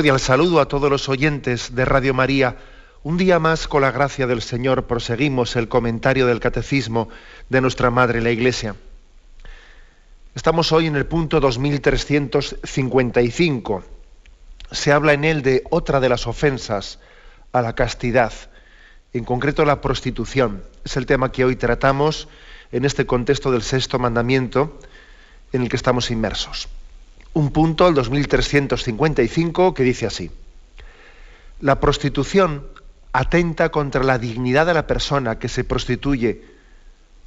Cordial 0.00 0.18
saludo 0.18 0.62
a 0.62 0.66
todos 0.66 0.88
los 0.88 1.10
oyentes 1.10 1.74
de 1.74 1.84
Radio 1.84 2.14
María. 2.14 2.56
Un 3.02 3.18
día 3.18 3.38
más, 3.38 3.68
con 3.68 3.82
la 3.82 3.90
gracia 3.90 4.26
del 4.26 4.40
Señor, 4.40 4.86
proseguimos 4.86 5.56
el 5.56 5.68
comentario 5.68 6.26
del 6.26 6.40
Catecismo 6.40 7.10
de 7.50 7.60
nuestra 7.60 7.90
Madre 7.90 8.22
la 8.22 8.30
Iglesia. 8.30 8.76
Estamos 10.34 10.72
hoy 10.72 10.86
en 10.86 10.96
el 10.96 11.04
punto 11.04 11.38
2355. 11.38 13.84
Se 14.70 14.90
habla 14.90 15.12
en 15.12 15.24
él 15.24 15.42
de 15.42 15.64
otra 15.68 16.00
de 16.00 16.08
las 16.08 16.26
ofensas 16.26 16.98
a 17.52 17.60
la 17.60 17.74
castidad, 17.74 18.32
en 19.12 19.24
concreto 19.24 19.66
la 19.66 19.82
prostitución. 19.82 20.62
Es 20.82 20.96
el 20.96 21.04
tema 21.04 21.30
que 21.30 21.44
hoy 21.44 21.56
tratamos 21.56 22.26
en 22.72 22.86
este 22.86 23.04
contexto 23.04 23.52
del 23.52 23.60
sexto 23.60 23.98
mandamiento 23.98 24.78
en 25.52 25.60
el 25.60 25.68
que 25.68 25.76
estamos 25.76 26.10
inmersos 26.10 26.70
un 27.32 27.50
punto, 27.50 27.86
el 27.86 27.94
2355, 27.94 29.74
que 29.74 29.82
dice 29.82 30.06
así. 30.06 30.30
La 31.60 31.78
prostitución 31.78 32.66
atenta 33.12 33.70
contra 33.70 34.02
la 34.02 34.18
dignidad 34.18 34.66
de 34.66 34.74
la 34.74 34.86
persona 34.86 35.38
que 35.38 35.48
se 35.48 35.64
prostituye, 35.64 36.42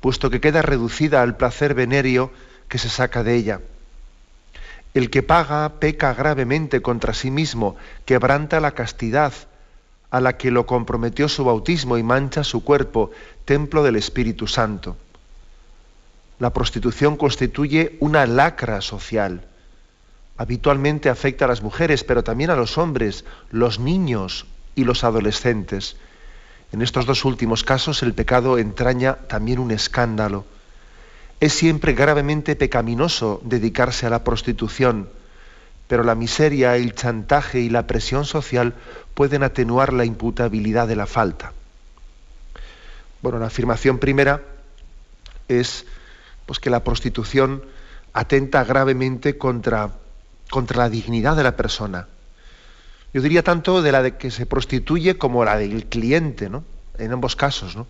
puesto 0.02 0.30
que 0.30 0.42
queda 0.42 0.62
reducida 0.62 1.22
al 1.22 1.38
placer 1.38 1.73
venéreo 1.73 2.32
que 2.68 2.78
se 2.78 2.90
saca 2.90 3.23
de 3.23 3.36
ella. 3.36 3.62
El 4.94 5.10
que 5.10 5.23
paga 5.23 5.80
peca 5.80 6.14
gravemente 6.14 6.82
contra 6.82 7.14
sí 7.14 7.32
mismo, 7.32 7.76
quebranta 8.06 8.60
la 8.60 8.72
castidad 8.72 9.34
a 10.12 10.20
la 10.20 10.38
que 10.38 10.52
lo 10.52 10.66
comprometió 10.66 11.28
su 11.28 11.45
bautismo 11.45 11.98
y 11.98 12.04
mancha 12.04 12.44
su 12.44 12.64
cuerpo, 12.64 13.12
templo 13.45 13.84
del 13.84 13.95
Espíritu 13.95 14.48
Santo. 14.48 14.98
La 16.40 16.52
prostitución 16.52 17.17
constituye 17.17 17.98
una 18.00 18.26
lacra 18.26 18.82
social 18.82 19.48
habitualmente 20.38 21.09
afecta 21.09 21.45
a 21.45 21.48
las 21.48 21.62
mujeres, 21.62 22.03
pero 22.03 22.23
también 22.23 22.50
a 22.50 22.56
los 22.56 22.78
hombres, 22.78 23.26
los 23.52 23.80
niños 23.80 24.45
y 24.76 24.84
los 24.84 25.03
adolescentes. 25.03 25.98
En 26.72 26.81
estos 26.81 27.06
dos 27.06 27.23
últimos 27.26 27.64
casos 27.64 28.02
el 28.02 28.14
pecado 28.14 28.58
entraña 28.58 29.16
también 29.16 29.59
un 29.59 29.72
escándalo. 29.72 30.45
Es 31.39 31.54
siempre 31.54 31.94
gravemente 31.94 32.55
pecaminoso 32.55 33.42
dedicarse 33.44 34.08
a 34.08 34.10
la 34.10 34.23
prostitución, 34.23 35.10
pero 35.88 36.04
la 36.04 36.16
miseria, 36.16 36.76
el 36.77 36.95
chantaje 36.95 37.60
y 37.60 37.70
la 37.70 37.86
presión 37.86 38.26
social 38.26 38.73
pueden 39.14 39.44
atenuar 39.44 39.94
la 39.94 40.05
imputabilidad 40.05 40.88
de 40.88 40.95
la 40.95 41.05
falta. 41.05 41.54
Bueno, 43.21 43.39
la 43.39 43.48
afirmación 43.48 44.00
primera 44.00 44.42
es 45.48 45.86
pues, 46.45 46.60
que 46.60 46.70
la 46.70 46.83
prostitución 46.83 47.64
atenta 48.14 48.64
gravemente 48.64 49.38
contra 49.38 49.92
contra 50.49 50.77
la 50.77 50.89
dignidad 50.89 51.36
de 51.36 51.43
la 51.43 51.55
persona. 51.55 52.08
Yo 53.14 53.21
diría 53.21 53.43
tanto 53.43 53.81
de 53.81 53.92
la 53.92 54.02
de 54.02 54.17
que 54.17 54.31
se 54.31 54.45
prostituye 54.45 55.17
como 55.17 55.45
la 55.45 55.58
del 55.58 55.86
cliente, 55.86 56.49
¿no? 56.49 56.64
En 56.98 57.11
ambos 57.11 57.36
casos, 57.36 57.76
¿no? 57.76 57.86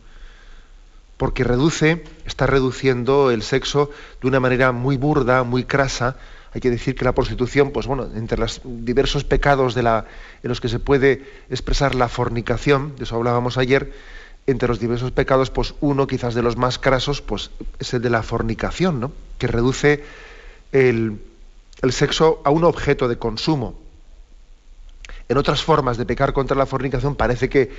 Porque 1.18 1.46
reduce, 1.46 2.04
está 2.26 2.46
reduciendo 2.46 3.32
el 3.32 3.42
sexo 3.42 3.90
de 4.22 4.28
una 4.28 4.42
manera 4.42 4.74
muy 4.74 4.98
burda, 4.98 5.44
muy 5.44 5.64
crasa. 5.64 6.18
Hay 6.54 6.60
que 6.60 6.70
decir 6.70 6.96
que 6.96 7.06
la 7.06 7.14
prostitución, 7.14 7.72
pues 7.72 7.88
bueno, 7.88 8.10
entre 8.16 8.38
los 8.38 8.62
diversos 8.66 9.24
pecados 9.24 9.76
de 9.76 9.84
la, 9.84 10.06
en 10.44 10.50
los 10.50 10.60
que 10.60 10.68
se 10.68 10.80
puede 10.80 11.24
expresar 11.50 11.96
la 11.96 12.10
fornicación, 12.10 12.96
de 12.98 13.06
eso 13.06 13.16
hablábamos 13.16 13.58
ayer, 13.58 13.94
entre 14.46 14.68
los 14.68 14.80
diversos 14.80 15.12
pecados, 15.12 15.50
pues 15.50 15.74
uno 15.80 16.06
quizás 16.06 16.36
de 16.36 16.42
los 16.42 16.58
más 16.58 16.78
crasos, 16.78 17.22
pues 17.22 17.52
es 17.80 17.94
el 17.94 18.02
de 18.02 18.10
la 18.10 18.24
fornicación, 18.24 19.00
¿no? 19.00 19.14
Que 19.38 19.48
reduce 19.48 20.04
el, 20.74 21.22
el 21.84 21.92
sexo 21.92 22.42
a 22.44 22.50
un 22.50 22.64
objeto 22.64 23.08
de 23.08 23.18
consumo. 23.18 23.76
En 25.28 25.38
otras 25.38 25.62
formas 25.62 25.98
de 25.98 26.06
pecar 26.06 26.34
contra 26.34 26.56
la 26.56 26.66
fornicación 26.66 27.16
parece 27.16 27.50
que 27.50 27.62
eh, 27.62 27.72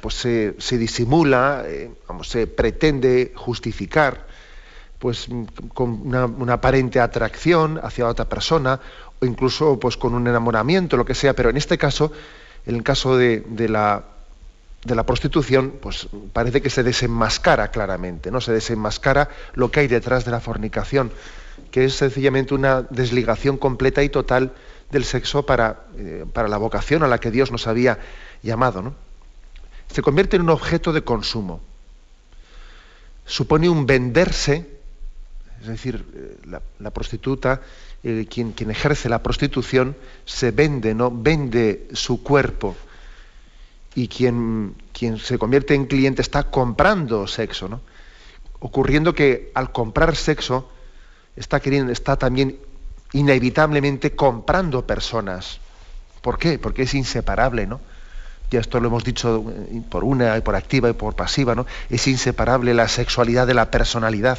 pues, 0.00 0.14
se, 0.14 0.78
disimula, 0.78 1.64
eh, 1.66 1.90
se 2.22 2.46
pretende 2.46 3.32
justificar 3.36 4.26
pues, 4.98 5.28
con 5.74 6.06
una, 6.06 6.52
aparente 6.52 7.00
atracción 7.00 7.80
hacia 7.82 8.08
otra 8.08 8.26
persona 8.26 8.80
o 9.20 9.26
incluso 9.26 9.78
pues, 9.78 9.96
con 9.96 10.14
un 10.14 10.26
enamoramiento, 10.26 10.96
lo 10.96 11.04
que 11.04 11.14
sea, 11.14 11.34
pero 11.34 11.50
en 11.50 11.56
este 11.56 11.78
caso, 11.78 12.12
en 12.66 12.76
el 12.76 12.82
caso 12.82 13.16
de, 13.16 13.44
la, 13.68 14.04
de 14.84 14.94
la 14.94 15.04
prostitución, 15.04 15.74
pues 15.82 16.08
parece 16.32 16.62
que 16.62 16.70
se 16.70 16.82
desenmascara 16.82 17.70
claramente, 17.70 18.30
¿no? 18.30 18.40
Se 18.40 18.52
desenmascara 18.52 19.28
lo 19.54 19.70
que 19.70 19.80
hay 19.80 19.88
detrás 19.88 20.24
de 20.24 20.30
la 20.30 20.40
fornicación 20.40 21.10
que 21.70 21.84
es 21.84 21.94
sencillamente 21.94 22.54
una 22.54 22.82
desligación 22.82 23.56
completa 23.56 24.02
y 24.02 24.08
total 24.08 24.52
del 24.90 25.04
sexo 25.04 25.46
para, 25.46 25.84
eh, 25.96 26.24
para 26.32 26.48
la 26.48 26.56
vocación 26.56 27.02
a 27.02 27.08
la 27.08 27.18
que 27.18 27.30
Dios 27.30 27.52
nos 27.52 27.66
había 27.66 27.98
llamado. 28.42 28.82
¿no? 28.82 28.94
Se 29.90 30.02
convierte 30.02 30.36
en 30.36 30.42
un 30.42 30.50
objeto 30.50 30.92
de 30.92 31.02
consumo. 31.02 31.60
Supone 33.24 33.68
un 33.68 33.86
venderse, 33.86 34.68
es 35.60 35.66
decir, 35.66 36.04
eh, 36.14 36.58
la, 36.78 36.90
prostituta, 36.90 37.60
eh, 38.02 38.26
quien, 38.28 38.52
quien, 38.52 38.70
ejerce 38.70 39.08
la 39.08 39.22
prostitución, 39.22 39.96
se 40.24 40.50
vende, 40.50 40.94
¿no? 40.94 41.10
Vende 41.10 41.86
su 41.92 42.22
cuerpo. 42.22 42.76
Y 43.94 44.08
quien, 44.08 44.74
quien 44.92 45.18
se 45.18 45.38
convierte 45.38 45.74
en 45.74 45.86
cliente 45.86 46.22
está 46.22 46.44
comprando 46.44 47.26
sexo, 47.26 47.68
¿no? 47.68 47.80
Ocurriendo 48.58 49.14
que 49.14 49.50
al 49.54 49.70
comprar 49.70 50.16
sexo, 50.16 50.70
está, 51.40 51.56
está 51.90 52.16
también 52.16 52.58
inevitablemente 53.12 54.14
comprando 54.14 54.86
personas. 54.86 55.58
¿Por 56.20 56.38
qué? 56.38 56.58
Porque 56.58 56.82
es 56.82 56.94
inseparable, 56.94 57.66
¿no? 57.66 57.80
Ya 58.50 58.60
esto 58.60 58.80
lo 58.80 58.88
hemos 58.88 59.04
dicho 59.04 59.44
eh, 59.48 59.80
por 59.88 60.04
una 60.04 60.40
por 60.42 60.54
activa 60.54 60.90
y 60.90 60.92
por 60.92 61.14
pasiva, 61.14 61.54
¿no? 61.54 61.66
Es 61.88 62.06
inseparable 62.06 62.74
la 62.74 62.88
sexualidad 62.88 63.46
de 63.46 63.54
la 63.54 63.70
personalidad. 63.70 64.38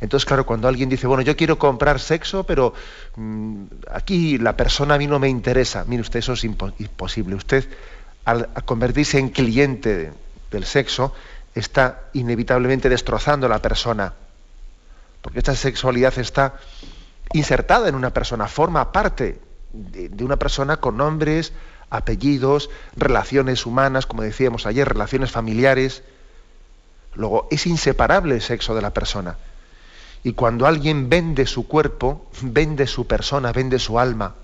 Entonces, 0.00 0.26
claro, 0.26 0.44
cuando 0.44 0.66
alguien 0.66 0.88
dice, 0.88 1.06
bueno, 1.06 1.22
yo 1.22 1.36
quiero 1.36 1.58
comprar 1.58 2.00
sexo, 2.00 2.44
pero 2.44 2.74
mm, 3.14 3.64
aquí 3.92 4.36
la 4.38 4.56
persona 4.56 4.94
a 4.94 4.98
mí 4.98 5.06
no 5.06 5.20
me 5.20 5.28
interesa. 5.28 5.84
Mire 5.86 6.02
usted, 6.02 6.18
eso 6.18 6.32
es 6.32 6.42
imposible. 6.42 7.36
Usted, 7.36 7.68
al 8.24 8.48
convertirse 8.64 9.18
en 9.18 9.28
cliente 9.28 10.12
del 10.50 10.64
sexo, 10.64 11.14
está 11.54 12.08
inevitablemente 12.14 12.88
destrozando 12.88 13.46
a 13.46 13.48
la 13.48 13.60
persona 13.60 14.14
porque 15.22 15.38
esta 15.38 15.54
sexualidad 15.54 16.18
está 16.18 16.56
insertada 17.32 17.88
en 17.88 17.94
una 17.94 18.10
persona, 18.10 18.48
forma 18.48 18.92
parte 18.92 19.40
de, 19.72 20.24
una 20.24 20.36
persona 20.36 20.76
con 20.76 20.96
nombres, 20.98 21.52
apellidos, 21.88 22.68
relaciones 22.96 23.64
humanas, 23.64 24.06
como 24.06 24.22
decíamos 24.22 24.66
ayer, 24.66 24.86
relaciones 24.88 25.30
familiares. 25.30 26.02
Luego, 27.14 27.46
es 27.50 27.66
inseparable 27.66 28.34
el 28.34 28.42
sexo 28.42 28.74
de 28.74 28.82
la 28.82 28.92
persona. 28.92 29.36
Y 30.24 30.34
cuando 30.34 30.66
alguien 30.66 31.08
vende 31.08 31.46
su 31.46 31.66
cuerpo, 31.66 32.26
vende 32.42 32.86
su 32.86 33.06
persona, 33.06 33.52
vende 33.52 33.78
su 33.78 33.98
alma. 33.98 34.34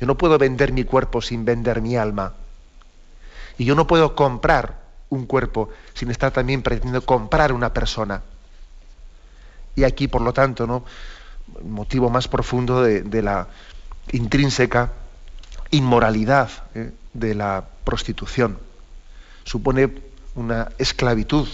Yo 0.00 0.06
no 0.06 0.16
puedo 0.16 0.38
vender 0.38 0.72
mi 0.72 0.84
cuerpo 0.84 1.20
sin 1.20 1.44
vender 1.44 1.82
mi 1.82 1.96
alma. 1.96 2.34
Y 3.58 3.64
yo 3.64 3.74
no 3.74 3.86
puedo 3.86 4.14
comprar 4.14 4.80
un 5.10 5.26
cuerpo 5.26 5.68
sin 5.94 6.10
estar 6.10 6.32
también 6.32 6.62
pretendiendo 6.62 7.04
comprar 7.04 7.52
una 7.52 7.72
persona. 7.74 8.22
Y 9.76 9.84
aquí, 9.84 10.08
por 10.08 10.22
lo 10.22 10.32
tanto, 10.32 10.66
¿no? 10.66 10.84
motivo 11.64 12.10
más 12.10 12.28
profundo 12.28 12.82
de, 12.82 13.22
la 13.22 13.48
intrínseca 14.12 14.92
inmoralidad 15.70 16.50
¿eh? 16.74 16.92
de 17.12 17.34
la 17.34 17.64
prostitución. 17.84 18.58
Supone 19.44 19.90
una 20.34 20.68
esclavitud, 20.78 21.48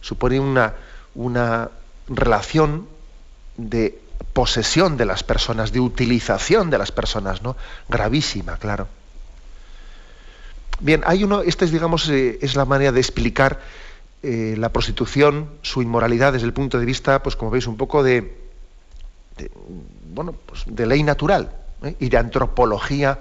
supone 0.00 0.40
una, 0.40 0.74
una 1.14 1.70
relación 2.08 2.88
de 3.56 4.00
posesión 4.32 4.96
de 4.96 5.06
las 5.06 5.22
personas, 5.22 5.72
de 5.72 5.80
utilización 5.80 6.70
de 6.70 6.78
las 6.78 6.92
personas, 6.92 7.42
¿no? 7.42 7.56
Gravísima, 7.88 8.58
claro. 8.58 8.88
Bien, 10.80 11.02
hay 11.06 11.24
uno, 11.24 11.40
esta 11.40 11.64
es, 11.64 11.70
digamos, 11.70 12.08
eh, 12.10 12.38
es 12.42 12.54
la 12.54 12.66
manera 12.66 12.92
de 12.92 13.00
explicar 13.00 13.60
eh, 14.26 14.56
la 14.56 14.70
prostitución, 14.70 15.50
su 15.62 15.82
inmoralidad 15.82 16.32
desde 16.32 16.46
el 16.46 16.52
punto 16.52 16.78
de 16.78 16.84
vista, 16.84 17.22
pues 17.22 17.36
como 17.36 17.50
veis, 17.50 17.66
un 17.66 17.76
poco 17.76 18.02
de, 18.02 18.36
bueno, 20.12 20.34
pues 20.46 20.64
de 20.66 20.86
ley 20.86 21.02
natural. 21.02 21.50
¿eh? 21.82 21.96
y 21.98 22.08
de 22.08 22.16
antropología, 22.16 23.18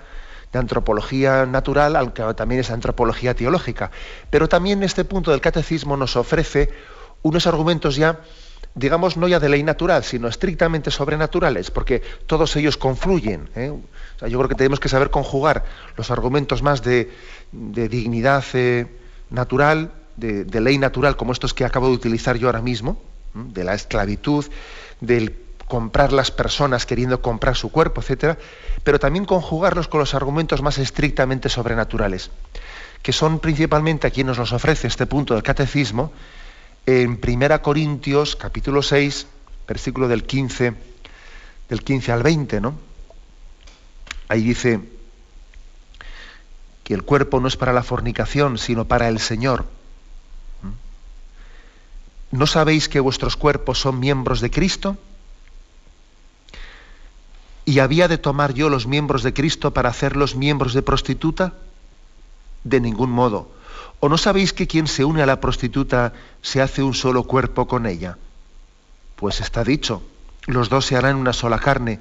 de 0.52 0.60
antropología 0.60 1.46
natural, 1.46 1.96
aunque 1.96 2.24
también 2.36 2.62
es 2.62 2.72
antropología 2.72 3.34
teológica. 3.34 3.92
Pero 4.30 4.48
también 4.48 4.84
este 4.84 5.06
punto 5.06 5.32
del 5.32 5.42
catecismo 5.42 5.98
nos 5.98 6.16
ofrece 6.16 6.70
unos 7.22 7.48
argumentos 7.48 7.96
ya, 7.96 8.20
digamos, 8.76 9.18
no 9.18 9.28
ya 9.28 9.40
de 9.40 9.50
ley 9.50 9.64
natural, 9.64 10.04
sino 10.04 10.28
estrictamente 10.28 10.92
sobrenaturales, 10.92 11.72
porque 11.72 12.02
todos 12.28 12.56
ellos 12.56 12.78
confluyen. 12.78 13.50
¿eh? 13.56 13.74
yo 14.22 14.38
creo 14.38 14.50
que 14.50 14.56
tenemos 14.56 14.80
que 14.80 14.90
saber 14.90 15.10
conjugar 15.10 15.66
los 15.98 16.12
argumentos 16.12 16.62
más 16.62 16.82
de, 16.82 17.12
dignidad 17.52 18.44
eh, 18.54 18.88
natural, 19.30 19.92
de, 20.18 20.62
ley 20.62 20.78
natural, 20.78 21.18
como 21.18 21.34
estos 21.34 21.54
que 21.54 21.66
acabo 21.66 21.88
de 21.88 21.94
utilizar 21.94 22.38
yo 22.38 22.48
ahora 22.48 22.62
mismo, 22.62 23.02
de 23.34 23.64
la 23.64 23.74
esclavitud, 23.74 24.46
del 25.02 25.36
comprar 25.68 26.14
las 26.14 26.32
personas 26.32 26.86
queriendo 26.86 27.22
comprar 27.22 27.56
su 27.56 27.72
cuerpo, 27.72 28.02
etcétera, 28.02 28.38
pero 28.84 29.00
también 29.00 29.26
conjugarlos 29.26 29.88
con 29.88 30.00
los 30.00 30.14
argumentos 30.14 30.62
más 30.62 30.78
estrictamente 30.78 31.50
sobrenaturales, 31.50 32.30
que 33.02 33.12
son 33.12 33.40
principalmente 33.40 34.08
a 34.08 34.12
quien 34.12 34.28
nos 34.28 34.38
los 34.38 34.54
ofrece 34.54 34.88
este 34.88 35.08
punto 35.08 35.34
del 35.34 35.44
catecismo 35.44 36.12
en 36.86 37.20
1 37.22 37.62
Corintios 37.64 38.36
capítulo 38.36 38.84
6, 38.84 39.28
versículo 39.68 40.08
del 40.08 40.24
15 40.24 40.74
del 41.70 41.84
15 41.84 42.12
al 42.12 42.24
20, 42.24 42.62
¿no? 42.62 42.76
Ahí 44.28 44.44
dice 44.44 44.80
que 46.84 46.94
el 46.94 47.04
cuerpo 47.04 47.40
no 47.40 47.48
es 47.48 47.58
para 47.58 47.74
la 47.74 47.84
fornicación, 47.84 48.58
sino 48.58 48.86
para 48.86 49.08
el 49.08 49.20
Señor. 49.20 49.66
¿No 52.32 52.48
sabéis 52.48 52.90
que 52.90 53.00
vuestros 53.00 53.36
cuerpos 53.36 53.80
son 53.80 54.00
miembros 54.00 54.42
de 54.42 54.52
Cristo? 54.52 54.98
¿Y 57.66 57.80
había 57.80 58.08
de 58.08 58.18
tomar 58.18 58.54
yo 58.54 58.70
los 58.70 58.88
miembros 58.88 59.24
de 59.24 59.34
Cristo 59.34 59.72
para 59.72 59.90
hacerlos 59.90 60.36
miembros 60.36 60.74
de 60.74 60.82
prostituta? 60.82 61.54
De 62.64 62.80
ningún 62.80 63.10
modo. 63.10 63.52
¿O 64.00 64.10
no 64.10 64.18
sabéis 64.18 64.54
que 64.54 64.68
quien 64.68 64.88
se 64.88 65.06
une 65.06 65.24
a 65.24 65.26
la 65.26 65.42
prostituta 65.42 66.14
se 66.42 66.62
hace 66.62 66.84
un 66.84 66.94
solo 66.94 67.24
cuerpo 67.24 67.68
con 67.68 67.86
ella? 67.86 68.18
Pues 69.16 69.42
está 69.42 69.64
dicho, 69.64 70.04
los 70.46 70.70
dos 70.70 70.86
se 70.86 70.96
harán 70.96 71.16
una 71.16 71.34
sola 71.34 71.60
carne, 71.60 72.00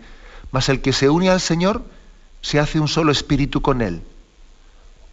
mas 0.51 0.69
el 0.69 0.83
que 0.83 0.93
se 0.93 1.09
une 1.09 1.31
al 1.31 1.41
Señor 1.41 1.83
se 2.43 2.59
hace 2.59 2.79
un 2.79 2.89
solo 2.89 3.11
espíritu 3.11 3.63
con 3.63 3.81
él. 3.81 4.03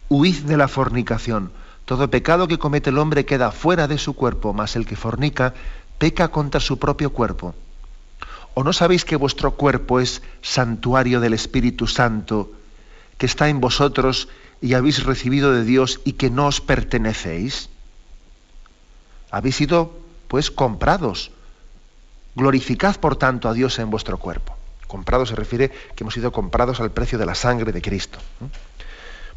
Huid 0.08 0.42
de 0.42 0.56
la 0.58 0.68
fornicación. 0.68 1.50
Todo 1.84 2.10
pecado 2.10 2.48
que 2.48 2.58
comete 2.58 2.90
el 2.90 2.98
hombre 2.98 3.24
queda 3.24 3.50
fuera 3.50 3.88
de 3.88 3.98
su 3.98 4.14
cuerpo, 4.14 4.52
mas 4.52 4.76
el 4.76 4.86
que 4.86 4.96
fornica 4.96 5.54
peca 5.98 6.28
contra 6.28 6.60
su 6.60 6.78
propio 6.78 7.12
cuerpo. 7.12 7.54
¿O 8.54 8.64
no 8.64 8.72
sabéis 8.72 9.04
que 9.04 9.16
vuestro 9.16 9.52
cuerpo 9.52 10.00
es 10.00 10.22
santuario 10.42 11.20
del 11.20 11.32
Espíritu 11.32 11.86
Santo, 11.86 12.52
que 13.18 13.26
está 13.26 13.48
en 13.48 13.60
vosotros 13.60 14.28
y 14.60 14.74
habéis 14.74 15.04
recibido 15.04 15.52
de 15.52 15.64
Dios 15.64 16.00
y 16.04 16.12
que 16.14 16.30
no 16.30 16.46
os 16.46 16.60
pertenecéis? 16.60 17.70
Habéis 19.30 19.56
sido, 19.56 19.98
pues, 20.28 20.50
comprados. 20.50 21.30
Glorificad, 22.34 22.96
por 22.96 23.16
tanto, 23.16 23.48
a 23.48 23.54
Dios 23.54 23.78
en 23.78 23.90
vuestro 23.90 24.18
cuerpo. 24.18 24.54
Comprado 24.86 25.24
se 25.24 25.34
refiere 25.34 25.70
que 25.70 26.04
hemos 26.04 26.14
sido 26.14 26.32
comprados 26.32 26.80
al 26.80 26.90
precio 26.90 27.18
de 27.18 27.24
la 27.24 27.34
sangre 27.34 27.72
de 27.72 27.80
Cristo. 27.80 28.18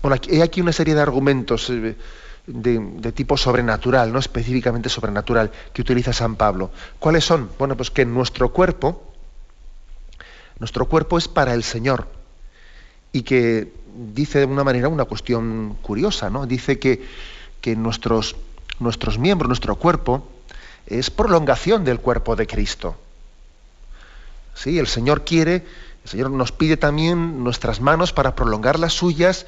Bueno, 0.01 0.21
hay 0.29 0.41
aquí 0.41 0.59
una 0.59 0.73
serie 0.73 0.93
de 0.93 1.01
argumentos 1.01 1.69
eh, 1.69 1.95
de, 2.47 3.11
tipo 3.11 3.37
sobrenatural, 3.37 4.11
no 4.11 4.19
específicamente 4.19 4.89
sobrenatural, 4.89 5.51
que 5.73 5.81
utiliza 5.81 6.13
San 6.13 6.35
Pablo. 6.35 6.71
¿Cuáles 6.99 7.25
son? 7.25 7.49
Bueno, 7.57 7.75
pues 7.75 7.91
que 7.91 8.05
nuestro 8.05 8.49
cuerpo, 8.49 9.01
nuestro 10.59 10.85
cuerpo 10.87 11.17
es 11.17 11.27
para 11.27 11.53
el 11.53 11.63
Señor 11.63 12.07
y 13.11 13.23
que 13.23 13.71
dice 14.13 14.39
de 14.39 14.45
una 14.45 14.63
manera 14.63 14.89
una 14.89 15.05
cuestión 15.05 15.77
curiosa, 15.81 16.29
¿no? 16.29 16.45
Dice 16.45 16.79
que, 16.79 17.05
que 17.61 17.75
nuestros, 17.75 18.35
nuestros 18.79 19.17
miembros, 19.17 19.47
nuestro 19.47 19.75
cuerpo, 19.75 20.29
es 20.85 21.09
prolongación 21.09 21.83
del 21.83 21.99
cuerpo 21.99 22.35
de 22.35 22.45
Cristo. 22.45 22.95
Sí, 24.53 24.77
el 24.77 24.87
Señor 24.87 25.25
quiere, 25.25 25.65
el 26.03 26.09
Señor 26.09 26.31
nos 26.31 26.51
pide 26.51 26.77
también 26.77 27.43
nuestras 27.43 27.81
manos 27.81 28.13
para 28.13 28.35
prolongar 28.35 28.79
las 28.79 28.93
suyas 28.93 29.47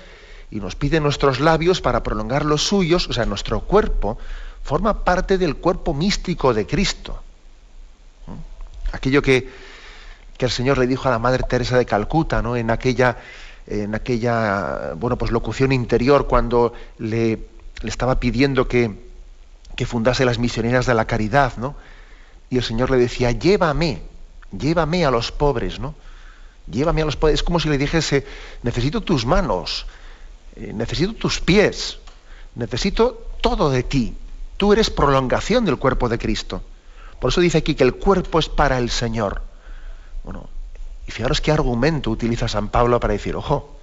y 0.50 0.60
nos 0.60 0.76
pide 0.76 1.00
nuestros 1.00 1.40
labios 1.40 1.82
para 1.82 2.04
prolongar 2.04 2.46
los 2.46 2.64
suyos, 2.64 3.08
o 3.10 3.14
sea, 3.14 3.26
nuestro 3.26 3.62
cuerpo 3.62 4.18
forma 4.64 5.04
parte 5.04 5.38
del 5.38 5.56
cuerpo 5.56 5.94
místico 5.94 6.54
de 6.54 6.66
Cristo. 6.66 7.22
¿Mm? 8.28 8.96
Aquello 8.96 9.22
que, 9.22 9.50
que 10.38 10.46
el 10.46 10.52
Señor 10.52 10.78
le 10.78 10.88
dijo 10.88 11.08
a 11.08 11.12
la 11.12 11.20
Madre 11.20 11.44
Teresa 11.44 11.78
de 11.78 11.86
Calcuta, 11.86 12.42
¿no? 12.42 12.56
En 12.56 12.70
aquella, 12.70 13.18
en 13.66 13.96
aquella 13.96 14.94
bueno, 14.96 15.18
pues 15.18 15.32
locución 15.32 15.72
interior 15.72 16.28
cuando 16.28 16.74
le, 16.98 17.48
le 17.82 17.90
estaba 17.90 18.20
pidiendo 18.20 18.68
que, 18.68 18.92
que, 19.76 19.86
fundase 19.86 20.26
las 20.26 20.40
misioneras 20.40 20.86
de 20.86 20.94
la 20.94 21.06
caridad, 21.06 21.58
¿no? 21.58 21.76
Y 22.50 22.58
el 22.58 22.64
Señor 22.64 22.90
le 22.90 22.98
decía, 22.98 23.32
llévame, 23.32 24.02
llévame 24.58 25.06
a 25.06 25.12
los 25.12 25.34
pobres, 25.34 25.80
¿no? 25.80 25.96
Llévame 26.72 27.02
a 27.02 27.06
los 27.06 27.18
pobres. 27.18 27.36
Es 27.36 27.44
como 27.44 27.60
si 27.60 27.68
le 27.68 27.78
dijese, 27.78 28.26
necesito 28.64 29.02
tus 29.02 29.26
manos, 29.26 29.86
eh, 30.60 30.74
necesito 30.74 31.14
tus 31.14 31.40
pies, 31.40 32.00
necesito 32.56 33.28
todo 33.42 33.70
de 33.70 33.84
ti. 33.84 34.16
Tú 34.58 34.74
eres 34.74 34.90
prolongación 34.90 35.66
del 35.66 35.78
cuerpo 35.78 36.10
de 36.10 36.18
Cristo. 36.18 36.64
Por 37.20 37.30
eso 37.32 37.42
dice 37.42 37.60
aquí 37.60 37.76
que 37.76 37.84
el 37.84 37.96
cuerpo 37.96 38.40
es 38.40 38.50
para 38.50 38.80
el 38.80 38.90
Señor. 38.90 39.44
Bueno, 40.24 40.50
y 41.08 41.12
fijaros 41.12 41.42
qué 41.42 41.52
argumento 41.52 42.10
utiliza 42.10 42.48
San 42.48 42.70
Pablo 42.70 43.00
para 43.00 43.14
decir, 43.14 43.36
ojo, 43.36 43.78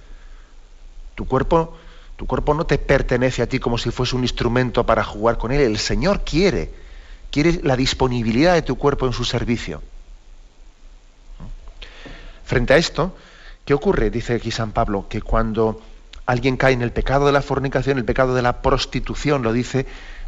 tu 1.15 1.25
cuerpo, 1.25 1.77
tu 2.17 2.25
cuerpo 2.25 2.53
no 2.53 2.65
te 2.65 2.77
pertenece 2.77 3.41
a 3.41 3.47
ti 3.47 3.59
como 3.59 3.77
si 3.77 3.89
fuese 3.91 4.15
un 4.17 4.23
instrumento 4.23 4.85
para 4.85 5.03
jugar 5.03 5.37
con 5.37 5.53
él. 5.53 5.61
El 5.61 5.77
Señor 5.77 6.25
quiere, 6.25 6.73
quiere 7.31 7.61
la 7.63 7.77
disponibilidad 7.77 8.53
de 8.53 8.61
tu 8.61 8.77
cuerpo 8.77 9.07
en 9.07 9.13
su 9.13 9.23
servicio. 9.23 9.81
Frente 12.43 12.73
a 12.73 12.77
esto, 12.77 13.15
¿qué 13.63 13.73
ocurre? 13.73 14.09
Dice 14.09 14.35
aquí 14.35 14.51
San 14.51 14.71
Pablo, 14.71 15.07
que 15.09 15.21
cuando 15.21 15.81
alguien 16.25 16.57
cae 16.57 16.73
en 16.73 16.81
el 16.81 16.91
pecado 16.91 17.25
de 17.25 17.31
la 17.31 17.41
fornicación, 17.41 17.97
el 17.97 18.05
pecado 18.05 18.35
de 18.35 18.41
la 18.41 18.61
prostitución, 18.61 19.43
lo 19.43 19.53
dice, 19.53 19.85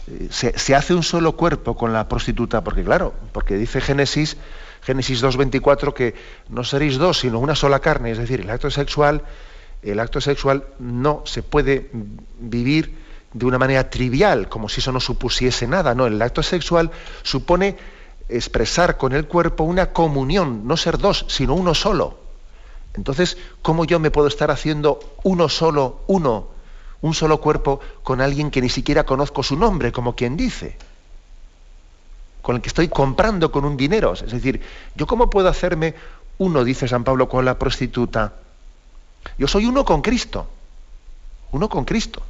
eh, 0.08 0.28
se, 0.30 0.76
hace 0.76 0.94
un 0.94 1.04
solo 1.04 1.36
cuerpo 1.36 1.76
con 1.76 1.94
la 1.94 2.08
prostituta, 2.08 2.64
porque 2.64 2.84
claro, 2.84 3.14
porque 3.32 3.56
dice 3.56 3.82
Génesis, 3.82 4.38
Génesis 4.82 5.24
2.24 5.24 5.94
que 5.94 6.16
no 6.50 6.64
seréis 6.64 6.98
dos, 6.98 7.20
sino 7.20 7.40
una 7.40 7.56
sola 7.56 7.80
carne, 7.80 8.12
es 8.12 8.18
decir, 8.18 8.42
el 8.42 8.50
acto 8.50 8.70
sexual, 8.70 9.24
el 9.82 10.00
acto 10.00 10.22
sexual 10.22 10.66
no 10.80 11.24
se 11.26 11.44
puede 11.44 11.90
vivir 12.40 12.96
de 13.34 13.46
una 13.46 13.58
manera 13.58 13.90
trivial, 13.90 14.50
como 14.50 14.70
si 14.70 14.80
eso 14.82 14.92
no 14.92 15.00
supusiese 15.00 15.68
nada, 15.68 15.94
no, 15.94 16.08
el 16.08 16.22
acto 16.22 16.44
sexual 16.44 16.92
supone 17.24 17.76
expresar 18.30 18.98
con 18.98 19.14
el 19.14 19.26
cuerpo 19.28 19.64
una 19.64 19.92
comunión, 19.94 20.68
no 20.68 20.78
ser 20.78 20.98
dos, 20.98 21.26
sino 21.28 21.54
uno 21.56 21.74
solo. 21.74 22.27
Entonces, 22.98 23.38
¿cómo 23.62 23.86
yo 23.86 24.00
me 24.00 24.12
puedo 24.12 24.28
estar 24.28 24.50
haciendo 24.50 25.00
uno 25.24 25.48
solo, 25.50 26.02
uno, 26.08 26.48
un 27.02 27.14
solo 27.14 27.40
cuerpo 27.40 27.80
con 28.04 28.22
alguien 28.22 28.50
que 28.50 28.60
ni 28.60 28.70
siquiera 28.70 29.06
conozco 29.06 29.44
su 29.44 29.56
nombre, 29.56 29.92
como 29.92 30.16
quien 30.16 30.36
dice? 30.36 30.76
Con 32.42 32.56
el 32.56 32.62
que 32.62 32.70
estoy 32.70 32.88
comprando 32.88 33.52
con 33.52 33.66
un 33.66 33.78
dinero. 33.78 34.14
Es 34.14 34.32
decir, 34.32 34.62
¿yo 34.96 35.06
cómo 35.06 35.30
puedo 35.30 35.48
hacerme 35.48 35.94
uno, 36.40 36.64
dice 36.64 36.88
San 36.88 37.04
Pablo, 37.04 37.30
con 37.30 37.46
la 37.46 37.60
prostituta? 37.60 38.34
Yo 39.38 39.48
soy 39.48 39.68
uno 39.68 39.86
con 39.86 40.02
Cristo. 40.02 40.48
Uno 41.52 41.70
con 41.70 41.86
Cristo. 41.86 42.24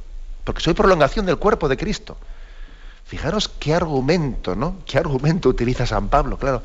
Porque 0.44 0.60
soy 0.60 0.74
prolongación 0.74 1.24
del 1.24 1.38
cuerpo 1.38 1.68
de 1.68 1.78
Cristo. 1.78 2.18
Fijaros 3.06 3.48
qué 3.48 3.72
argumento, 3.72 4.54
¿no? 4.54 4.76
¿Qué 4.84 4.98
argumento 4.98 5.48
utiliza 5.48 5.86
San 5.86 6.08
Pablo? 6.08 6.36
Claro 6.36 6.62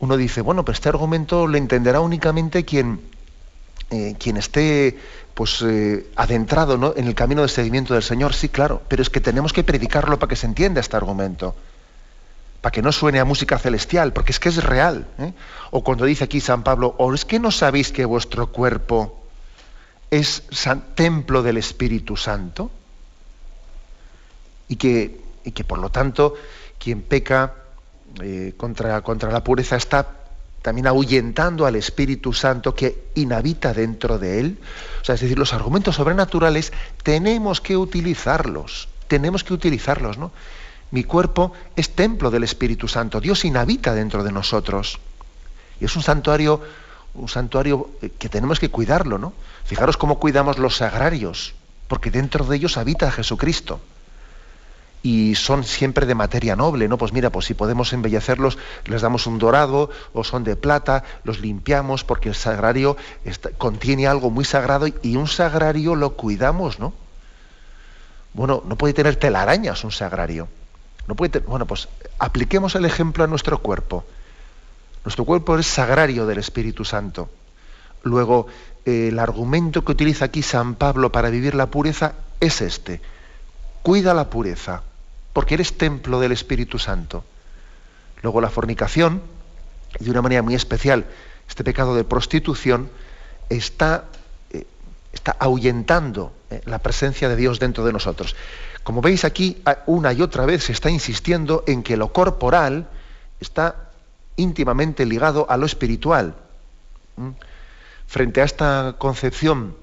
uno 0.00 0.16
dice, 0.16 0.40
bueno, 0.40 0.64
pero 0.64 0.74
este 0.74 0.88
argumento 0.88 1.46
lo 1.46 1.56
entenderá 1.58 2.00
únicamente 2.00 2.64
quien, 2.64 3.00
eh, 3.90 4.16
quien 4.18 4.38
esté 4.38 4.98
pues, 5.34 5.62
eh, 5.62 6.06
adentrado 6.16 6.94
en 6.96 7.06
el 7.06 7.14
camino 7.14 7.42
de 7.42 7.48
seguimiento 7.48 7.92
del 7.92 8.02
Señor. 8.02 8.32
Sí, 8.32 8.48
claro, 8.48 8.82
pero 8.88 9.02
es 9.02 9.10
que 9.10 9.20
tenemos 9.20 9.52
que 9.52 9.62
predicarlo 9.62 10.18
para 10.18 10.30
que 10.30 10.36
se 10.36 10.46
entienda 10.46 10.80
este 10.80 10.96
argumento, 10.96 11.54
para 12.62 12.72
que 12.72 12.80
no 12.80 12.92
suene 12.92 13.20
a 13.20 13.26
música 13.26 13.58
celestial, 13.58 14.14
porque 14.14 14.32
es 14.32 14.40
que 14.40 14.48
es 14.48 14.64
real. 14.64 15.06
¿eh? 15.18 15.34
O 15.70 15.84
cuando 15.84 16.06
dice 16.06 16.24
aquí 16.24 16.40
San 16.40 16.62
Pablo, 16.62 16.94
o 16.96 17.12
es 17.12 17.26
que 17.26 17.38
no 17.38 17.50
sabéis 17.50 17.92
que 17.92 18.06
vuestro 18.06 18.50
cuerpo 18.50 19.20
es 20.10 20.44
templo 20.94 21.42
del 21.42 21.58
Espíritu 21.58 22.16
Santo 22.16 22.70
y 24.66 24.76
que, 24.76 25.20
y 25.44 25.52
que 25.52 25.62
por 25.62 25.78
lo 25.78 25.90
tanto 25.90 26.34
quien 26.78 27.02
peca 27.02 27.54
eh, 28.22 28.54
contra, 28.56 29.00
contra 29.02 29.30
la 29.30 29.44
pureza 29.44 29.76
está 29.76 30.16
también 30.62 30.86
ahuyentando 30.86 31.64
al 31.66 31.76
Espíritu 31.76 32.32
Santo 32.32 32.74
que 32.74 33.10
inhabita 33.14 33.72
dentro 33.72 34.18
de 34.18 34.40
él. 34.40 34.58
O 35.00 35.04
sea, 35.04 35.14
es 35.14 35.20
decir, 35.20 35.38
los 35.38 35.54
argumentos 35.54 35.96
sobrenaturales 35.96 36.72
tenemos 37.02 37.60
que 37.60 37.76
utilizarlos, 37.76 38.88
tenemos 39.08 39.42
que 39.44 39.54
utilizarlos, 39.54 40.18
¿no? 40.18 40.32
Mi 40.90 41.04
cuerpo 41.04 41.52
es 41.76 41.90
templo 41.90 42.30
del 42.30 42.42
Espíritu 42.42 42.88
Santo, 42.88 43.20
Dios 43.20 43.44
inhabita 43.44 43.94
dentro 43.94 44.24
de 44.24 44.32
nosotros. 44.32 44.98
Y 45.80 45.84
es 45.84 45.96
un 45.96 46.02
santuario 46.02 46.60
un 47.14 47.28
santuario 47.28 47.90
eh, 48.02 48.10
que 48.18 48.28
tenemos 48.28 48.60
que 48.60 48.68
cuidarlo, 48.70 49.18
¿no? 49.18 49.32
Fijaros 49.64 49.96
cómo 49.96 50.18
cuidamos 50.18 50.58
los 50.58 50.76
sagrarios, 50.76 51.54
porque 51.88 52.10
dentro 52.10 52.44
de 52.44 52.56
ellos 52.56 52.76
habita 52.76 53.10
Jesucristo. 53.10 53.80
Y 55.02 55.34
son 55.34 55.64
siempre 55.64 56.04
de 56.04 56.14
materia 56.14 56.56
noble, 56.56 56.86
¿no? 56.86 56.98
Pues 56.98 57.12
mira, 57.12 57.30
pues 57.30 57.46
si 57.46 57.54
podemos 57.54 57.92
embellecerlos, 57.94 58.58
les 58.84 59.00
damos 59.00 59.26
un 59.26 59.38
dorado 59.38 59.90
o 60.12 60.24
son 60.24 60.44
de 60.44 60.56
plata, 60.56 61.04
los 61.24 61.40
limpiamos 61.40 62.04
porque 62.04 62.28
el 62.28 62.34
sagrario 62.34 62.96
contiene 63.56 64.06
algo 64.06 64.30
muy 64.30 64.44
sagrado 64.44 64.86
y 65.02 65.16
un 65.16 65.26
sagrario 65.26 65.94
lo 65.94 66.10
cuidamos, 66.16 66.78
¿no? 66.78 66.92
Bueno, 68.34 68.62
no 68.66 68.76
puede 68.76 68.94
tener 68.94 69.16
telarañas 69.16 69.84
un 69.84 69.90
sagrario. 69.90 70.48
No 71.06 71.14
puede 71.14 71.40
bueno, 71.40 71.66
pues 71.66 71.88
apliquemos 72.18 72.74
el 72.74 72.84
ejemplo 72.84 73.24
a 73.24 73.26
nuestro 73.26 73.58
cuerpo. 73.58 74.04
Nuestro 75.04 75.24
cuerpo 75.24 75.58
es 75.58 75.66
sagrario 75.66 76.26
del 76.26 76.38
Espíritu 76.38 76.84
Santo. 76.84 77.30
Luego, 78.02 78.46
el 78.84 79.18
argumento 79.18 79.84
que 79.84 79.92
utiliza 79.92 80.26
aquí 80.26 80.42
San 80.42 80.74
Pablo 80.74 81.10
para 81.10 81.30
vivir 81.30 81.54
la 81.54 81.66
pureza 81.66 82.14
es 82.38 82.60
este. 82.60 83.00
Cuida 83.82 84.14
la 84.14 84.30
pureza, 84.30 84.82
porque 85.32 85.54
eres 85.54 85.76
templo 85.76 86.20
del 86.20 86.32
Espíritu 86.32 86.78
Santo. 86.78 87.24
Luego 88.22 88.40
la 88.40 88.50
fornicación, 88.50 89.22
de 89.98 90.10
una 90.10 90.22
manera 90.22 90.42
muy 90.42 90.54
especial, 90.54 91.06
este 91.48 91.64
pecado 91.64 91.94
de 91.94 92.04
prostitución, 92.04 92.90
está, 93.48 94.04
eh, 94.52 94.66
está 95.12 95.36
ahuyentando 95.38 96.32
eh, 96.50 96.60
la 96.66 96.78
presencia 96.78 97.28
de 97.28 97.36
Dios 97.36 97.58
dentro 97.58 97.84
de 97.84 97.92
nosotros. 97.92 98.36
Como 98.82 99.02
veis 99.02 99.24
aquí, 99.24 99.62
una 99.86 100.12
y 100.12 100.22
otra 100.22 100.46
vez 100.46 100.64
se 100.64 100.72
está 100.72 100.90
insistiendo 100.90 101.64
en 101.66 101.82
que 101.82 101.96
lo 101.96 102.12
corporal 102.12 102.88
está 103.40 103.90
íntimamente 104.36 105.04
ligado 105.04 105.46
a 105.50 105.56
lo 105.56 105.66
espiritual. 105.66 106.34
Frente 108.06 108.40
a 108.40 108.44
esta 108.44 108.94
concepción 108.98 109.76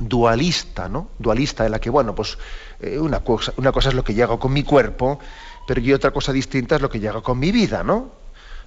dualista, 0.00 0.88
¿no? 0.88 1.10
Dualista 1.18 1.64
en 1.64 1.72
la 1.72 1.78
que, 1.78 1.90
bueno, 1.90 2.14
pues 2.14 2.38
eh, 2.80 2.98
una, 2.98 3.20
cosa, 3.20 3.52
es 3.88 3.94
lo 3.94 4.02
que 4.02 4.14
llega 4.14 4.36
con 4.38 4.52
mi 4.52 4.64
cuerpo, 4.64 5.20
pero 5.66 5.80
y 5.80 5.92
otra 5.92 6.10
cosa 6.10 6.32
distinta 6.32 6.76
es 6.76 6.82
lo 6.82 6.88
que 6.88 6.98
llega 6.98 7.20
con 7.20 7.38
mi 7.38 7.52
vida, 7.52 7.84
¿no? 7.84 8.18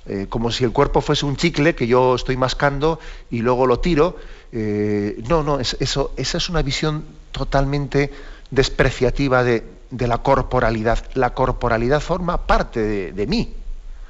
Eh, 0.05 0.27
como 0.29 0.51
si 0.51 0.63
el 0.63 0.71
cuerpo 0.71 1.01
fuese 1.01 1.25
un 1.25 1.37
chicle 1.37 1.75
que 1.75 1.87
yo 1.87 2.15
estoy 2.15 2.37
mascando 2.37 2.99
y 3.31 3.39
luego 3.39 3.65
lo 3.65 3.79
tiro. 3.79 4.17
Eh, 4.51 5.21
no, 5.27 5.43
no, 5.43 5.59
eso, 5.59 6.13
esa 6.15 6.37
es 6.37 6.49
una 6.49 6.61
visión 6.61 7.05
totalmente 7.31 8.11
despreciativa 8.51 9.43
de, 9.43 9.63
la 9.91 10.19
corporalidad. 10.19 11.05
La 11.13 11.33
corporalidad 11.33 12.01
forma 12.01 12.45
parte 12.45 13.13
de 13.13 13.27
mí. 13.27 13.53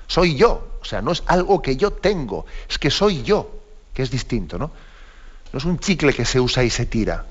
Soy 0.08 0.36
yo. 0.36 0.74
O 0.84 0.86
sea, 0.86 1.02
no 1.02 1.14
es 1.14 1.24
algo 1.28 1.62
que 1.62 1.78
yo 1.78 1.92
tengo, 1.92 2.46
es 2.70 2.78
que 2.78 2.92
soy 2.92 3.24
yo, 3.24 3.50
que 3.94 4.04
es 4.04 4.12
distinto, 4.12 4.58
¿no? 4.58 4.70
No 5.54 5.60
es 5.60 5.66
un 5.66 5.78
chicle 5.78 6.14
que 6.14 6.26
se 6.26 6.40
usa 6.40 6.64
y 6.64 6.72
se 6.72 6.88
tira. 6.88 7.26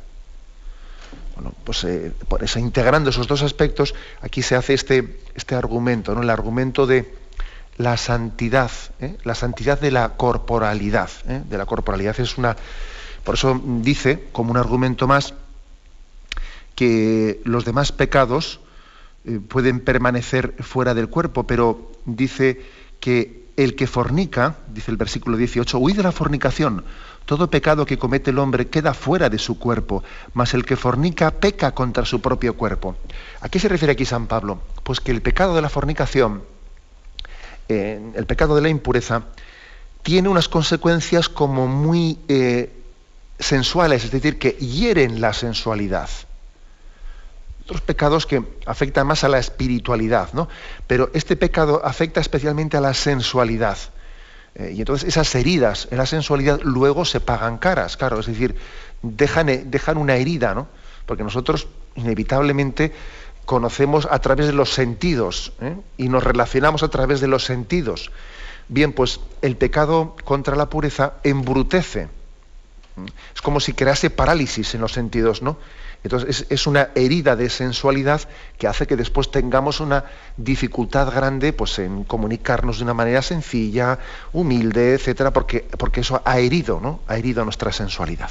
Bueno, 1.35 1.53
pues 1.65 1.83
eh, 1.85 2.13
por 2.29 2.45
eso, 2.45 2.61
integrando 2.61 3.11
esos 3.11 3.27
dos 3.27 3.43
aspectos, 3.43 3.95
aquí 4.21 4.43
se 4.43 4.55
hace 4.55 4.75
este, 4.75 5.19
este 5.35 5.57
argumento, 5.57 6.15
¿no? 6.15 6.23
El 6.23 6.31
argumento 6.31 6.87
de 6.87 7.13
la 7.79 7.97
santidad, 7.97 8.71
¿eh? 9.01 9.17
la 9.25 9.35
santidad 9.35 9.81
de 9.81 9.91
la 9.91 10.11
corporalidad. 10.11 11.11
¿eh? 11.27 11.43
De 11.49 11.59
la 11.59 11.67
corporalidad 11.67 12.19
es 12.21 12.39
una. 12.39 12.57
Por 13.25 13.35
eso 13.35 13.61
dice, 13.81 14.29
como 14.31 14.53
un 14.53 14.57
argumento 14.57 15.09
más, 15.09 15.35
que 16.77 17.41
los 17.45 17.65
demás 17.65 17.93
pecados 17.93 18.61
pueden 19.49 19.81
permanecer 19.81 20.55
fuera 20.61 20.95
del 20.95 21.09
cuerpo, 21.09 21.45
pero 21.47 21.93
dice 22.05 22.61
que 22.99 23.43
el 23.57 23.77
que 23.77 23.87
fornica, 23.87 24.57
dice 24.69 24.91
el 24.91 24.97
versículo 24.97 25.37
18, 25.37 25.79
huid 25.79 25.97
de 25.97 26.03
la 26.03 26.13
fornicación. 26.13 26.85
Todo 27.27 27.51
pecado 27.51 27.87
que 27.87 27.99
comete 27.99 28.31
el 28.31 28.39
hombre 28.39 28.69
queda 28.69 28.95
fuera 28.95 29.29
de 29.29 29.39
su 29.39 29.59
cuerpo, 29.59 30.03
mas 30.35 30.55
el 30.55 30.65
que 30.65 30.77
fornica 30.77 31.31
peca 31.31 31.73
contra 31.73 32.05
su 32.05 32.21
propio 32.21 32.57
cuerpo. 32.57 32.97
¿A 33.41 33.49
qué 33.49 33.59
se 33.59 33.69
refiere 33.69 33.93
aquí 33.93 34.05
San 34.05 34.27
Pablo? 34.27 34.61
Pues 34.83 35.01
que 35.01 35.13
el 35.13 35.23
pecado 35.23 35.55
de 35.55 35.63
la 35.63 35.69
fornicación, 35.69 36.43
eh, 37.69 38.13
el 38.15 38.27
pecado 38.27 38.57
de 38.57 38.63
la 38.63 38.69
impureza, 38.69 39.25
tiene 40.03 40.29
unas 40.29 40.49
consecuencias 40.49 41.29
como 41.29 41.69
muy 41.69 42.19
eh, 42.29 42.73
sensuales, 43.39 44.05
es 44.05 44.11
decir, 44.11 44.39
que 44.39 44.53
hieren 44.53 45.21
la 45.21 45.33
sensualidad 45.33 46.09
otros 47.65 47.81
pecados 47.81 48.27
que 48.27 48.43
afectan 48.67 49.07
más 49.07 49.25
a 49.25 49.29
la 49.29 49.39
espiritualidad, 49.39 50.33
¿no? 50.33 50.49
Pero 50.87 51.11
este 51.15 51.37
pecado 51.37 51.81
afecta 51.85 52.21
especialmente 52.21 52.77
a 52.77 52.81
la 52.81 52.93
sensualidad. 52.93 53.79
Eh, 54.55 54.73
y 54.77 54.81
entonces 54.81 55.09
esas 55.09 55.35
heridas 55.35 55.89
en 55.91 55.99
la 55.99 56.07
sensualidad 56.07 56.61
luego 56.63 57.05
se 57.05 57.21
pagan 57.21 57.59
caras, 57.59 57.97
claro, 57.97 58.21
es 58.21 58.27
decir, 58.27 58.55
dejan, 59.03 59.49
eh, 59.49 59.63
dejan 59.65 59.97
una 59.97 60.17
herida, 60.17 60.55
¿no? 60.55 60.69
Porque 61.07 61.25
nosotros 61.25 61.69
inevitablemente 61.95 62.93
conocemos 63.45 64.07
a 64.11 64.19
través 64.21 64.47
de 64.47 64.53
los 64.53 64.73
sentidos 64.73 65.53
¿eh? 65.61 65.77
y 65.97 66.09
nos 66.09 66.23
relacionamos 66.23 66.83
a 66.83 66.89
través 66.89 67.21
de 67.21 67.29
los 67.29 67.45
sentidos. 67.45 68.11
Bien, 68.69 68.93
pues 68.93 69.21
el 69.43 69.57
pecado 69.57 70.17
contra 70.25 70.55
la 70.57 70.71
pureza 70.71 71.15
embrutece. 71.25 72.09
Es 73.35 73.43
como 73.43 73.59
si 73.59 73.73
crease 73.73 74.11
parálisis 74.11 74.75
en 74.75 74.83
los 74.83 74.93
sentidos, 74.93 75.43
¿no? 75.43 75.57
Entonces 76.05 76.47
es, 76.49 76.67
una 76.67 76.89
herida 76.95 77.37
de 77.37 77.49
sensualidad 77.49 78.23
que 78.59 78.67
hace 78.67 78.87
que 78.87 78.97
después 78.97 79.31
tengamos 79.31 79.81
una 79.81 80.05
dificultad 80.37 81.13
grande 81.13 81.53
pues, 81.53 81.79
en 81.79 82.05
comunicarnos 82.05 82.79
de 82.79 82.85
una 82.85 82.95
manera 82.95 83.23
sencilla, 83.23 83.99
humilde, 84.33 84.95
etcétera, 84.95 85.33
porque, 85.33 85.67
porque 85.79 86.01
eso 86.01 86.21
ha 86.25 86.39
herido, 86.41 86.81
¿no? 86.81 87.01
Ha 87.07 87.17
herido 87.17 87.45
nuestra 87.45 87.71
sensualidad. 87.71 88.31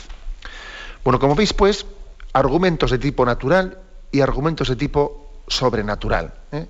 Bueno, 1.04 1.20
como 1.20 1.34
veis, 1.34 1.54
pues, 1.54 1.86
argumentos 2.34 2.92
de 2.92 2.98
tipo 2.98 3.26
natural 3.26 3.80
y 4.12 4.20
argumentos 4.20 4.68
de 4.68 4.76
tipo 4.76 5.44
sobrenatural. 5.48 6.34
¿eh? 6.52 6.68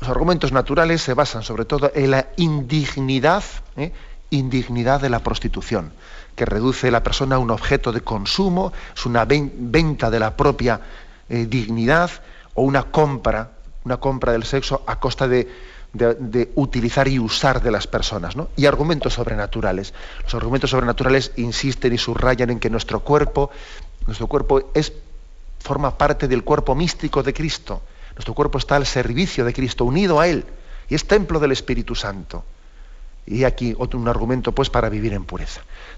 Los 0.00 0.10
argumentos 0.10 0.52
naturales 0.52 1.02
se 1.02 1.14
basan 1.14 1.42
sobre 1.42 1.64
todo 1.64 1.90
en 1.94 2.10
la 2.10 2.28
indignidad, 2.36 3.44
¿eh? 3.76 3.92
indignidad 4.30 5.00
de 5.00 5.10
la 5.10 5.20
prostitución 5.20 5.92
que 6.34 6.44
reduce 6.44 6.90
la 6.90 7.02
persona 7.02 7.36
a 7.36 7.38
un 7.38 7.50
objeto 7.50 7.92
de 7.92 8.00
consumo, 8.00 8.72
es 8.94 9.06
una 9.06 9.24
venta 9.24 10.10
de 10.10 10.18
la 10.18 10.36
propia 10.36 10.80
eh, 11.28 11.46
dignidad 11.46 12.10
o 12.54 12.62
una 12.62 12.84
compra, 12.84 13.52
una 13.84 13.98
compra 13.98 14.32
del 14.32 14.44
sexo 14.44 14.82
a 14.86 14.98
costa 14.98 15.28
de, 15.28 15.48
utilizar 16.56 17.06
y 17.06 17.20
usar 17.20 17.62
de 17.62 17.70
las 17.70 17.86
personas. 17.86 18.34
Y 18.56 18.66
argumentos 18.66 19.14
sobrenaturales. 19.14 19.94
Los 20.24 20.34
argumentos 20.34 20.70
sobrenaturales 20.70 21.32
insisten 21.36 21.92
y 21.92 21.98
subrayan 21.98 22.50
en 22.50 22.58
que 22.58 22.68
nuestro 22.68 23.00
cuerpo, 23.00 23.50
nuestro 24.06 24.26
cuerpo 24.26 24.70
es, 24.74 24.92
forma 25.60 25.96
parte 25.96 26.26
del 26.26 26.42
cuerpo 26.42 26.74
místico 26.74 27.22
de 27.22 27.32
Cristo. 27.32 27.82
Nuestro 28.16 28.34
cuerpo 28.34 28.58
está 28.58 28.76
al 28.76 28.86
servicio 28.86 29.44
de 29.44 29.52
Cristo, 29.52 29.84
unido 29.84 30.20
a 30.20 30.28
Él, 30.28 30.44
y 30.88 30.94
es 30.94 31.06
templo 31.06 31.40
del 31.40 31.52
Espíritu 31.52 31.94
Santo. 31.94 32.44
Y 33.26 33.44
aquí 33.44 33.74
otro 33.78 33.98
un 33.98 34.08
argumento 34.08 34.52
pues 34.52 34.68
para 34.68 34.88
vivir 34.88 35.14
en 35.14 35.24
pureza. 35.24 35.62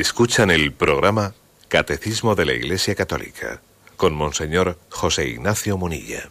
Escuchan 0.00 0.50
el 0.50 0.72
programa 0.72 1.34
Catecismo 1.68 2.34
de 2.34 2.44
la 2.44 2.52
Iglesia 2.52 2.96
Católica 2.96 3.60
con 3.96 4.12
Monseñor 4.12 4.76
José 4.90 5.28
Ignacio 5.28 5.78
Munilla. 5.78 6.28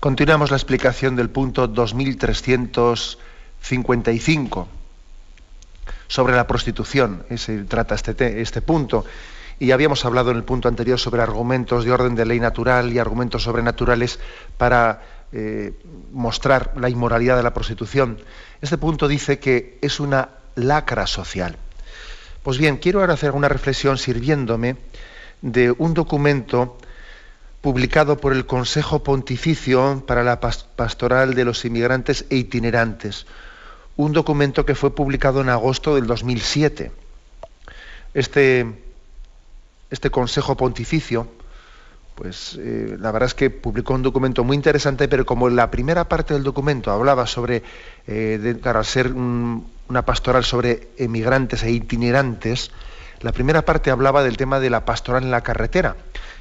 Continuamos 0.00 0.50
la 0.50 0.56
explicación 0.56 1.14
del 1.14 1.28
punto 1.28 1.68
2355 1.68 4.68
sobre 6.08 6.34
la 6.34 6.46
prostitución. 6.46 7.26
Se 7.36 7.64
trata 7.64 7.96
este, 7.96 8.40
este 8.40 8.62
punto. 8.62 9.04
Y 9.58 9.72
habíamos 9.72 10.06
hablado 10.06 10.30
en 10.30 10.38
el 10.38 10.44
punto 10.44 10.66
anterior 10.66 10.98
sobre 10.98 11.20
argumentos 11.20 11.84
de 11.84 11.92
orden 11.92 12.14
de 12.14 12.24
ley 12.24 12.40
natural 12.40 12.94
y 12.94 12.98
argumentos 12.98 13.42
sobrenaturales 13.42 14.18
para 14.56 15.02
eh, 15.32 15.74
mostrar 16.12 16.72
la 16.78 16.88
inmoralidad 16.88 17.36
de 17.36 17.42
la 17.42 17.52
prostitución. 17.52 18.20
Este 18.62 18.78
punto 18.78 19.06
dice 19.06 19.38
que 19.38 19.76
es 19.82 20.00
una 20.00 20.30
lacra 20.54 21.06
social. 21.06 21.58
Pues 22.44 22.58
bien, 22.58 22.76
quiero 22.76 23.00
ahora 23.00 23.14
hacer 23.14 23.30
una 23.30 23.48
reflexión 23.48 23.96
sirviéndome 23.96 24.76
de 25.40 25.70
un 25.70 25.94
documento 25.94 26.76
publicado 27.62 28.18
por 28.18 28.34
el 28.34 28.44
Consejo 28.44 29.02
Pontificio 29.02 30.04
para 30.06 30.22
la 30.22 30.40
Pastoral 30.40 31.34
de 31.34 31.46
los 31.46 31.64
Inmigrantes 31.64 32.26
e 32.28 32.36
Itinerantes, 32.36 33.24
un 33.96 34.12
documento 34.12 34.66
que 34.66 34.74
fue 34.74 34.94
publicado 34.94 35.40
en 35.40 35.48
agosto 35.48 35.94
del 35.94 36.06
2007. 36.06 36.92
Este, 38.12 38.66
este 39.88 40.10
Consejo 40.10 40.54
Pontificio, 40.54 41.28
pues 42.14 42.56
eh, 42.60 42.96
la 42.98 43.10
verdad 43.10 43.26
es 43.26 43.34
que 43.34 43.50
publicó 43.50 43.94
un 43.94 44.02
documento 44.02 44.44
muy 44.44 44.56
interesante, 44.56 45.08
pero 45.08 45.26
como 45.26 45.48
la 45.48 45.70
primera 45.70 46.08
parte 46.08 46.34
del 46.34 46.44
documento 46.44 46.90
hablaba 46.92 47.26
sobre, 47.26 47.62
eh, 48.06 48.56
ser 48.84 49.12
una 49.12 50.02
pastoral 50.04 50.44
sobre 50.44 50.88
emigrantes 50.96 51.62
e 51.64 51.72
itinerantes, 51.72 52.70
la 53.20 53.32
primera 53.32 53.64
parte 53.64 53.90
hablaba 53.90 54.22
del 54.22 54.36
tema 54.36 54.60
de 54.60 54.70
la 54.70 54.84
pastoral 54.84 55.24
en 55.24 55.30
la 55.30 55.42
carretera. 55.42 55.96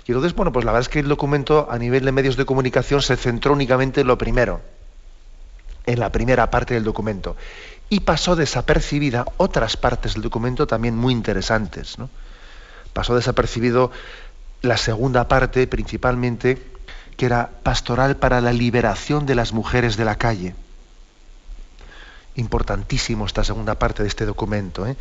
Y 0.05 0.11
entonces, 0.11 0.35
bueno, 0.35 0.51
pues 0.51 0.65
la 0.65 0.71
verdad 0.71 0.87
es 0.87 0.89
que 0.89 0.99
el 0.99 1.07
documento 1.07 1.67
a 1.71 1.77
nivel 1.77 2.03
de 2.03 2.11
medios 2.11 2.35
de 2.35 2.45
comunicación 2.45 3.01
se 3.01 3.15
centró 3.15 3.53
únicamente 3.53 4.01
en 4.01 4.07
lo 4.07 4.17
primero, 4.17 4.61
en 5.85 5.99
la 5.99 6.11
primera 6.11 6.51
parte 6.51 6.73
del 6.73 6.83
documento. 6.83 7.35
Y 7.89 8.01
pasó 8.01 8.35
desapercibida 8.35 9.25
otras 9.37 9.77
partes 9.77 10.13
del 10.13 10.23
documento 10.23 10.67
también 10.67 10.97
muy 10.97 11.13
interesantes. 11.13 11.97
¿no? 11.97 12.09
Pasó 12.91 13.15
desapercibido 13.15 13.91
la 14.63 14.77
segunda 14.77 15.27
parte, 15.27 15.67
principalmente, 15.67 16.57
que 17.17 17.25
era 17.25 17.49
pastoral 17.63 18.15
para 18.15 18.39
la 18.39 18.53
liberación 18.53 19.25
de 19.25 19.35
las 19.35 19.51
mujeres 19.51 19.97
de 19.97 20.05
la 20.05 20.15
calle. 20.15 20.55
Importantísimo 22.35 23.25
esta 23.25 23.43
segunda 23.43 23.75
parte 23.77 24.03
de 24.03 24.09
este 24.09 24.25
documento. 24.25 24.87
¿eh? 24.87 24.95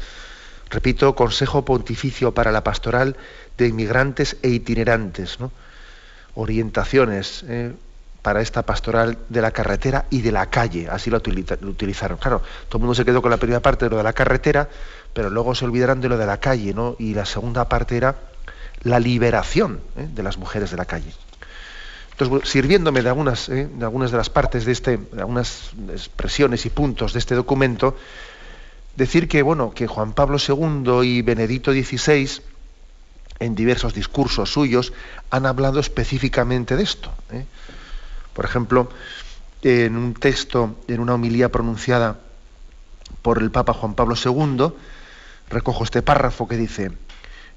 Repito, 0.69 1.15
Consejo 1.15 1.65
Pontificio 1.65 2.35
para 2.35 2.51
la 2.51 2.65
Pastoral 2.65 3.17
de 3.57 3.69
Inmigrantes 3.69 4.37
e 4.43 4.49
Itinerantes. 4.49 5.39
Orientaciones 6.35 7.45
¿eh? 7.47 7.73
para 8.21 8.41
esta 8.41 8.63
pastoral 8.63 9.19
de 9.29 9.43
la 9.43 9.53
carretera 9.53 10.07
y 10.11 10.23
de 10.23 10.33
la 10.33 10.47
calle. 10.47 10.89
Así 10.91 11.09
lo, 11.09 11.19
utilizaron. 11.19 12.19
Claro, 12.19 12.43
todo 12.69 12.79
el 12.79 12.81
mundo 12.81 12.97
se 12.97 13.05
quedó 13.05 13.23
con 13.23 13.31
la 13.31 13.37
primera 13.37 13.61
parte 13.61 13.85
de 13.85 13.91
lo 13.93 13.99
de 13.99 14.03
la 14.03 14.13
carretera, 14.13 14.69
pero 15.15 15.31
luego 15.31 15.55
se 15.55 15.65
olvidaron 15.65 16.01
de 16.01 16.09
lo 16.09 16.19
de 16.19 16.27
la 16.27 16.39
calle, 16.39 16.75
¿no? 16.75 16.97
Y 16.99 17.15
la 17.15 17.27
segunda 17.27 17.69
parte 17.69 17.97
era 17.97 18.32
la 18.83 18.99
liberación 18.99 19.81
¿eh? 19.97 20.09
de 20.13 20.23
las 20.23 20.39
mujeres 20.39 20.71
de 20.71 20.77
la 20.77 20.85
calle. 20.85 21.13
Entonces, 22.13 22.51
sirviéndome 22.51 23.03
de 23.03 23.09
algunas, 23.09 23.49
¿eh? 23.49 23.69
de 23.73 23.85
algunas 23.85 24.11
de 24.11 24.17
las 24.17 24.31
partes 24.31 24.65
de 24.65 24.73
este, 24.73 24.97
de 24.97 25.21
algunas 25.21 25.71
expresiones 25.91 26.67
y 26.67 26.71
puntos 26.71 27.13
de 27.13 27.19
este 27.19 27.35
documento, 27.35 27.97
decir 28.97 29.29
que 29.29 29.43
bueno 29.43 29.73
que 29.73 29.87
Juan 29.87 30.13
Pablo 30.13 30.39
II 30.39 31.03
y 31.03 31.23
Benedicto 31.23 31.73
XVI 31.73 32.43
en 33.39 33.55
diversos 33.55 33.95
discursos 33.95 34.53
suyos 34.53 34.93
han 35.31 35.47
hablado 35.47 35.81
específicamente 35.81 36.77
de 36.77 36.83
esto. 36.83 37.11
¿eh? 37.33 37.45
Por 38.35 38.45
ejemplo, 38.45 38.89
en 39.63 39.97
un 39.97 40.15
texto, 40.15 40.77
en 40.89 41.01
una 41.01 41.15
homilía 41.15 41.51
pronunciada 41.51 42.19
por 43.23 43.39
el 43.41 43.51
Papa 43.51 43.73
Juan 43.73 43.95
Pablo 43.95 44.15
II, 44.23 44.73
recojo 45.49 45.85
este 45.85 46.03
párrafo 46.03 46.47
que 46.47 46.57
dice, 46.57 46.93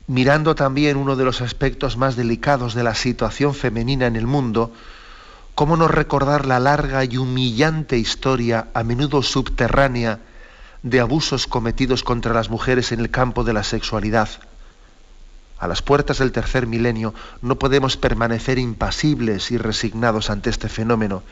mirando 0.08 0.56
también 0.56 0.98
uno 0.98 1.15
de 1.15 1.26
los 1.26 1.41
aspectos 1.41 1.98
más 1.98 2.15
delicados 2.15 2.74
de 2.74 2.84
la 2.84 2.96
situación 2.96 3.54
femenina 3.54 4.08
en 4.08 4.15
el 4.15 4.28
mundo, 4.28 4.72
¿cómo 5.56 5.78
no 5.78 5.88
recordar 5.88 6.46
la 6.46 6.60
larga 6.60 7.04
y 7.06 7.18
humillante 7.18 7.98
historia, 7.98 8.68
a 8.74 8.84
menudo 8.84 9.24
subterránea, 9.24 10.20
de 10.86 11.00
abusos 11.00 11.48
cometidos 11.48 12.04
contra 12.04 12.32
las 12.32 12.52
mujeres 12.52 12.91
en 12.91 13.00
el 13.00 13.10
campo 13.10 13.44
de 13.44 13.54
la 13.54 13.63
sexualidad. 13.63 14.30
A 15.58 15.68
las 15.68 15.82
puertas 15.82 16.20
del 16.20 16.32
tercer 16.32 16.68
milenio 16.68 17.15
no 17.41 17.58
podemos 17.58 17.98
permanecer 17.98 18.60
impasibles 18.60 19.50
y 19.50 19.58
resignados 19.58 20.30
ante 20.30 20.52
este 20.52 20.70
fenómeno. 20.70 21.24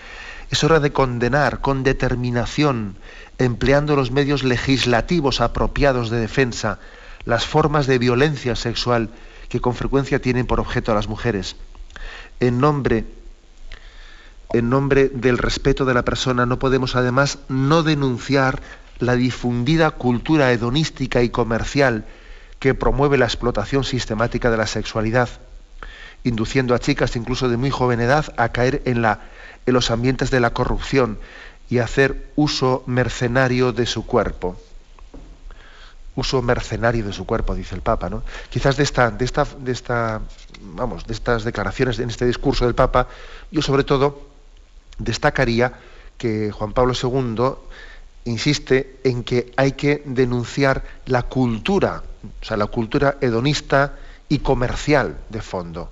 Es 0.49 0.63
hora 0.63 0.79
de 0.79 0.91
condenar 0.91 1.61
con 1.61 1.83
determinación, 1.83 2.95
empleando 3.37 3.95
los 3.95 4.09
medios 4.09 4.43
legislativos 4.43 5.39
apropiados 5.39 6.09
de 6.09 6.19
defensa, 6.19 6.79
las 7.25 7.45
formas 7.45 7.87
de 7.87 7.97
violencia 7.97 8.55
sexual 8.55 9.09
que 9.49 9.61
con 9.61 9.75
frecuencia 9.75 10.19
tienen 10.19 10.45
por 10.45 10.59
objeto 10.59 10.91
a 10.91 10.95
las 10.95 11.07
mujeres. 11.07 11.55
En 12.39 12.59
nombre 12.59 13.05
en 14.53 14.69
nombre 14.69 15.09
del 15.09 15.39
respeto 15.39 15.83
de 15.83 15.95
la 15.95 16.05
persona 16.05 16.45
no 16.45 16.59
podemos 16.59 16.95
además 16.95 17.39
no 17.49 17.81
denunciar 17.81 18.61
la 18.99 19.15
difundida 19.15 19.89
cultura 19.89 20.51
hedonística 20.51 21.23
y 21.23 21.29
comercial 21.29 22.05
que 22.59 22.75
promueve 22.75 23.17
la 23.17 23.25
explotación 23.25 23.83
sistemática 23.83 24.51
de 24.51 24.57
la 24.57 24.67
sexualidad, 24.67 25.27
induciendo 26.23 26.75
a 26.75 26.79
chicas 26.79 27.15
incluso 27.15 27.49
de 27.49 27.57
muy 27.57 27.71
joven 27.71 27.99
edad 27.99 28.31
a 28.37 28.49
caer 28.49 28.83
en, 28.85 29.01
la, 29.01 29.21
en 29.65 29.73
los 29.73 29.89
ambientes 29.89 30.29
de 30.29 30.39
la 30.39 30.51
corrupción 30.51 31.17
y 31.67 31.79
hacer 31.79 32.31
uso 32.35 32.83
mercenario 32.85 33.73
de 33.73 33.87
su 33.87 34.05
cuerpo. 34.05 34.55
Uso 36.15 36.41
mercenario 36.41 37.05
de 37.05 37.13
su 37.13 37.25
cuerpo, 37.25 37.55
dice 37.55 37.75
el 37.75 37.81
Papa. 37.81 38.09
¿no? 38.09 38.23
Quizás 38.49 38.77
de 38.77 38.83
esta, 38.83 39.09
de 39.11 39.25
esta, 39.25 39.47
de 39.59 39.71
esta, 39.71 40.21
vamos, 40.61 41.05
de 41.05 41.13
estas 41.13 41.43
declaraciones 41.43 41.99
en 41.99 42.09
este 42.09 42.25
discurso 42.25 42.65
del 42.65 42.75
Papa, 42.75 43.07
yo 43.51 43.61
sobre 43.61 43.83
todo 43.83 44.21
destacaría 44.97 45.73
que 46.17 46.51
Juan 46.51 46.73
Pablo 46.73 46.93
II 46.93 47.55
insiste 48.25 48.99
en 49.03 49.23
que 49.23 49.51
hay 49.57 49.73
que 49.73 50.03
denunciar 50.05 50.83
la 51.05 51.23
cultura, 51.23 52.03
o 52.41 52.45
sea, 52.45 52.57
la 52.57 52.67
cultura 52.67 53.17
hedonista 53.21 53.95
y 54.29 54.39
comercial 54.39 55.17
de 55.29 55.41
fondo. 55.41 55.91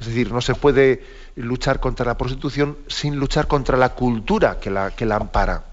Es 0.00 0.06
decir, 0.06 0.30
no 0.30 0.40
se 0.40 0.54
puede 0.54 1.02
luchar 1.36 1.80
contra 1.80 2.04
la 2.04 2.18
prostitución 2.18 2.76
sin 2.86 3.16
luchar 3.16 3.46
contra 3.46 3.76
la 3.76 3.90
cultura 3.90 4.58
que 4.60 4.70
la, 4.70 4.90
que 4.90 5.06
la 5.06 5.16
ampara. 5.16 5.64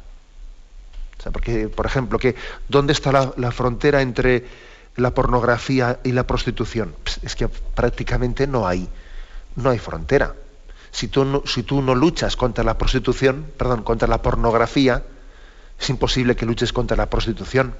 Porque, 1.31 1.69
por 1.69 1.85
ejemplo, 1.85 2.19
que, 2.19 2.35
¿dónde 2.67 2.93
está 2.93 3.11
la, 3.11 3.51
frontera 3.51 4.01
entre 4.01 4.45
la 4.95 5.13
pornografía 5.13 5.99
y 6.03 6.11
la 6.11 6.27
prostitución? 6.27 6.95
Es 7.21 7.35
que 7.35 7.47
prácticamente 7.47 8.47
no 8.47 8.67
hay, 8.67 8.87
no 9.55 9.69
hay 9.69 9.79
frontera. 9.79 10.35
Si 10.91 11.07
tú 11.07 11.25
no, 11.25 11.43
si 11.45 11.63
tú 11.63 11.81
no 11.81 11.95
luchas 11.95 12.35
contra 12.35 12.63
la 12.63 12.77
prostitución, 12.77 13.47
perdón, 13.57 13.83
contra 13.83 14.07
la 14.07 14.21
pornografía, 14.21 15.03
es 15.79 15.89
imposible 15.89 16.35
que 16.35 16.45
luches 16.45 16.71
contra 16.71 16.95
la 16.95 17.09
prostitución. 17.09 17.73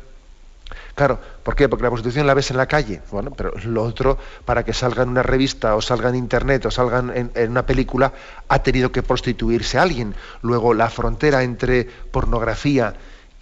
Claro, 0.95 1.19
¿por 1.41 1.56
qué? 1.56 1.67
Porque 1.67 1.84
la 1.84 1.89
prostitución 1.89 2.27
la 2.27 2.34
ves 2.34 2.51
en 2.51 2.58
la 2.58 2.67
calle. 2.67 3.01
Bueno, 3.12 3.32
pero 3.32 3.53
lo 3.65 3.84
otro, 3.84 4.17
para 4.45 4.63
que 4.63 4.73
salga 4.73 5.03
en 5.03 5.10
una 5.10 5.23
revista 5.23 5.75
o 5.75 5.82
salga 5.82 6.10
en 6.10 6.15
internet 6.15 6.65
o 6.65 6.71
salga 6.71 6.99
en, 6.99 7.32
una 7.49 7.65
película, 7.65 8.13
ha 8.47 8.60
tenido 8.60 8.91
que 8.91 9.01
prostituirse 9.01 9.79
alguien. 9.79 10.13
Luego, 10.41 10.73
la 10.73 10.89
frontera 10.89 11.43
entre 11.43 11.86
pornografía 11.86 12.93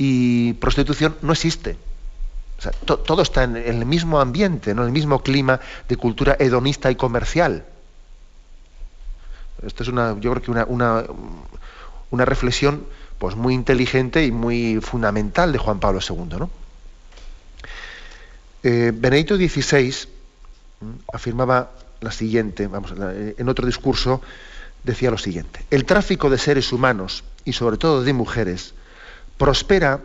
y 0.04 0.54
prostitución 0.54 1.16
no 1.22 1.32
existe. 1.32 1.78
Todo 2.86 3.22
está 3.22 3.44
en, 3.44 3.56
el 3.56 3.86
mismo 3.86 4.20
ambiente, 4.20 4.74
¿no? 4.74 4.82
en 4.82 4.88
el 4.88 4.92
mismo 4.92 5.22
clima 5.22 5.60
de 5.88 5.96
cultura 5.96 6.36
hedonista 6.40 6.90
y 6.90 6.96
comercial. 6.96 7.66
Esto 9.62 9.84
es 9.84 9.90
una, 9.90 10.20
yo 10.20 10.32
creo 10.32 10.42
que 10.42 10.50
una, 10.50 10.66
una, 10.66 11.04
una 12.10 12.26
reflexión 12.26 12.84
pues 13.20 13.36
muy 13.36 13.54
inteligente 13.54 14.26
y 14.26 14.32
muy 14.32 14.80
fundamental 14.82 15.52
de 15.52 15.60
Juan 15.60 15.80
Pablo 15.80 16.00
II. 16.02 16.40
¿no? 16.40 16.50
Eh, 18.64 18.92
Benedicto 18.96 19.36
XVI 19.36 19.94
afirmaba 21.14 21.74
la 22.00 22.12
siguiente, 22.12 22.66
vamos, 22.66 22.96
en 22.98 23.50
otro 23.50 23.68
discurso 23.68 24.20
decía 24.84 25.12
lo 25.12 25.20
siguiente, 25.20 25.64
el 25.70 25.86
tráfico 25.86 26.32
de 26.32 26.40
seres 26.40 26.74
humanos 26.74 27.24
y 27.46 27.54
sobre 27.54 27.78
todo 27.78 28.04
de 28.04 28.14
mujeres 28.14 28.74
prospera 29.42 30.02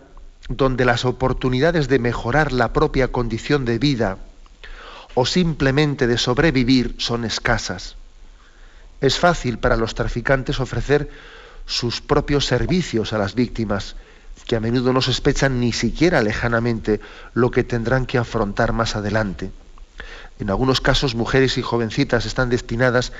donde 0.48 0.86
las 0.86 1.04
oportunidades 1.04 1.88
de 1.88 1.98
mejorar 1.98 2.52
la 2.52 2.72
propia 2.72 3.08
condición 3.08 3.66
de 3.66 3.78
vida 3.78 4.16
o 5.14 5.26
simplemente 5.26 6.06
de 6.06 6.16
sobrevivir 6.16 6.94
son 6.96 7.26
escasas. 7.26 7.96
Es 9.02 9.18
fácil 9.18 9.58
para 9.58 9.76
los 9.76 9.94
traficantes 9.94 10.58
ofrecer 10.58 11.10
sus 11.66 12.00
propios 12.00 12.46
servicios 12.46 13.12
a 13.12 13.18
las 13.18 13.34
víctimas, 13.34 13.96
que 14.46 14.56
a 14.56 14.60
menudo 14.60 14.94
no 14.94 15.02
sospechan 15.02 15.60
ni 15.60 15.74
siquiera 15.74 16.22
lejanamente 16.22 17.02
lo 17.34 17.50
que 17.50 17.62
tendrán 17.62 18.06
que 18.06 18.16
afrontar 18.16 18.72
más 18.72 18.96
adelante. 18.96 19.52
En 20.38 20.48
algunos 20.48 20.80
casos, 20.80 21.14
mujeres 21.14 21.58
y 21.58 21.62
jovencitas 21.62 22.24
están 22.24 22.48
destinadas 22.48 23.12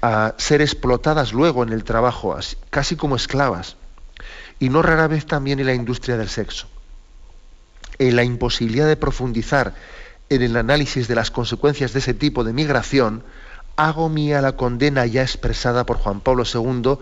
a 0.00 0.36
ser 0.38 0.62
explotadas 0.62 1.32
luego 1.32 1.64
en 1.64 1.70
el 1.70 1.82
trabajo, 1.82 2.38
casi 2.70 2.94
como 2.94 3.16
esclavas, 3.16 3.77
y 4.58 4.68
no 4.68 4.82
rara 4.82 5.08
vez 5.08 5.26
también 5.26 5.60
en 5.60 5.66
la 5.66 5.74
industria 5.74 6.16
del 6.16 6.28
sexo. 6.28 6.68
En 7.98 8.16
la 8.16 8.24
imposibilidad 8.24 8.86
de 8.86 8.96
profundizar 8.96 9.74
en 10.28 10.42
el 10.42 10.56
análisis 10.56 11.08
de 11.08 11.14
las 11.14 11.30
consecuencias 11.30 11.92
de 11.92 12.00
ese 12.00 12.14
tipo 12.14 12.44
de 12.44 12.52
migración, 12.52 13.22
hago 13.76 14.08
mía 14.08 14.42
la 14.42 14.52
condena 14.52 15.06
ya 15.06 15.22
expresada 15.22 15.86
por 15.86 15.98
Juan 15.98 16.20
Pablo 16.20 16.44
II 16.44 16.98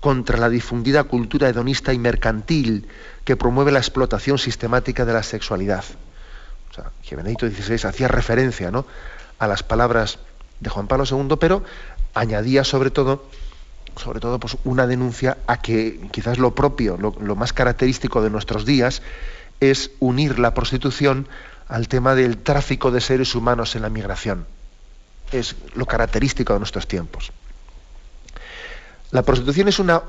contra 0.00 0.38
la 0.38 0.48
difundida 0.48 1.04
cultura 1.04 1.48
hedonista 1.48 1.92
y 1.92 1.98
mercantil 1.98 2.86
que 3.24 3.36
promueve 3.36 3.72
la 3.72 3.78
explotación 3.78 4.38
sistemática 4.38 5.04
de 5.04 5.12
la 5.12 5.22
sexualidad. 5.22 5.84
O 6.70 6.74
sea, 6.74 6.90
que 7.02 7.16
Benedicto 7.16 7.48
XVI 7.48 7.88
hacía 7.88 8.08
referencia 8.08 8.70
¿no? 8.70 8.86
a 9.38 9.46
las 9.46 9.62
palabras 9.62 10.18
de 10.60 10.70
Juan 10.70 10.86
Pablo 10.86 11.04
II, 11.10 11.36
pero 11.40 11.62
añadía 12.14 12.64
sobre 12.64 12.90
todo, 12.90 13.24
sobre 13.96 14.20
todo 14.20 14.38
pues, 14.38 14.56
una 14.64 14.86
denuncia 14.86 15.38
a 15.46 15.60
que 15.60 16.08
quizás 16.10 16.38
lo 16.38 16.54
propio, 16.54 16.96
lo, 16.96 17.36
más 17.36 17.52
característico 17.52 18.22
de 18.22 18.30
nuestros 18.30 18.64
días, 18.64 19.02
es 19.60 19.90
unir 20.00 20.38
la 20.38 20.54
prostitución 20.54 21.28
al 21.68 21.88
tema 21.88 22.14
del 22.14 22.38
tráfico 22.38 22.90
de 22.90 23.00
seres 23.00 23.34
humanos 23.34 23.74
en 23.74 23.82
la 23.82 23.88
migración. 23.88 24.46
Es 25.32 25.56
lo 25.74 25.86
característico 25.86 26.52
de 26.52 26.60
nuestros 26.60 26.86
tiempos. 26.86 27.32
La 29.10 29.22
prostitución 29.22 29.68
es 29.68 29.78
una 29.78 30.02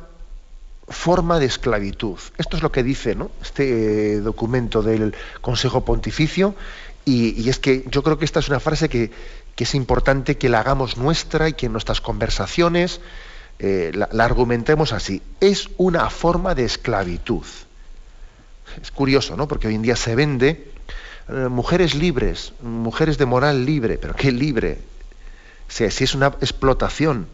forma 0.90 1.40
de 1.40 1.46
esclavitud. 1.46 2.18
Esto 2.38 2.58
es 2.58 2.64
lo 2.64 2.72
que 2.72 2.84
dice 2.84 3.18
este 3.42 4.16
eh, 4.16 4.20
documento 4.20 4.82
del 4.82 5.16
Consejo 5.42 5.84
Pontificio 5.84 6.56
y, 7.08 7.48
es 7.48 7.58
que 7.58 7.86
yo 7.90 8.04
creo 8.04 8.18
que 8.18 8.26
esta 8.26 8.42
es 8.42 8.50
una 8.50 8.60
frase 8.60 8.90
que, 8.90 9.12
es 9.58 9.76
importante 9.76 10.38
que 10.38 10.50
la 10.50 10.60
hagamos 10.60 10.98
nuestra 10.98 11.48
y 11.48 11.54
que 11.54 11.68
en 11.68 11.72
nuestras 11.72 12.02
conversaciones 12.02 13.00
eh, 13.60 13.92
la, 13.94 14.24
argumentemos 14.24 14.94
así. 14.94 15.22
Es 15.40 15.70
una 15.78 16.10
forma 16.10 16.56
de 16.56 16.66
esclavitud. 16.66 17.46
Es 18.82 18.92
curioso, 18.92 19.36
¿no? 19.36 19.48
Porque 19.48 19.68
hoy 19.68 19.76
en 19.76 19.82
día 19.82 19.96
se 19.96 20.16
vende 20.16 20.72
eh, 21.30 21.48
mujeres 21.50 21.96
libres, 21.96 22.54
mujeres 22.62 23.18
de 23.18 23.26
moral 23.26 23.66
libre, 23.66 23.98
pero 23.98 24.14
¿qué 24.14 24.32
libre? 24.32 24.80
si 25.68 25.84
es 25.84 26.16
una 26.16 26.28
explotación 26.28 27.28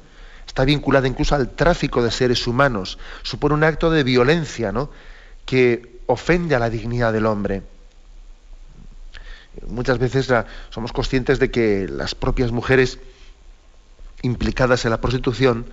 está 0.48 0.66
vinculada 0.66 1.08
incluso 1.08 1.36
al 1.36 1.50
tráfico 1.50 2.04
de 2.04 2.12
seres 2.12 2.46
humanos, 2.48 2.98
supone 3.24 3.56
un 3.56 3.64
acto 3.64 3.90
de 3.90 4.04
violencia 4.04 4.72
¿no? 4.72 4.90
que 5.46 6.00
ofende 6.06 6.56
a 6.56 6.60
la 6.60 6.70
dignidad 6.70 7.14
del 7.14 7.26
hombre. 7.26 7.64
Muchas 9.68 10.00
veces 10.00 10.32
somos 10.70 10.92
conscientes 10.94 11.40
de 11.40 11.52
que 11.52 11.88
las 11.88 12.16
propias 12.16 12.52
mujeres 12.52 13.00
implicadas 14.22 14.86
en 14.86 14.92
la 14.92 15.02
prostitución 15.02 15.66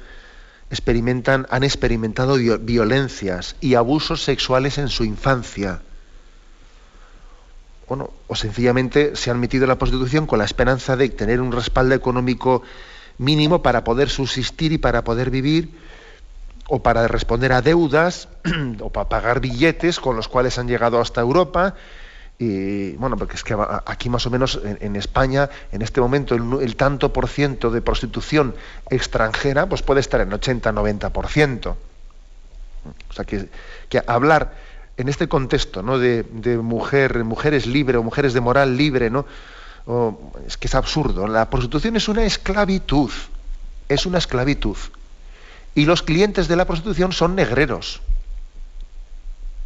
experimentan, 0.70 1.46
han 1.50 1.64
experimentado 1.64 2.36
violencias 2.60 3.56
y 3.60 3.74
abusos 3.74 4.22
sexuales 4.22 4.78
en 4.78 4.88
su 4.88 5.04
infancia. 5.04 5.82
Bueno, 7.88 8.10
o 8.28 8.36
sencillamente 8.36 9.16
se 9.16 9.32
han 9.32 9.40
metido 9.40 9.64
en 9.64 9.70
la 9.70 9.78
prostitución 9.78 10.26
con 10.26 10.38
la 10.38 10.44
esperanza 10.44 10.96
de 10.96 11.08
tener 11.08 11.40
un 11.40 11.50
respaldo 11.50 11.94
económico 11.96 12.62
mínimo 13.18 13.62
para 13.62 13.82
poder 13.82 14.08
subsistir 14.08 14.72
y 14.72 14.78
para 14.78 15.02
poder 15.02 15.30
vivir, 15.30 15.74
o 16.68 16.82
para 16.82 17.08
responder 17.08 17.52
a 17.52 17.62
deudas, 17.62 18.28
o 18.80 18.90
para 18.90 19.08
pagar 19.08 19.40
billetes 19.40 19.98
con 19.98 20.14
los 20.14 20.28
cuales 20.28 20.56
han 20.58 20.68
llegado 20.68 21.00
hasta 21.00 21.20
Europa. 21.20 21.74
Y 22.40 22.92
bueno, 22.92 23.18
porque 23.18 23.36
es 23.36 23.44
que 23.44 23.54
aquí 23.84 24.08
más 24.08 24.26
o 24.26 24.30
menos 24.30 24.58
en, 24.64 24.96
España, 24.96 25.50
en 25.72 25.82
este 25.82 26.00
momento, 26.00 26.34
el, 26.34 26.74
tanto 26.74 27.12
por 27.12 27.28
ciento 27.28 27.70
de 27.70 27.82
prostitución 27.82 28.54
extranjera, 28.88 29.68
pues 29.68 29.82
puede 29.82 30.00
estar 30.00 30.22
en 30.22 30.30
80-90%. 30.30 31.66
O 31.66 33.12
sea, 33.12 33.26
que, 33.26 33.50
que, 33.90 34.02
hablar 34.06 34.54
en 34.96 35.10
este 35.10 35.28
contexto 35.28 35.82
¿no? 35.82 35.98
de, 35.98 36.24
mujer, 36.62 37.22
mujeres 37.24 37.66
libres 37.66 37.98
o 37.98 38.02
mujeres 38.02 38.32
de 38.32 38.40
moral 38.40 38.74
libre, 38.74 39.10
¿no? 39.10 39.26
es 40.46 40.56
que 40.56 40.66
es 40.66 40.74
absurdo. 40.74 41.26
La 41.26 41.50
prostitución 41.50 41.94
es 41.96 42.08
una 42.08 42.24
esclavitud, 42.24 43.10
es 43.86 44.06
una 44.06 44.16
esclavitud. 44.16 44.78
Y 45.74 45.84
los 45.84 46.02
clientes 46.02 46.48
de 46.48 46.56
la 46.56 46.64
prostitución 46.64 47.12
son 47.12 47.34
negreros. 47.34 48.00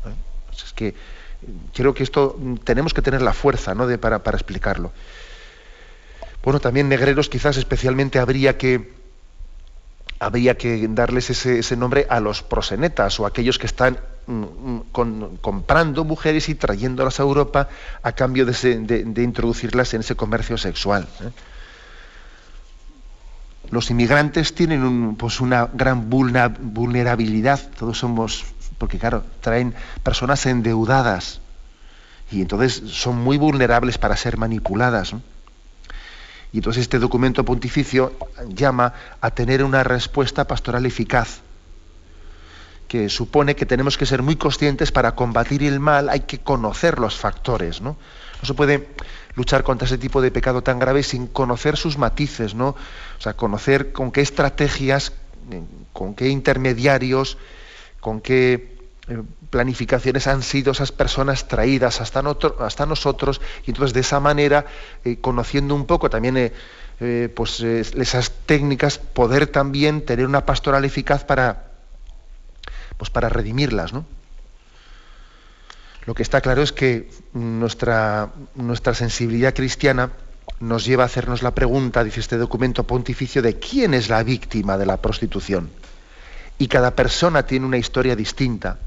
¿Eh? 0.06 0.12
Pues 0.48 0.64
es 0.64 0.72
que 0.72 0.94
creo 1.74 1.94
que 1.94 2.02
esto 2.02 2.38
tenemos 2.64 2.94
que 2.94 3.02
tener 3.02 3.22
la 3.22 3.32
fuerza 3.32 3.74
¿no? 3.74 3.86
de, 3.86 3.98
para, 3.98 4.22
para 4.22 4.36
explicarlo. 4.36 4.92
Bueno, 6.42 6.60
también 6.60 6.88
negreros 6.88 7.28
quizás 7.28 7.56
especialmente 7.56 8.18
habría 8.18 8.58
que 8.58 8.92
habría 10.18 10.56
que 10.56 10.86
darles 10.88 11.30
ese, 11.30 11.76
nombre 11.76 12.06
a 12.08 12.20
los 12.20 12.42
prosenetas 12.42 13.18
o 13.20 13.24
a 13.24 13.28
aquellos 13.28 13.58
que 13.58 13.66
están 13.66 13.98
mm, 14.26 14.42
mm, 14.42 15.36
comprando 15.40 16.04
mujeres 16.04 16.48
y 16.48 16.54
trayéndolas 16.54 17.20
a 17.20 17.24
Europa 17.24 17.68
a 18.02 18.12
cambio 18.12 18.46
de, 18.46 19.22
introducirlas 19.22 19.92
en 19.94 20.00
ese 20.00 20.14
comercio 20.14 20.56
sexual. 20.56 21.06
¿eh? 21.20 21.30
Los 23.70 23.90
inmigrantes 23.90 24.54
tienen 24.54 25.16
pues 25.16 25.40
una 25.40 25.68
gran 25.72 26.08
vulnerabilidad, 26.08 27.60
todos 27.78 27.98
somos, 27.98 28.44
porque 28.84 28.98
claro, 28.98 29.24
traen 29.40 29.74
personas 30.02 30.44
endeudadas 30.44 31.40
y 32.30 32.42
entonces 32.42 32.82
son 32.92 33.16
muy 33.16 33.38
vulnerables 33.38 33.96
para 33.96 34.14
ser 34.14 34.36
manipuladas. 34.36 35.14
Y 36.52 36.58
entonces 36.58 36.82
este 36.82 36.98
documento 36.98 37.46
pontificio 37.46 38.12
llama 38.46 38.92
a 39.22 39.30
tener 39.30 39.64
una 39.64 39.84
respuesta 39.84 40.46
pastoral 40.46 40.84
eficaz, 40.84 41.40
que 42.86 43.08
supone 43.08 43.56
que 43.56 43.64
tenemos 43.64 43.96
que 43.96 44.04
ser 44.04 44.20
muy 44.20 44.36
conscientes 44.36 44.92
para 44.92 45.14
combatir 45.14 45.62
el 45.62 45.80
mal, 45.80 46.10
hay 46.10 46.20
que 46.20 46.40
conocer 46.40 46.98
los 46.98 47.16
factores, 47.16 47.80
¿no? 47.80 47.96
No 48.42 48.46
se 48.46 48.52
puede 48.52 48.90
luchar 49.34 49.62
contra 49.62 49.86
ese 49.86 49.96
tipo 49.96 50.20
de 50.20 50.30
pecado 50.30 50.62
tan 50.62 50.78
grave 50.78 51.02
sin 51.04 51.26
conocer 51.26 51.78
sus 51.78 51.96
matices, 51.96 52.54
¿no? 52.54 52.68
O 52.68 53.20
sea, 53.22 53.32
conocer 53.32 53.92
con 53.92 54.12
qué 54.12 54.20
estrategias, 54.20 55.14
con 55.94 56.14
qué 56.14 56.28
intermediarios, 56.28 57.38
con 58.04 58.20
qué 58.20 58.73
planificaciones 59.50 60.26
han 60.26 60.42
sido 60.42 60.72
esas 60.72 60.92
personas 60.92 61.46
traídas 61.46 62.00
hasta, 62.00 62.22
hasta 62.60 62.86
nosotros 62.86 63.40
y 63.66 63.70
entonces 63.70 63.92
de 63.92 64.00
esa 64.00 64.20
manera, 64.20 64.66
eh, 65.04 65.18
conociendo 65.20 65.74
un 65.74 65.86
poco 65.86 66.08
también 66.08 66.52
eh, 67.00 67.28
pues, 67.34 67.60
esas 67.60 68.32
técnicas, 68.46 68.98
poder 68.98 69.46
también 69.46 70.04
tener 70.04 70.26
una 70.26 70.46
pastoral 70.46 70.84
eficaz 70.84 71.24
para, 71.24 71.72
pues, 72.96 73.10
para 73.10 73.28
redimirlas. 73.28 73.92
¿no? 73.92 74.06
Lo 76.06 76.14
que 76.14 76.22
está 76.22 76.40
claro 76.40 76.62
es 76.62 76.72
que 76.72 77.10
nuestra, 77.34 78.30
nuestra 78.54 78.94
sensibilidad 78.94 79.54
cristiana 79.54 80.12
nos 80.60 80.86
lleva 80.86 81.02
a 81.02 81.06
hacernos 81.06 81.42
la 81.42 81.54
pregunta, 81.54 82.04
dice 82.04 82.20
este 82.20 82.38
documento 82.38 82.84
pontificio, 82.84 83.42
de 83.42 83.58
quién 83.58 83.92
es 83.92 84.08
la 84.08 84.22
víctima 84.22 84.78
de 84.78 84.86
la 84.86 84.96
prostitución. 84.96 85.70
Y 86.58 86.68
cada 86.68 86.94
persona 86.94 87.44
tiene 87.44 87.66
una 87.66 87.76
historia 87.76 88.16
distinta 88.16 88.78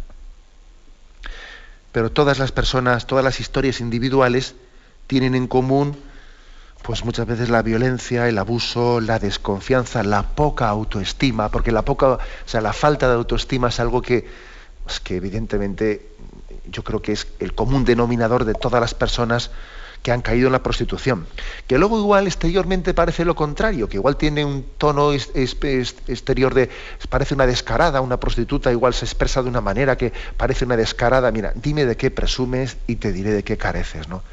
pero 1.92 2.12
todas 2.12 2.40
las 2.40 2.52
personas, 2.52 3.08
todas 3.08 3.24
las 3.24 3.40
historias 3.40 3.80
individuales 3.80 4.56
tienen 5.08 5.36
en 5.36 5.48
común 5.48 5.98
pues 6.84 7.04
muchas 7.04 7.28
veces 7.28 7.50
la 7.50 7.62
violencia, 7.64 8.30
el 8.30 8.38
abuso, 8.38 9.02
la 9.02 9.20
desconfianza, 9.20 10.04
la 10.04 10.24
poca 10.24 10.70
autoestima, 10.70 11.50
porque 11.50 11.72
la 11.72 11.82
poca, 11.82 12.14
o 12.14 12.20
sea, 12.46 12.62
la 12.62 12.72
falta 12.72 13.10
de 13.10 13.16
autoestima 13.16 13.68
es 13.70 13.80
algo 13.82 14.02
que, 14.02 14.26
pues, 14.86 15.02
que 15.02 15.18
evidentemente 15.18 16.08
yo 16.72 16.84
creo 16.84 17.02
que 17.02 17.12
es 17.12 17.28
el 17.40 17.54
común 17.54 17.84
denominador 17.84 18.46
de 18.46 18.54
todas 18.54 18.80
las 18.80 18.94
personas 18.94 19.52
que 20.08 20.14
han 20.14 20.22
caído 20.22 20.48
en 20.48 20.54
la 20.54 20.64
prostitución. 20.64 21.28
Que 21.68 21.78
luego 21.78 22.00
igual 22.00 22.28
exteriormente 22.28 22.94
parece 22.94 23.26
lo 23.26 23.36
contrario, 23.36 23.90
que 23.90 23.98
igual 23.98 24.16
tiene 24.16 24.46
un 24.46 24.64
tono 24.78 25.12
exterior 25.12 26.54
de, 26.54 26.70
parece 27.10 27.34
una 27.34 27.46
descarada, 27.46 28.00
una 28.00 28.18
prostituta 28.18 28.72
igual 28.72 28.94
se 28.94 29.04
expresa 29.04 29.44
de 29.44 29.50
una 29.50 29.60
manera 29.60 29.98
que 29.98 30.14
parece 30.38 30.64
una 30.64 30.78
descarada. 30.78 31.30
Mira, 31.34 31.52
dime 31.56 31.84
de 31.84 31.98
qué 31.98 32.10
presumes 32.10 32.78
y 32.88 32.96
te 32.96 33.12
diré 33.12 33.32
de 33.32 33.44
qué 33.44 33.58
careces. 33.58 34.08
¿no? 34.08 34.24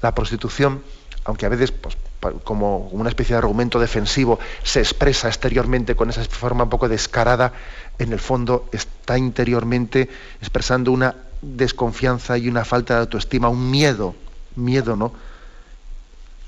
La 0.00 0.14
prostitución, 0.14 0.82
aunque 1.24 1.44
a 1.44 1.50
veces 1.50 1.70
pues, 1.70 1.98
como 2.42 2.88
una 2.88 3.10
especie 3.10 3.34
de 3.34 3.40
argumento 3.40 3.78
defensivo 3.78 4.38
se 4.62 4.80
expresa 4.80 5.28
exteriormente 5.28 5.96
con 5.96 6.08
esa 6.08 6.24
forma 6.24 6.64
un 6.64 6.70
poco 6.70 6.88
descarada, 6.88 7.52
en 7.98 8.14
el 8.14 8.20
fondo 8.20 8.70
está 8.72 9.18
interiormente 9.18 10.08
expresando 10.40 10.90
una 10.92 11.14
desconfianza 11.42 12.38
y 12.38 12.48
una 12.48 12.64
falta 12.64 12.94
de 12.94 13.00
autoestima, 13.00 13.50
un 13.50 13.70
miedo 13.70 14.14
miedo, 14.56 14.96
¿no? 14.96 15.12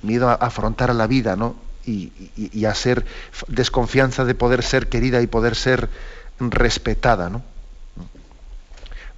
Miedo 0.02 0.28
a 0.28 0.34
afrontar 0.34 0.94
la 0.94 1.06
vida, 1.06 1.36
¿no? 1.36 1.56
Y, 1.84 2.64
a 2.64 2.74
ser 2.74 3.04
desconfianza 3.48 4.24
de 4.24 4.34
poder 4.34 4.62
ser 4.62 4.88
querida 4.88 5.20
y 5.20 5.26
poder 5.26 5.56
ser 5.56 5.88
respetada, 6.38 7.28
¿no? 7.28 7.42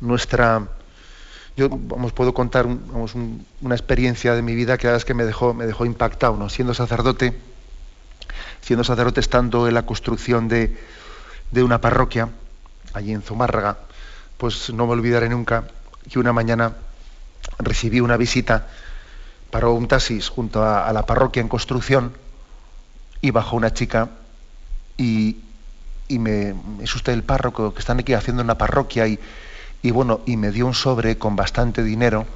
nuestra 0.00 0.68
yo 1.56 1.68
vamos, 1.70 2.12
puedo 2.12 2.34
contar 2.34 2.66
una 2.66 3.74
experiencia 3.74 4.34
de 4.34 4.42
mi 4.42 4.56
vida 4.56 4.76
que 4.76 4.86
la 4.86 4.92
verdad 4.92 5.02
es 5.02 5.04
que 5.04 5.14
me 5.14 5.24
dejó, 5.24 5.54
me 5.54 5.66
dejó 5.66 5.86
impactado, 5.86 6.36
¿no? 6.36 6.48
Siendo 6.48 6.74
sacerdote, 6.74 7.38
siendo 8.60 8.82
sacerdote 8.82 9.20
estando 9.20 9.68
en 9.68 9.74
la 9.74 9.86
construcción 9.86 10.48
de, 10.48 10.76
de 11.52 11.62
una 11.62 11.80
parroquia, 11.80 12.28
allí 12.92 13.12
en 13.12 13.22
Zumárraga, 13.22 13.78
pues 14.36 14.72
no 14.72 14.86
me 14.86 14.94
olvidaré 14.94 15.28
nunca 15.28 15.68
que 16.10 16.18
una 16.18 16.32
mañana 16.32 16.74
recibí 17.58 18.00
una 18.00 18.16
visita, 18.16 18.66
para 19.50 19.68
un 19.68 19.86
taxis 19.86 20.28
junto 20.28 20.64
a, 20.64 20.92
la 20.92 21.06
parroquia 21.06 21.40
en 21.40 21.48
construcción 21.48 22.12
y 23.20 23.30
bajó 23.30 23.56
una 23.56 23.72
chica 23.72 24.10
y, 24.96 25.36
y 26.08 26.18
me, 26.18 26.54
es 26.80 26.94
usted 26.94 27.12
el 27.12 27.22
párroco 27.22 27.72
que 27.72 27.78
están 27.78 28.00
aquí 28.00 28.14
haciendo 28.14 28.42
una 28.42 28.58
parroquia 28.58 29.06
y, 29.06 29.18
y 29.82 29.90
bueno, 29.92 30.22
y 30.26 30.36
me 30.36 30.50
dio 30.50 30.66
un 30.66 30.74
sobre 30.74 31.18
con 31.18 31.36
bastante 31.36 31.84
dinero 31.84 32.26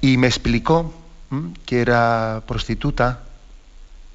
y 0.00 0.16
me 0.16 0.26
explicó 0.26 0.92
que 1.64 1.80
era 1.80 2.42
prostituta 2.46 3.20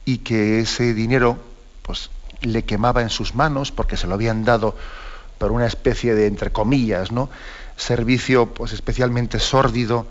y 0.06 0.18
que 0.18 0.60
ese 0.60 0.94
dinero 0.94 1.38
pues 1.82 2.10
le 2.42 2.64
quemaba 2.64 3.02
en 3.02 3.10
sus 3.10 3.36
manos 3.36 3.72
porque 3.72 3.96
se 3.96 4.08
lo 4.08 4.16
habían 4.16 4.44
dado 4.44 4.76
por 5.38 5.52
una 5.52 5.66
especie 5.66 6.14
de 6.14 6.28
entre 6.28 6.52
comillas, 6.52 7.12
¿no? 7.12 7.30
Servicio 7.82 8.54
pues 8.54 8.74
especialmente 8.74 9.40
sórdido 9.40 10.08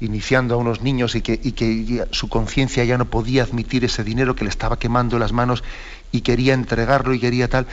iniciando 0.00 0.54
a 0.54 0.56
unos 0.56 0.82
niños 0.82 1.14
y 1.14 1.22
que, 1.22 1.38
y 1.40 1.52
que 1.52 2.06
su 2.10 2.28
conciencia 2.28 2.82
ya 2.84 2.98
no 2.98 3.04
podía 3.04 3.44
admitir 3.44 3.84
ese 3.84 4.02
dinero 4.02 4.34
que 4.34 4.44
le 4.44 4.50
estaba 4.50 4.78
quemando 4.78 5.18
las 5.18 5.32
manos 5.32 5.62
y 6.10 6.22
quería 6.22 6.54
entregarlo 6.54 7.14
y 7.14 7.20
quería 7.20 7.48
tal. 7.48 7.66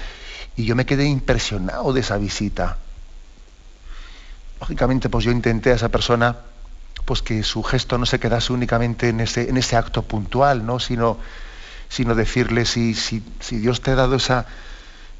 Y 0.55 0.65
yo 0.65 0.75
me 0.75 0.85
quedé 0.85 1.05
impresionado 1.05 1.91
de 1.91 2.01
esa 2.01 2.17
visita. 2.17 2.77
Lógicamente, 4.59 5.09
pues 5.09 5.25
yo 5.25 5.31
intenté 5.31 5.71
a 5.71 5.75
esa 5.75 5.89
persona 5.89 6.38
pues 7.05 7.23
que 7.23 7.41
su 7.41 7.63
gesto 7.63 7.97
no 7.97 8.05
se 8.05 8.19
quedase 8.19 8.53
únicamente 8.53 9.09
en 9.09 9.21
ese, 9.21 9.49
en 9.49 9.57
ese 9.57 9.75
acto 9.75 10.03
puntual, 10.03 10.65
¿no? 10.65 10.79
sino, 10.79 11.17
sino 11.88 12.13
decirle 12.13 12.65
si, 12.65 12.93
si, 12.93 13.23
si, 13.39 13.57
Dios 13.57 13.81
te 13.81 13.91
ha 13.91 13.95
dado 13.95 14.15
esa, 14.15 14.45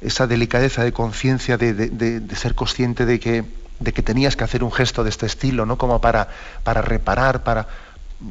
esa 0.00 0.28
delicadeza 0.28 0.84
de 0.84 0.92
conciencia 0.92 1.56
de, 1.56 1.72
de, 1.74 2.36
ser 2.36 2.54
consciente 2.54 3.06
de 3.06 3.18
que, 3.18 3.44
de 3.80 3.92
que 3.92 4.02
tenías 4.02 4.36
que 4.36 4.44
hacer 4.44 4.62
un 4.62 4.70
gesto 4.70 5.02
de 5.02 5.10
este 5.10 5.26
estilo, 5.26 5.66
¿no? 5.66 5.76
Como 5.76 6.00
para, 6.00 6.28
para 6.62 6.82
reparar, 6.82 7.42
para. 7.42 7.66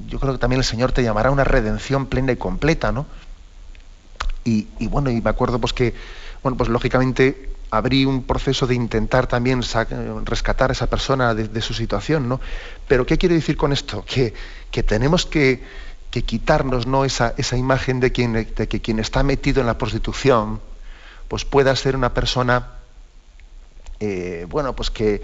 Yo 0.07 0.19
creo 0.19 0.33
que 0.33 0.39
también 0.39 0.59
el 0.59 0.65
Señor 0.65 0.91
te 0.91 1.03
llamará 1.03 1.31
una 1.31 1.43
redención 1.43 2.05
plena 2.05 2.31
y 2.31 2.37
completa, 2.37 2.91
¿no? 2.91 3.07
Y, 4.45 4.67
bueno, 4.87 5.11
y 5.11 5.21
me 5.21 5.29
acuerdo 5.29 5.59
pues 5.59 5.73
que, 5.73 5.93
bueno, 6.41 6.57
pues 6.57 6.69
lógicamente 6.69 7.51
abrí 7.69 8.05
un 8.05 8.23
proceso 8.23 8.65
de 8.65 8.73
intentar 8.73 9.27
también 9.27 9.61
rescatar 10.23 10.71
a 10.71 10.73
esa 10.73 10.87
persona 10.87 11.35
de, 11.35 11.61
su 11.61 11.75
situación, 11.75 12.27
¿no? 12.27 12.41
Pero 12.87 13.05
¿qué 13.05 13.19
quiere 13.19 13.35
decir 13.35 13.57
con 13.57 13.71
esto? 13.71 14.03
Que, 14.07 14.33
que 14.71 14.81
tenemos 14.81 15.27
que, 15.27 15.63
que, 16.09 16.23
quitarnos 16.23 16.87
¿no? 16.87 17.05
esa, 17.05 17.35
esa 17.37 17.57
imagen 17.57 17.99
de, 17.99 18.11
quien, 18.11 18.33
de 18.33 18.67
que 18.67 18.81
quien 18.81 18.97
está 18.97 19.21
metido 19.21 19.61
en 19.61 19.67
la 19.67 19.77
prostitución 19.77 20.61
pues 21.27 21.45
pueda 21.45 21.75
ser 21.75 21.95
una 21.95 22.13
persona, 22.13 22.78
eh, 23.99 24.45
bueno, 24.49 24.75
pues 24.75 24.89
que, 24.91 25.21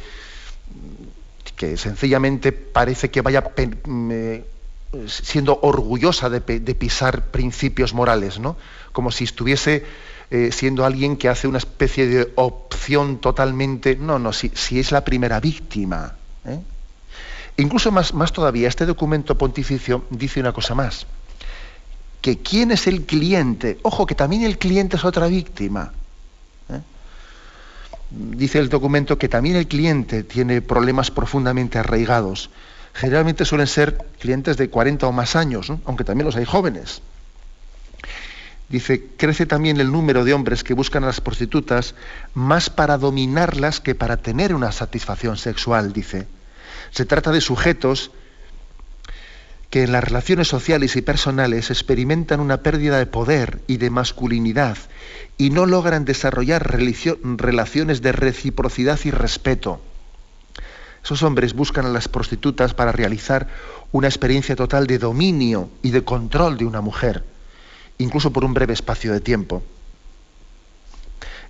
que 1.55 1.77
sencillamente 1.77 2.51
parece 2.51 3.09
que 3.09 3.21
vaya 3.21 3.43
siendo 5.07 5.59
orgullosa 5.61 6.29
de, 6.29 6.41
pisar 6.41 7.25
principios 7.25 7.93
morales, 7.93 8.39
¿no? 8.39 8.57
Como 8.91 9.11
si 9.11 9.25
estuviese 9.25 9.85
eh, 10.31 10.51
siendo 10.51 10.85
alguien 10.85 11.17
que 11.17 11.29
hace 11.29 11.47
una 11.47 11.57
especie 11.57 12.07
de 12.07 12.31
opción 12.35 13.19
totalmente... 13.19 13.95
No, 13.95 14.19
no, 14.19 14.33
si, 14.33 14.51
es 14.71 14.91
la 14.91 15.03
primera 15.03 15.39
víctima. 15.39 16.15
¿eh? 16.45 16.59
Incluso 17.57 17.91
más, 17.91 18.13
más 18.13 18.31
todavía, 18.31 18.67
este 18.67 18.85
documento 18.85 19.37
pontificio 19.37 20.05
dice 20.09 20.39
una 20.39 20.51
cosa 20.51 20.75
más, 20.75 21.05
que 22.21 22.39
quién 22.39 22.71
es 22.71 22.87
el 22.87 23.05
cliente, 23.05 23.77
ojo 23.83 24.05
que 24.05 24.15
también 24.15 24.43
el 24.43 24.57
cliente 24.57 24.97
es 24.97 25.05
otra 25.05 25.27
víctima. 25.27 25.93
¿eh? 26.69 26.81
Dice 28.11 28.59
el 28.59 28.69
documento 28.69 29.17
que 29.17 29.29
también 29.29 29.55
el 29.55 29.67
cliente 29.67 30.23
tiene 30.23 30.61
problemas 30.61 31.11
profundamente 31.11 31.79
arraigados. 31.79 32.49
Generalmente 32.93 33.45
suelen 33.45 33.67
ser 33.67 33.97
clientes 34.19 34.57
de 34.57 34.69
40 34.69 35.07
o 35.07 35.11
más 35.11 35.35
años, 35.35 35.71
aunque 35.85 36.03
también 36.03 36.25
los 36.25 36.35
hay 36.35 36.45
jóvenes. 36.45 37.01
Dice, 38.69 39.07
crece 39.17 39.45
también 39.45 39.79
el 39.79 39.91
número 39.91 40.23
de 40.23 40.33
hombres 40.33 40.63
que 40.63 40.73
buscan 40.73 41.03
a 41.03 41.07
las 41.07 41.21
prostitutas 41.21 41.93
más 42.33 42.69
para 42.69 42.97
dominarlas 42.97 43.79
que 43.79 43.95
para 43.95 44.17
tener 44.17 44.55
una 44.55 44.71
satisfacción 44.71 45.37
sexual, 45.37 45.93
dice. 45.93 46.27
Se 46.91 47.05
trata 47.05 47.31
de 47.31 47.41
sujetos 47.41 48.11
que 49.69 49.83
en 49.83 49.91
las 49.91 50.03
relaciones 50.03 50.47
sociales 50.47 50.95
y 50.95 51.01
personales 51.01 51.69
experimentan 51.69 52.39
una 52.39 52.57
pérdida 52.57 52.97
de 52.97 53.05
poder 53.05 53.61
y 53.67 53.77
de 53.77 53.89
masculinidad 53.89 54.77
y 55.37 55.49
no 55.49 55.65
logran 55.65 56.05
desarrollar 56.05 56.65
relaciones 56.71 58.01
de 58.01 58.11
reciprocidad 58.11 58.99
y 59.03 59.11
respeto. 59.11 59.81
Esos 61.03 61.23
hombres 61.23 61.53
buscan 61.53 61.85
a 61.85 61.89
las 61.89 62.07
prostitutas 62.07 62.73
para 62.73 62.91
realizar 62.91 63.47
una 63.91 64.07
experiencia 64.07 64.55
total 64.55 64.87
de 64.87 64.97
dominio 64.97 65.69
y 65.81 65.91
de 65.91 66.03
control 66.03 66.57
de 66.57 66.65
una 66.65 66.81
mujer 66.81 67.23
incluso 67.97 68.31
por 68.31 68.43
un 68.45 68.53
breve 68.53 68.73
espacio 68.73 69.13
de 69.13 69.21
tiempo. 69.21 69.63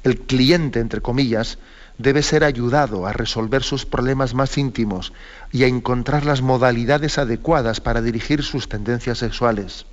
El 0.03 0.19
cliente, 0.19 0.79
entre 0.79 1.01
comillas, 1.01 1.57
debe 1.97 2.23
ser 2.23 2.43
ayudado 2.43 3.05
a 3.07 3.13
resolver 3.13 3.63
sus 3.63 3.85
problemas 3.85 4.33
más 4.33 4.57
íntimos 4.57 5.13
y 5.51 5.63
a 5.63 5.67
encontrar 5.67 6.25
las 6.25 6.41
modalidades 6.41 7.17
adecuadas 7.17 7.79
para 7.81 8.01
dirigir 8.01 8.43
sus 8.43 8.67
tendencias 8.67 9.19
sexuales. 9.19 9.85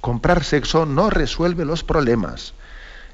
Comprar 0.00 0.44
sexo 0.44 0.84
no 0.84 1.10
resuelve 1.10 1.64
los 1.64 1.82
problemas, 1.82 2.52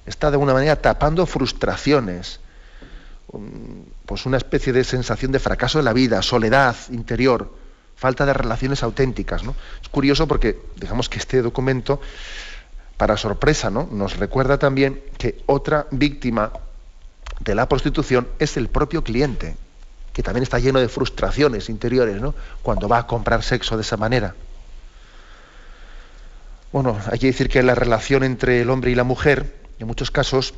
está 0.07 0.31
de 0.31 0.35
alguna 0.35 0.55
manera 0.55 0.77
tapando 0.77 1.27
frustraciones, 1.27 2.41
pues 4.07 4.27
una 4.27 4.39
especie 4.39 4.73
de 4.73 4.83
sensación 4.83 5.31
de 5.31 5.39
fracaso 5.39 5.79
en 5.79 5.85
la 5.85 5.93
vida, 5.93 6.21
soledad 6.23 6.75
interior, 6.91 7.53
falta 7.95 8.27
de 8.27 8.33
relaciones 8.33 8.83
auténticas. 8.83 9.45
¿no? 9.45 9.55
Es 9.81 9.89
curioso 9.89 10.27
porque, 10.27 10.59
digamos 10.77 11.09
que 11.09 11.19
este 11.19 11.43
documento 11.43 12.01
para 12.97 13.17
sorpresa, 13.17 13.71
¿no? 13.71 13.89
Nos 13.91 14.19
recuerda 14.19 14.59
también 14.59 15.01
que 15.17 15.43
otra 15.47 15.87
víctima 15.91 16.53
de 17.41 17.55
la 17.55 17.69
prostitución 17.69 18.29
es 18.39 18.57
el 18.57 18.69
propio 18.69 19.03
cliente, 19.03 19.57
que 20.13 20.23
también 20.23 20.43
está 20.43 20.59
lleno 20.59 20.81
de 20.81 20.89
frustraciones 20.89 21.69
interiores, 21.69 22.21
¿no? 22.21 22.35
Cuando 22.63 22.89
va 22.89 22.99
a 22.99 23.07
comprar 23.07 23.43
sexo 23.43 23.77
de 23.77 23.83
esa 23.83 23.97
manera. 23.97 24.35
Bueno, 26.73 26.99
hay 27.11 27.19
que 27.19 27.27
decir 27.27 27.49
que 27.49 27.63
la 27.63 27.75
relación 27.75 28.23
entre 28.23 28.61
el 28.61 28.71
hombre 28.71 28.91
y 28.91 28.95
la 28.95 29.05
mujer, 29.05 29.57
en 29.79 29.87
muchos 29.87 30.11
casos, 30.11 30.55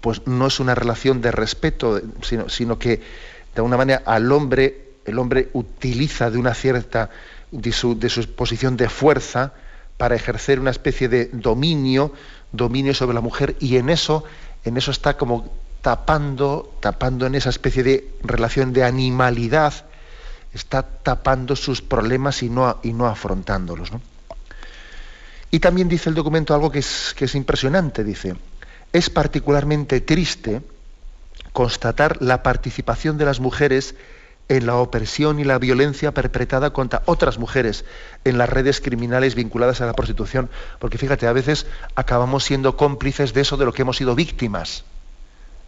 pues 0.00 0.26
no 0.26 0.46
es 0.46 0.60
una 0.60 0.74
relación 0.74 1.20
de 1.20 1.30
respeto, 1.30 2.00
sino, 2.22 2.48
sino 2.48 2.78
que 2.78 2.96
de 2.96 3.56
alguna 3.56 3.76
manera 3.76 4.02
al 4.06 4.30
hombre, 4.32 4.88
el 5.04 5.18
hombre 5.18 5.50
utiliza 5.52 6.30
de 6.30 6.38
una 6.38 6.54
cierta, 6.54 7.10
de 7.50 7.72
su, 7.72 7.98
de 7.98 8.08
su 8.08 8.28
posición 8.34 8.76
de 8.76 8.88
fuerza, 8.88 9.52
para 9.96 10.14
ejercer 10.14 10.60
una 10.60 10.70
especie 10.70 11.08
de 11.08 11.26
dominio, 11.32 12.12
dominio 12.52 12.94
sobre 12.94 13.14
la 13.14 13.20
mujer, 13.20 13.56
y 13.60 13.76
en 13.76 13.90
eso, 13.90 14.24
en 14.64 14.76
eso 14.76 14.90
está 14.90 15.16
como 15.16 15.50
tapando, 15.82 16.76
tapando 16.80 17.26
en 17.26 17.34
esa 17.34 17.50
especie 17.50 17.82
de 17.82 18.14
relación 18.22 18.72
de 18.72 18.84
animalidad, 18.84 19.72
está 20.52 20.82
tapando 20.82 21.56
sus 21.56 21.82
problemas 21.82 22.42
y 22.42 22.50
no, 22.50 22.78
y 22.82 22.92
no 22.92 23.06
afrontándolos. 23.06 23.90
Y 25.50 25.60
también 25.60 25.88
dice 25.88 26.08
el 26.10 26.14
documento 26.14 26.54
algo 26.54 26.70
que 26.70 26.80
es, 26.80 27.14
que 27.16 27.24
es 27.24 27.34
impresionante, 27.34 28.04
dice, 28.04 28.36
es 28.92 29.10
particularmente 29.10 30.00
triste 30.00 30.62
constatar 31.52 32.20
la 32.20 32.42
participación 32.42 33.18
de 33.18 33.24
las 33.24 33.40
mujeres 33.40 33.94
en 34.48 34.66
la 34.66 34.76
opresión 34.76 35.38
y 35.38 35.44
la 35.44 35.58
violencia 35.58 36.12
perpetrada 36.12 36.70
contra 36.70 37.02
otras 37.06 37.38
mujeres 37.38 37.84
en 38.24 38.38
las 38.38 38.48
redes 38.48 38.80
criminales 38.80 39.34
vinculadas 39.34 39.80
a 39.80 39.86
la 39.86 39.92
prostitución. 39.92 40.48
Porque 40.78 40.98
fíjate, 40.98 41.26
a 41.26 41.32
veces 41.32 41.66
acabamos 41.94 42.44
siendo 42.44 42.76
cómplices 42.76 43.34
de 43.34 43.42
eso 43.42 43.56
de 43.56 43.66
lo 43.66 43.72
que 43.72 43.82
hemos 43.82 43.98
sido 43.98 44.14
víctimas. 44.14 44.84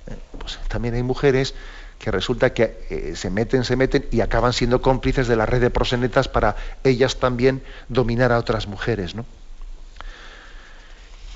Eh, 0.06 0.16
pues 0.38 0.58
también 0.68 0.94
hay 0.94 1.02
mujeres 1.02 1.54
que 1.98 2.10
resulta 2.10 2.54
que 2.54 2.86
eh, 2.88 3.12
se 3.14 3.28
meten, 3.28 3.62
se 3.64 3.76
meten 3.76 4.06
y 4.10 4.22
acaban 4.22 4.54
siendo 4.54 4.80
cómplices 4.80 5.28
de 5.28 5.36
la 5.36 5.44
red 5.44 5.60
de 5.60 5.68
prosenetas 5.68 6.28
para 6.28 6.56
ellas 6.82 7.18
también 7.18 7.62
dominar 7.88 8.32
a 8.32 8.38
otras 8.38 8.66
mujeres. 8.66 9.14
¿no? 9.14 9.26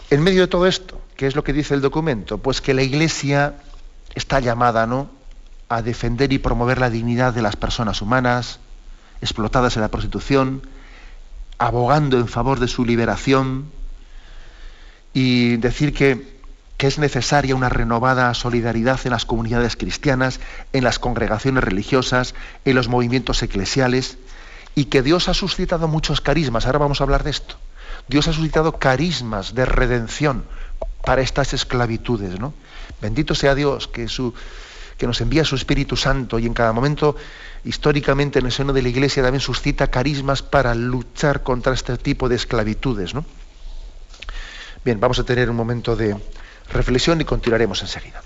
En 0.09 0.23
medio 0.23 0.41
de 0.41 0.49
todo 0.49 0.67
esto, 0.67 0.99
¿qué 1.17 1.27
es 1.27 1.37
lo 1.37 1.45
que 1.45 1.53
dice 1.53 1.75
el 1.75 1.83
documento? 1.83 2.39
Pues 2.39 2.63
que 2.63 2.73
la 2.73 2.83
Iglesia 2.83 3.57
está 4.15 4.41
llamada, 4.41 4.87
¿no? 4.87 5.11
A 5.75 5.83
defender 5.83 6.33
y 6.33 6.39
promover 6.39 6.79
la 6.79 6.91
dignidad 6.91 7.35
de 7.35 7.43
las 7.43 7.57
personas 7.57 8.01
humanas 8.01 8.61
explotadas 9.21 9.77
en 9.77 9.83
la 9.83 9.89
prostitución, 9.89 10.63
abogando 11.59 12.19
en 12.19 12.29
favor 12.29 12.61
de 12.61 12.69
su 12.69 12.85
liberación 12.85 13.71
y 15.13 15.57
decir 15.57 15.95
que, 15.95 16.39
que 16.77 16.87
es 16.87 16.99
necesaria 16.99 17.57
una 17.57 17.69
renovada 17.69 18.33
solidaridad 18.35 19.01
en 19.05 19.11
las 19.13 19.25
comunidades 19.25 19.77
cristianas, 19.77 20.41
en 20.73 20.85
las 20.85 20.99
congregaciones 20.99 21.65
religiosas, 21.65 22.35
en 22.65 22.75
los 22.75 22.89
movimientos 22.89 23.43
eclesiales, 23.43 24.19
y 24.75 24.87
que 24.87 25.03
Dios 25.03 25.29
ha 25.29 25.35
suscitado 25.35 25.89
muchos 25.89 26.21
carismas. 26.21 26.67
Ahora 26.67 26.79
vamos 26.79 27.01
a 27.01 27.05
hablar 27.05 27.23
de 27.25 27.31
esto. 27.31 27.57
Dios 28.09 28.29
ha 28.29 28.33
suscitado 28.33 28.79
carismas 28.79 29.55
de 29.55 29.65
redención 29.65 30.45
para 31.05 31.23
estas 31.23 31.55
esclavitudes. 31.55 32.39
¿no? 32.39 32.55
Bendito 33.01 33.35
sea 33.35 33.55
Dios 33.55 33.89
que, 33.89 34.09
su, 34.09 34.35
que 34.99 35.07
nos 35.07 35.21
envía 35.21 35.45
su 35.45 35.57
Espíritu 35.57 35.97
Santo 35.97 36.39
y 36.39 36.47
en 36.47 36.55
cada 36.55 36.73
momento 36.73 37.17
históricamente 37.65 38.39
en 38.39 38.47
el 38.47 38.53
seno 38.53 38.73
de 38.73 38.83
la 38.83 38.89
Iglesia 38.89 39.23
también 39.23 39.41
suscita 39.41 39.89
carismas 39.89 40.43
para 40.43 40.75
luchar 40.75 41.43
contra 41.43 41.75
este 41.75 41.97
tipo 41.97 42.29
de 42.29 42.37
esclavitudes. 42.37 43.15
¿no? 43.15 43.25
Bien, 44.85 45.01
vamos 45.01 45.19
a 45.19 45.25
tener 45.25 45.51
un 45.51 45.57
momento 45.57 45.97
de 45.97 46.17
reflexión 46.73 47.21
y 47.21 47.25
continuaremos 47.25 47.81
enseguida. 47.83 48.23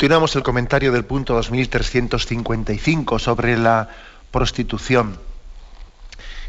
Continuamos 0.00 0.34
el 0.34 0.42
comentario 0.42 0.92
del 0.92 1.04
punto 1.04 1.34
2355 1.34 3.18
sobre 3.18 3.58
la 3.58 3.90
prostitución. 4.30 5.18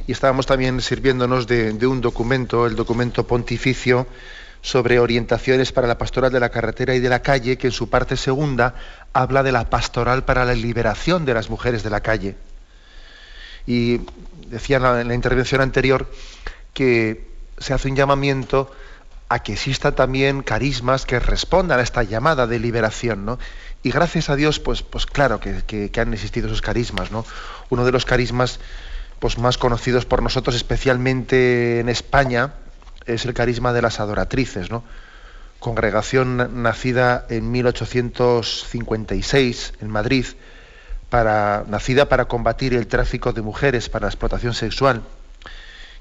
Y 0.08 0.14
estábamos 0.14 0.46
también 0.46 0.80
sirviéndonos 0.80 1.48
de, 1.48 1.86
un 1.86 2.00
documento, 2.00 2.66
el 2.66 2.78
documento 2.78 3.28
pontificio 3.28 4.08
sobre 4.62 5.00
orientaciones 5.00 5.74
para 5.74 5.86
la 5.86 5.98
pastoral 5.98 6.32
de 6.32 6.40
la 6.40 6.48
carretera 6.48 6.96
y 6.96 7.02
de 7.02 7.10
la 7.10 7.22
calle, 7.22 7.58
que 7.58 7.68
en 7.68 7.74
su 7.74 7.90
parte 7.90 8.16
segunda 8.16 8.74
habla 9.12 9.44
de 9.44 9.52
la 9.52 9.70
pastoral 9.70 10.24
para 10.24 10.46
la 10.46 10.54
liberación 10.54 11.26
de 11.26 11.34
las 11.34 11.50
mujeres 11.50 11.84
de 11.84 11.90
la 11.90 12.00
calle. 12.00 12.38
Y 13.68 14.00
decía 14.48 14.78
en 14.78 15.10
la 15.10 15.14
intervención 15.14 15.60
anterior 15.60 16.10
que 16.74 17.28
se 17.58 17.74
hace 17.74 17.90
un 17.90 17.98
llamamiento 17.98 18.72
a 19.32 19.40
que 19.40 19.54
existan 19.54 19.96
también 19.96 20.44
carismas 20.44 21.06
que 21.06 21.18
respondan 21.18 21.80
a 21.80 21.84
esta 21.84 22.04
llamada 22.04 22.48
de 22.48 22.60
liberación, 22.60 23.24
¿no? 23.24 23.40
Y 23.82 23.92
gracias 23.92 24.30
a 24.30 24.36
Dios, 24.36 24.60
pues, 24.60 24.84
pues 24.84 25.06
claro 25.06 25.40
que, 25.40 25.90
han 25.98 26.14
existido 26.14 26.48
esos 26.48 26.62
carismas, 26.62 27.12
¿no? 27.12 27.26
Uno 27.70 27.86
de 27.86 27.94
los 27.94 28.04
carismas 28.04 28.60
pues, 29.20 29.38
más 29.38 29.58
conocidos 29.58 30.04
por 30.04 30.22
nosotros, 30.22 30.58
especialmente 30.58 31.80
en 31.80 31.88
España, 31.88 32.56
es 33.06 33.24
el 33.24 33.34
carisma 33.34 33.72
de 33.72 33.82
las 33.82 34.02
adoratrices, 34.02 34.70
¿no? 34.70 34.84
Congregación 35.60 36.62
nacida 36.62 37.26
en 37.30 37.52
1856 37.52 39.76
en 39.80 39.90
Madrid, 39.90 40.26
para, 41.10 41.64
nacida 41.70 42.10
para 42.10 42.26
combatir 42.26 42.74
el 42.74 42.88
tráfico 42.88 43.32
de 43.32 43.42
mujeres 43.42 43.88
para 43.88 44.08
la 44.08 44.10
explotación 44.10 44.54
sexual 44.54 45.04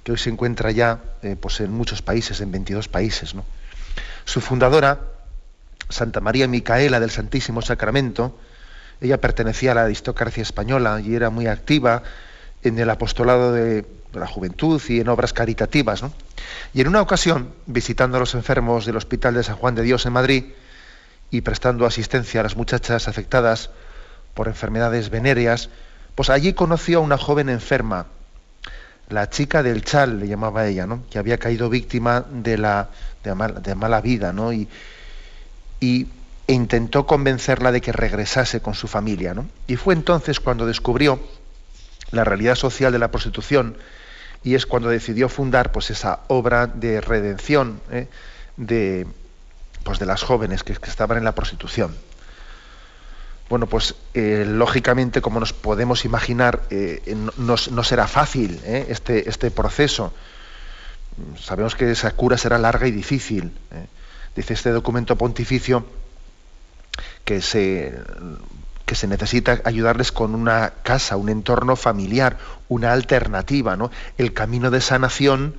que 0.05 0.13
hoy 0.13 0.19
se 0.19 0.31
encuentra 0.31 0.71
ya 0.71 1.01
eh, 1.23 1.37
pues 1.41 1.61
en 1.61 1.73
muchos 1.73 2.03
países, 2.03 2.41
en 2.41 2.51
22 2.53 2.89
países. 2.89 3.35
Su 4.25 4.41
fundadora, 4.41 5.01
Santa 5.89 6.21
María 6.21 6.49
Micaela 6.49 7.01
del 7.01 7.11
Santísimo 7.11 7.63
Sacramento, 7.63 8.39
ella 9.01 9.21
pertenecía 9.21 9.73
a 9.73 9.75
la 9.75 9.85
aristocracia 9.85 10.43
española 10.43 11.01
y 11.01 11.15
era 11.15 11.31
muy 11.31 11.47
activa 11.47 12.03
en 12.63 12.79
el 12.79 12.91
apostolado 12.91 13.53
de, 13.53 13.87
la 14.13 14.27
juventud 14.27 14.83
y 14.89 15.01
en 15.01 15.09
obras 15.09 15.33
caritativas. 15.33 16.03
Y 16.75 16.81
en 16.81 16.89
una 16.89 17.01
ocasión, 17.01 17.53
visitando 17.67 18.17
a 18.17 18.21
los 18.21 18.35
enfermos 18.35 18.87
del 18.87 18.97
Hospital 18.97 19.35
de 19.35 19.43
San 19.45 19.57
Juan 19.57 19.75
de 19.75 19.83
Dios 19.83 20.05
en 20.07 20.13
Madrid 20.13 20.45
y 21.31 21.43
prestando 21.43 21.87
asistencia 21.87 22.41
a 22.41 22.43
las 22.43 22.57
muchachas 22.57 23.07
afectadas 23.09 23.71
por 24.35 24.49
enfermedades 24.49 25.11
venéreas, 25.11 25.71
pues 26.15 26.29
allí 26.29 26.53
conoció 26.53 26.99
a 26.99 27.03
una 27.03 27.19
joven 27.19 27.49
enferma, 27.49 28.07
la 29.11 29.29
chica 29.29 29.63
del 29.63 29.85
chal, 29.85 30.21
le 30.21 30.29
llamaba 30.29 30.67
ella, 30.67 30.87
¿no? 30.87 31.03
que 31.11 31.19
había 31.19 31.39
caído 31.39 31.69
víctima 31.69 32.25
de, 32.31 32.57
la, 32.59 32.89
de, 33.23 33.75
mala 33.75 34.01
vida, 34.01 34.33
¿no? 34.33 34.53
y, 34.53 34.69
y 35.81 36.07
e 36.47 36.53
intentó 36.53 37.07
convencerla 37.07 37.73
de 37.73 37.81
que 37.81 37.93
regresase 37.93 38.61
con 38.61 38.75
su 38.75 38.89
familia. 38.89 39.35
¿no? 39.35 39.47
Y 39.67 39.77
fue 39.77 39.95
entonces 39.95 40.41
cuando 40.41 40.67
descubrió 40.67 41.21
la 42.11 42.25
realidad 42.25 42.55
social 42.55 42.93
de 42.93 42.99
la 42.99 43.11
prostitución 43.11 43.77
y 44.43 44.55
es 44.55 44.67
cuando 44.67 44.89
decidió 44.89 45.29
fundar 45.29 45.71
pues, 45.73 45.91
esa 45.91 46.21
obra 46.29 46.67
de 46.67 47.01
redención 47.01 47.81
¿eh? 47.91 48.09
de, 48.57 49.07
pues, 49.85 49.99
de 49.99 50.07
las 50.07 50.23
jóvenes 50.23 50.65
que 50.65 50.73
estaban 50.73 51.19
en 51.19 51.25
la 51.25 51.35
prostitución 51.35 51.95
bueno, 53.51 53.67
pues 53.67 53.97
eh, 54.15 54.45
lógicamente, 54.47 55.21
como 55.21 55.41
nos 55.41 55.53
podemos 55.53 56.05
imaginar, 56.05 56.63
eh, 56.71 57.17
no, 57.37 57.57
será 57.85 58.07
fácil 58.07 58.61
eh, 58.65 58.87
este, 58.91 59.29
este, 59.29 59.51
proceso. 59.51 60.15
Sabemos 61.37 61.75
que 61.75 61.91
esa 61.91 62.13
cura 62.13 62.39
será 62.39 62.59
larga 62.59 62.87
y 62.87 62.93
difícil. 62.93 63.53
Dice 64.37 64.55
este 64.55 64.71
documento 64.71 65.17
pontificio 65.17 65.85
que 67.25 67.43
se, 67.43 67.99
que 68.87 68.95
se 68.95 69.09
necesita 69.09 69.61
ayudarles 69.65 70.13
con 70.13 70.37
una 70.37 70.75
casa, 70.85 71.17
un 71.17 71.29
entorno 71.29 71.75
familiar, 71.75 72.39
una 72.69 72.93
alternativa. 72.93 73.77
¿no? 73.77 73.91
El 74.17 74.33
camino 74.33 74.71
de 74.71 74.81
sanación 74.81 75.57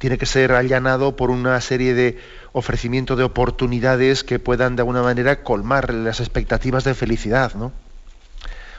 tiene 0.00 0.16
que 0.16 0.24
ser 0.24 0.52
allanado 0.52 1.14
por 1.14 1.28
una 1.28 1.60
serie 1.60 1.92
de 1.92 2.18
ofrecimiento 2.52 3.16
de 3.16 3.24
oportunidades 3.24 4.24
que 4.24 4.38
puedan 4.38 4.74
de 4.74 4.80
alguna 4.80 5.02
manera 5.02 5.42
colmar 5.42 5.92
las 5.92 6.20
expectativas 6.20 6.84
de 6.84 6.94
felicidad, 6.94 7.54
¿no? 7.54 7.66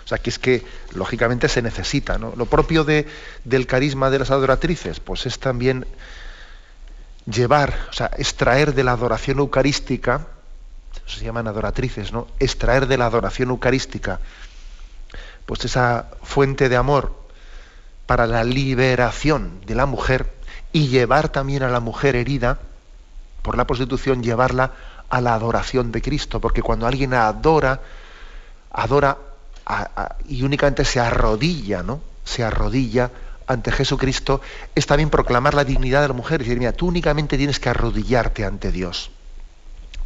O 0.04 0.08
sea, 0.08 0.18
que 0.18 0.32
es 0.32 0.40
que 0.40 0.66
lógicamente 0.96 1.48
se 1.48 1.62
necesita. 1.62 2.18
Lo 2.18 2.48
propio 2.48 2.84
de, 2.84 3.06
del 3.46 3.68
carisma 3.68 4.10
de 4.10 4.18
las 4.18 4.32
adoratrices, 4.32 5.00
pues 5.00 5.28
es 5.28 5.38
también 5.38 5.86
llevar, 7.28 7.72
o 7.92 7.94
sea, 7.94 8.10
extraer 8.18 8.74
de 8.74 8.84
la 8.84 8.94
adoración 8.94 9.38
eucarística, 9.38 10.26
se 11.06 11.24
llaman 11.24 11.48
adoratrices, 11.48 12.12
¿no? 12.12 12.30
Extraer 12.40 12.88
de 12.88 12.98
la 12.98 13.06
adoración 13.06 13.50
eucarística 13.50 14.20
pues 15.46 15.66
esa 15.66 16.08
fuente 16.24 16.68
de 16.68 16.78
amor 16.78 17.14
para 18.06 18.26
la 18.26 18.44
liberación 18.44 19.62
de 19.68 19.76
la 19.76 19.86
mujer 19.86 20.41
y 20.74 20.88
llevar 20.88 21.30
también 21.30 21.64
a 21.64 21.70
la 21.70 21.80
mujer 21.80 22.16
herida 22.16 22.60
por 23.42 23.58
la 23.58 23.66
prostitución, 23.66 24.24
llevarla 24.24 24.72
a 25.10 25.22
la 25.22 25.34
adoración 25.34 25.92
de 25.92 26.02
Cristo, 26.02 26.40
porque 26.40 26.62
cuando 26.62 26.88
alguien 26.88 27.14
adora, 27.14 27.82
adora 28.72 29.18
y 30.28 30.44
únicamente 30.44 30.86
se 30.86 31.00
arrodilla, 31.00 31.84
¿no? 31.84 32.02
Se 32.24 32.44
arrodilla 32.44 33.12
ante 33.48 33.72
Jesucristo, 33.72 34.42
es 34.76 34.86
también 34.86 35.10
proclamar 35.10 35.54
la 35.54 35.66
dignidad 35.66 36.02
de 36.02 36.08
la 36.08 36.14
mujer. 36.14 36.42
y 36.42 36.46
decir, 36.46 36.60
mira, 36.60 36.72
tú 36.72 36.88
únicamente 36.88 37.38
tienes 37.38 37.60
que 37.60 37.70
arrodillarte 37.70 38.46
ante 38.46 38.72
Dios. 38.72 39.12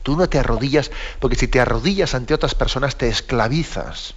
Tú 0.02 0.16
no 0.16 0.28
te 0.30 0.40
arrodillas, 0.40 0.92
porque 1.20 1.36
si 1.36 1.48
te 1.48 1.60
arrodillas 1.60 2.16
ante 2.16 2.34
otras 2.34 2.56
personas 2.56 2.96
te 2.96 3.08
esclavizas. 3.08 4.16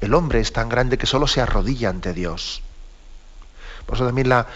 El 0.00 0.14
hombre 0.14 0.40
es 0.40 0.52
tan 0.52 0.68
grande 0.68 0.98
que 0.98 1.06
solo 1.06 1.26
se 1.26 1.40
arrodilla 1.40 1.88
ante 1.88 2.12
Dios. 2.12 2.62
Por 3.86 3.96
eso 3.96 4.06
también 4.06 4.28
la, 4.28 4.46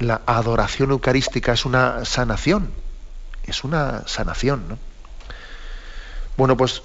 la 0.00 0.22
adoración 0.26 0.90
eucarística 0.90 1.52
es 1.52 1.64
una 1.64 2.04
sanación. 2.04 2.70
Es 3.44 3.64
una 3.64 4.02
sanación. 4.06 4.68
¿no? 4.68 4.78
Bueno, 6.36 6.56
pues 6.56 6.82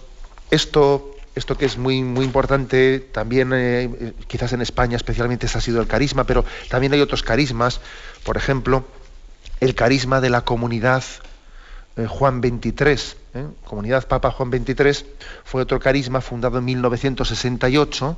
esto, 0.51 1.15
esto 1.33 1.57
que 1.57 1.65
es 1.65 1.77
muy, 1.77 2.03
muy 2.03 2.25
importante, 2.25 2.99
también 2.99 3.51
eh, 3.53 4.13
quizás 4.27 4.53
en 4.53 4.61
España 4.61 4.97
especialmente 4.97 5.47
ese 5.47 5.57
ha 5.57 5.61
sido 5.61 5.81
el 5.81 5.87
carisma, 5.87 6.25
pero 6.25 6.45
también 6.69 6.93
hay 6.93 7.01
otros 7.01 7.23
carismas. 7.23 7.79
Por 8.23 8.37
ejemplo, 8.37 8.85
el 9.61 9.75
carisma 9.75 10.21
de 10.21 10.29
la 10.29 10.41
comunidad 10.41 11.03
eh, 11.95 12.07
Juan 12.07 12.41
23, 12.41 13.17
¿eh? 13.35 13.47
Comunidad 13.63 14.07
Papa 14.07 14.31
Juan 14.31 14.49
23, 14.49 15.05
fue 15.45 15.61
otro 15.61 15.79
carisma 15.79 16.19
fundado 16.19 16.57
en 16.57 16.65
1968 16.65 18.17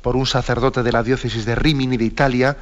por 0.00 0.16
un 0.16 0.26
sacerdote 0.26 0.82
de 0.82 0.92
la 0.92 1.02
diócesis 1.02 1.44
de 1.44 1.54
Rimini 1.54 1.98
de 1.98 2.04
Italia, 2.04 2.56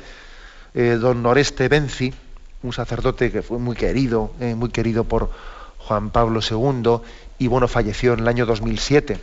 eh, 0.77 0.97
don 1.01 1.25
Noreste 1.25 1.69
Benzi, 1.69 2.15
un 2.63 2.73
sacerdote 2.73 3.33
que 3.33 3.43
fue 3.43 3.59
muy 3.59 3.75
querido, 3.75 4.33
muy 4.39 4.71
querido 4.71 5.03
por 5.05 5.31
Juan 5.79 6.11
Pablo 6.11 6.41
II, 6.41 7.01
y 7.39 7.49
bueno, 7.49 7.67
falleció 7.67 8.13
en 8.13 8.21
el 8.21 8.29
año 8.29 8.47
2007, 8.47 9.19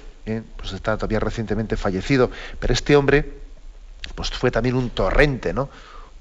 pues 0.58 0.74
está 0.74 0.98
todavía 0.98 1.20
recientemente 1.20 1.78
fallecido, 1.78 2.30
pero 2.60 2.74
este 2.74 2.96
hombre 2.96 3.34
pues 4.16 4.30
fue 4.32 4.52
también 4.52 4.76
un 4.76 4.90
torrente, 4.90 5.54
¿no? 5.54 5.70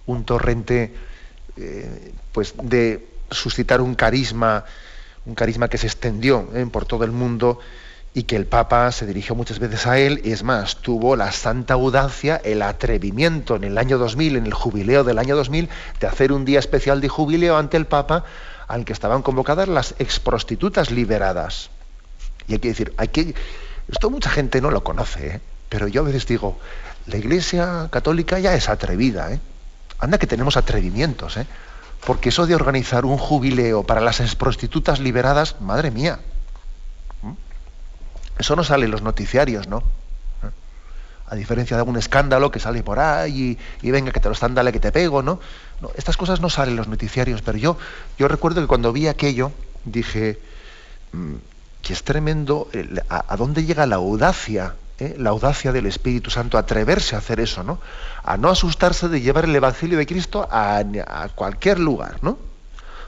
Un 0.07 0.25
torrente 0.25 0.95
pues 2.33 2.55
de 2.63 3.07
suscitar 3.31 3.81
un 3.81 3.95
carisma 3.95 4.65
un 5.25 5.35
carisma 5.35 5.69
que 5.69 5.79
se 5.79 5.87
extendió 5.87 6.49
¿eh? 6.55 6.67
por 6.71 6.85
todo 6.85 7.05
el 7.05 7.13
mundo 7.13 7.59
y 8.15 8.25
que 8.25 8.37
el 8.37 8.47
Papa 8.47 8.93
se 8.93 9.07
dirigió 9.07 9.35
muchas 9.35 9.59
veces 9.59 9.87
a 9.87 9.99
él, 9.99 10.21
y 10.25 10.33
es 10.33 10.43
más, 10.43 10.77
tuvo 10.77 11.17
la 11.17 11.33
santa 11.33 11.75
audacia, 11.75 12.41
el 12.45 12.61
atrevimiento 12.61 13.57
en 13.57 13.65
el 13.65 13.79
año 13.79 13.97
2000, 13.97 14.37
en 14.37 14.47
el 14.47 14.53
jubileo 14.53 15.03
del 15.03 15.19
año 15.19 15.35
2000, 15.35 15.71
de 15.99 16.07
hacer 16.07 16.33
un 16.33 16.45
día 16.45 16.59
especial 16.59 17.01
de 17.01 17.09
jubileo 17.09 17.57
ante 17.57 17.79
el 17.79 17.87
Papa 17.87 18.25
al 18.69 18.85
que 18.85 18.93
estaban 18.93 19.23
convocadas 19.23 19.69
las 19.69 19.95
exprostitutas 19.99 20.91
liberadas. 20.91 21.71
Y 22.49 22.55
hay 22.55 22.59
que 22.59 22.69
decir, 22.69 22.93
hay 22.99 23.09
que, 23.09 23.35
esto 23.89 24.11
mucha 24.11 24.29
gente 24.29 24.61
no 24.61 24.71
lo 24.71 24.85
conoce, 24.85 25.37
¿eh? 25.37 25.41
pero 25.71 25.89
yo 25.89 26.03
a 26.03 26.05
veces 26.05 26.27
digo, 26.27 26.59
la 27.07 27.17
Iglesia 27.17 27.89
católica 27.91 28.39
ya 28.39 28.55
es 28.55 28.69
atrevida, 28.69 29.33
¿eh? 29.33 29.41
anda 29.99 30.19
que 30.19 30.27
tenemos 30.27 30.57
atrevimientos, 30.57 31.37
¿eh? 31.39 31.47
Porque 32.05 32.31
eso 32.31 32.47
de 32.47 32.57
organizar 32.57 33.05
un 33.05 33.17
jubileo 33.17 33.85
para 33.85 34.01
las 34.01 34.35
prostitutas 34.35 34.99
liberadas, 34.99 35.61
madre 35.61 35.93
mía, 35.93 36.19
eso 38.43 38.55
no 38.57 38.65
sale 38.65 38.85
en 38.85 38.91
los 38.91 39.03
noticiarios, 39.03 39.67
¿no? 39.67 39.83
A 41.27 41.35
diferencia 41.35 41.77
de 41.77 41.81
algún 41.81 41.97
escándalo 41.97 42.51
que 42.51 42.61
sale 42.61 42.83
por 42.83 42.99
ahí 42.99 43.59
y, 43.81 43.91
venga 43.91 44.13
que 44.13 44.21
te 44.21 44.29
lo 44.29 44.35
están, 44.35 44.55
dale 44.55 44.71
que 44.71 44.81
te 44.81 44.93
pego, 44.93 45.23
¿no? 45.23 45.41
Estas 45.97 46.17
cosas 46.17 46.41
no 46.41 46.51
salen 46.51 46.73
en 46.73 46.77
los 46.77 46.89
noticiarios, 46.89 47.41
pero 47.41 47.57
yo, 47.57 47.79
yo 48.19 48.29
recuerdo 48.29 48.61
que 48.61 48.67
cuando 48.67 48.93
vi 48.93 49.09
aquello 49.09 49.51
dije 49.85 50.39
mm, 51.13 51.35
que 51.81 51.93
es 51.95 52.05
tremendo 52.05 52.69
a 53.09 53.37
dónde 53.37 53.65
llega 53.65 53.87
la 53.87 53.97
audacia 53.97 54.75
¿eh? 55.03 55.15
la 55.19 55.31
audacia 55.31 55.73
del 55.73 55.87
Espíritu 55.87 56.31
Santo, 56.31 56.59
atreverse 56.59 57.15
a 57.15 57.19
hacer 57.19 57.41
eso, 57.41 57.63
¿no? 57.63 57.79
A 58.23 58.37
no 58.37 58.49
asustarse 58.49 59.09
de 59.09 59.21
llevar 59.21 59.45
el 59.45 59.55
Evangelio 59.55 59.99
de 59.99 60.07
Cristo 60.07 60.49
a, 60.51 60.83
cualquier 61.35 61.79
lugar, 61.79 62.19
¿no? 62.23 62.39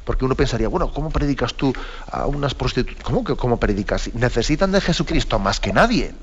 Porque 0.04 0.24
uno 0.24 0.34
pensaría, 0.34 0.68
bueno, 0.68 0.92
¿cómo 0.92 1.10
predicas 1.10 1.54
tú 1.54 1.72
a 2.10 2.26
unas 2.26 2.54
prostitutas? 2.54 3.02
¿Cómo 3.02 3.24
que 3.24 3.36
cómo 3.36 3.58
predicas? 3.58 4.12
Necesitan 4.14 4.72
de 4.72 4.80
Jesucristo 4.80 5.38
más 5.38 5.60
que 5.60 5.72
nadie, 5.72 6.14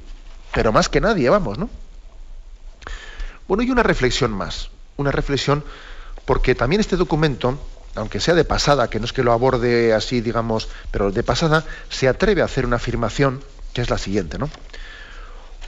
pero 0.54 0.72
más 0.72 0.90
que 0.90 1.02
nadie, 1.02 1.30
vamos, 1.30 1.58
¿no? 1.58 1.70
Bueno, 3.48 3.64
y 3.64 3.72
una 3.72 3.84
reflexión 3.84 4.32
más, 4.32 4.70
una 4.98 5.12
reflexión, 5.12 5.64
porque 6.26 6.56
también 6.56 6.80
este 6.80 6.96
documento, 6.96 7.60
aunque 7.96 8.20
sea 8.20 8.36
de 8.36 8.46
pasada, 8.46 8.90
que 8.90 9.00
no 9.00 9.06
es 9.06 9.14
que 9.14 9.24
lo 9.24 9.34
aborde 9.34 9.94
así, 9.94 10.22
digamos, 10.22 10.70
pero 10.92 11.12
de 11.12 11.24
pasada, 11.24 11.66
se 11.90 12.08
atreve 12.08 12.42
a 12.42 12.46
hacer 12.46 12.66
una 12.66 12.78
afirmación 12.78 13.44
que 13.74 13.82
es 13.82 13.90
la 13.90 13.98
siguiente, 13.98 14.38
¿no? 14.38 14.50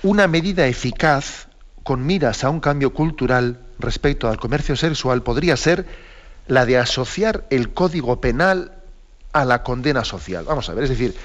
una 0.04 0.28
medida 0.28 0.68
eficaz 0.68 1.48
con 1.84 2.06
miras 2.06 2.44
a 2.44 2.50
un 2.50 2.60
cambio 2.60 2.94
cultural 2.94 3.60
respecto 3.80 4.28
al 4.28 4.38
comercio 4.38 4.76
sexual 4.76 5.24
podría 5.24 5.56
ser 5.58 5.88
la 6.48 6.66
de 6.66 6.78
asociar 6.78 7.46
el 7.50 7.74
código 7.74 8.20
penal 8.20 8.74
a 9.32 9.46
la 9.46 9.64
condena 9.64 10.04
social. 10.04 10.46
Vamos 10.46 10.70
a 10.70 10.74
ver, 10.74 10.86
es 10.86 10.90
decir, 10.90 11.16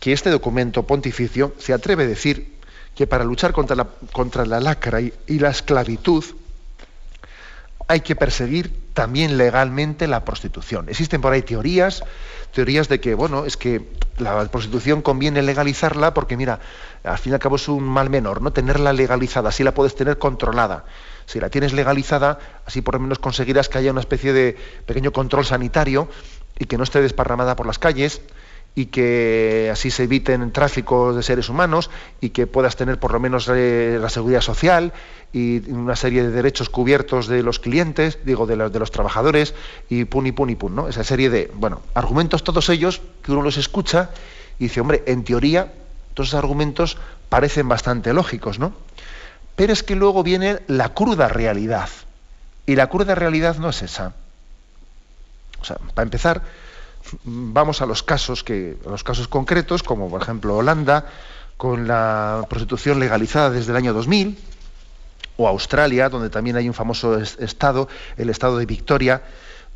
que 0.00 0.12
este 0.12 0.30
documento 0.30 0.84
pontificio 0.84 1.54
se 1.58 1.72
atreve 1.72 2.04
a 2.04 2.06
decir 2.06 2.56
que 2.94 3.06
para 3.06 3.24
luchar 3.24 3.52
contra 3.52 3.76
la, 3.76 3.86
contra 4.12 4.46
la 4.46 4.60
lacra 4.60 5.00
y, 5.00 5.12
y 5.26 5.38
la 5.38 5.50
esclavitud 5.50 6.24
hay 7.88 8.00
que 8.00 8.16
perseguir 8.16 8.86
también 8.94 9.36
legalmente 9.36 10.08
la 10.08 10.24
prostitución. 10.24 10.88
Existen 10.88 11.20
por 11.20 11.32
ahí 11.32 11.42
teorías, 11.42 12.02
teorías 12.52 12.88
de 12.88 12.98
que, 12.98 13.14
bueno, 13.14 13.44
es 13.44 13.56
que 13.56 13.86
la 14.18 14.44
prostitución 14.48 15.02
conviene 15.02 15.42
legalizarla 15.42 16.14
porque, 16.14 16.36
mira, 16.36 16.58
al 17.04 17.18
fin 17.18 17.32
y 17.32 17.34
al 17.34 17.40
cabo 17.40 17.56
es 17.56 17.68
un 17.68 17.84
mal 17.84 18.10
menor, 18.10 18.42
¿no? 18.42 18.52
Tenerla 18.52 18.92
legalizada, 18.92 19.50
así 19.50 19.62
la 19.62 19.74
puedes 19.74 19.94
tener 19.94 20.18
controlada. 20.18 20.84
Si 21.26 21.40
la 21.40 21.50
tienes 21.50 21.72
legalizada, 21.72 22.38
así 22.64 22.82
por 22.82 22.94
lo 22.94 23.00
menos 23.00 23.18
conseguirás 23.18 23.68
que 23.68 23.78
haya 23.78 23.90
una 23.90 24.00
especie 24.00 24.32
de 24.32 24.56
pequeño 24.86 25.12
control 25.12 25.44
sanitario 25.44 26.08
y 26.58 26.66
que 26.66 26.78
no 26.78 26.84
esté 26.84 27.02
desparramada 27.02 27.56
por 27.56 27.66
las 27.66 27.78
calles 27.78 28.22
y 28.76 28.86
que 28.86 29.70
así 29.72 29.90
se 29.90 30.04
eviten 30.04 30.52
tráficos 30.52 31.16
de 31.16 31.22
seres 31.22 31.48
humanos 31.48 31.90
y 32.20 32.28
que 32.30 32.46
puedas 32.46 32.76
tener 32.76 33.00
por 33.00 33.12
lo 33.12 33.18
menos 33.18 33.50
eh, 33.52 33.98
la 33.98 34.10
seguridad 34.10 34.42
social 34.42 34.92
y 35.32 35.68
una 35.70 35.96
serie 35.96 36.22
de 36.22 36.30
derechos 36.30 36.68
cubiertos 36.68 37.26
de 37.26 37.42
los 37.42 37.58
clientes, 37.58 38.18
digo, 38.24 38.46
de, 38.46 38.56
los, 38.56 38.70
de 38.70 38.78
los 38.78 38.90
trabajadores 38.90 39.54
y 39.88 40.04
pun 40.04 40.26
y 40.26 40.32
pun 40.32 40.50
y 40.50 40.56
pun, 40.56 40.76
¿no? 40.76 40.88
Esa 40.88 41.04
serie 41.04 41.30
de, 41.30 41.50
bueno, 41.54 41.80
argumentos 41.94 42.44
todos 42.44 42.68
ellos 42.68 43.00
que 43.22 43.32
uno 43.32 43.40
los 43.40 43.56
escucha 43.56 44.10
y 44.58 44.64
dice, 44.64 44.82
hombre, 44.82 45.02
en 45.06 45.24
teoría 45.24 45.72
todos 46.12 46.28
esos 46.28 46.38
argumentos 46.38 46.98
parecen 47.30 47.68
bastante 47.68 48.12
lógicos, 48.12 48.58
¿no? 48.58 48.74
Pero 49.56 49.72
es 49.72 49.82
que 49.82 49.96
luego 49.96 50.22
viene 50.22 50.60
la 50.68 50.90
cruda 50.90 51.28
realidad. 51.28 51.88
Y 52.66 52.76
la 52.76 52.88
cruda 52.88 53.14
realidad 53.14 53.56
no 53.56 53.70
es 53.70 53.82
esa. 53.82 54.12
O 55.60 55.64
sea, 55.64 55.76
para 55.94 56.04
empezar, 56.04 56.42
vamos 57.24 57.80
a 57.80 57.86
los 57.86 58.02
casos 58.02 58.44
que, 58.44 58.76
a 58.86 58.90
los 58.90 59.02
casos 59.02 59.28
concretos, 59.28 59.82
como 59.82 60.10
por 60.10 60.22
ejemplo 60.22 60.56
Holanda, 60.56 61.06
con 61.56 61.88
la 61.88 62.44
prostitución 62.48 63.00
legalizada 63.00 63.50
desde 63.50 63.70
el 63.72 63.76
año 63.76 63.92
2000, 63.94 64.38
o 65.38 65.48
Australia, 65.48 66.08
donde 66.08 66.30
también 66.30 66.56
hay 66.56 66.68
un 66.68 66.74
famoso 66.74 67.18
estado, 67.18 67.88
el 68.16 68.30
estado 68.30 68.58
de 68.58 68.66
Victoria, 68.66 69.22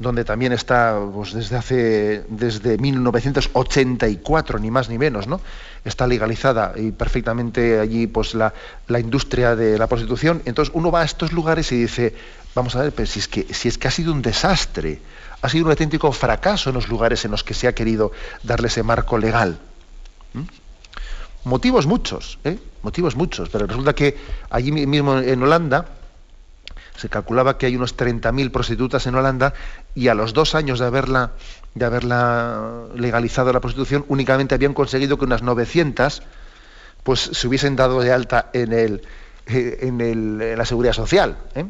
donde 0.01 0.25
también 0.25 0.53
está 0.53 0.99
pues, 1.15 1.35
desde 1.35 1.57
hace 1.57 2.25
desde 2.29 2.79
1984 2.79 4.59
ni 4.59 4.71
más 4.71 4.89
ni 4.89 4.97
menos 4.97 5.29
no 5.29 5.43
está 5.85 6.07
legalizada 6.07 6.73
y 6.75 6.91
perfectamente 6.91 7.79
allí 7.79 8.07
pues 8.07 8.35
la, 8.35 8.55
la, 8.89 8.99
industria 8.99 9.55
de 9.55 9.79
la 9.79 9.87
prostitución. 9.87 10.43
Entonces 10.47 10.75
uno 10.75 10.91
va 10.91 11.03
a 11.03 11.05
estos 11.05 11.33
lugares 11.33 11.71
y 11.73 11.83
dice 11.83 12.15
vamos 12.55 12.75
a 12.77 12.83
ver 12.83 12.93
pero 12.93 13.07
si 13.07 13.19
es 13.19 13.29
que 13.29 13.53
si 13.53 13.69
es 13.69 13.77
que 13.77 13.89
ha 13.89 13.91
sido 13.91 14.13
un 14.13 14.23
desastre 14.23 15.01
ha 15.43 15.49
sido 15.51 15.67
un 15.67 15.71
auténtico 15.71 16.11
fracaso 16.13 16.71
en 16.71 16.75
los 16.75 16.89
lugares 16.89 17.25
en 17.27 17.31
los 17.31 17.45
que 17.45 17.53
se 17.53 17.69
ha 17.69 17.75
querido 17.75 18.11
darle 18.43 18.69
ese 18.69 18.83
marco 18.83 19.19
legal 19.19 19.61
motivos 21.45 21.87
muchos 21.87 22.39
¿eh? 22.45 22.59
motivos 22.83 23.15
muchos 23.15 23.49
pero 23.51 23.67
resulta 23.67 23.95
que 23.95 24.19
allí 24.51 24.73
mismo 24.73 25.19
en 25.19 25.43
Holanda 25.43 26.00
se 27.01 27.09
calculaba 27.09 27.57
que 27.57 27.65
hay 27.65 27.77
unos 27.77 27.97
30.000 27.97 28.51
prostitutas 28.51 29.07
en 29.07 29.15
Holanda 29.15 29.55
y 29.95 30.09
a 30.09 30.15
los 30.15 30.35
dos 30.35 30.55
años 30.55 30.79
de 30.79 30.85
haberla, 30.85 31.33
de 31.75 31.87
haberla 31.87 32.83
legalizado 32.95 33.51
la 33.55 33.61
prostitución, 33.61 34.05
únicamente 34.09 34.55
habían 34.55 34.75
conseguido 34.75 35.17
que 35.19 35.25
unas 35.25 35.43
900 35.43 36.23
pues, 37.03 37.21
se 37.33 37.49
hubiesen 37.49 37.75
dado 37.75 38.01
de 38.01 38.13
alta 38.13 38.51
en, 38.53 38.75
el, 38.75 39.01
eh, 39.47 39.79
en, 39.81 40.59
la 40.59 40.65
seguridad 40.67 40.93
social. 40.93 41.39
¿eh? 41.55 41.65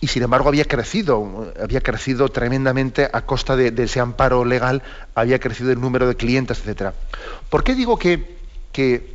Y 0.00 0.08
sin 0.08 0.24
embargo 0.24 0.48
había 0.48 0.64
crecido, 0.64 1.52
había 1.62 1.80
crecido 1.80 2.28
tremendamente 2.28 3.08
a 3.12 3.20
costa 3.20 3.54
de, 3.54 3.72
ese 3.80 4.00
amparo 4.00 4.44
legal, 4.44 4.82
había 5.14 5.38
crecido 5.38 5.70
el 5.70 5.80
número 5.80 6.08
de 6.08 6.16
clientes, 6.16 6.60
etc. 6.66 6.90
¿Por 7.50 7.62
qué 7.62 7.76
digo 7.76 8.00
que, 8.00 8.36
que 8.72 9.14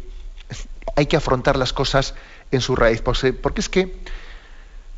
hay 0.96 1.08
que 1.08 1.18
afrontar 1.18 1.58
las 1.58 1.74
cosas 1.74 2.16
en 2.52 2.62
su 2.62 2.78
raíz, 2.78 3.02
porque 3.02 3.60
es 3.60 3.68
que 3.68 3.98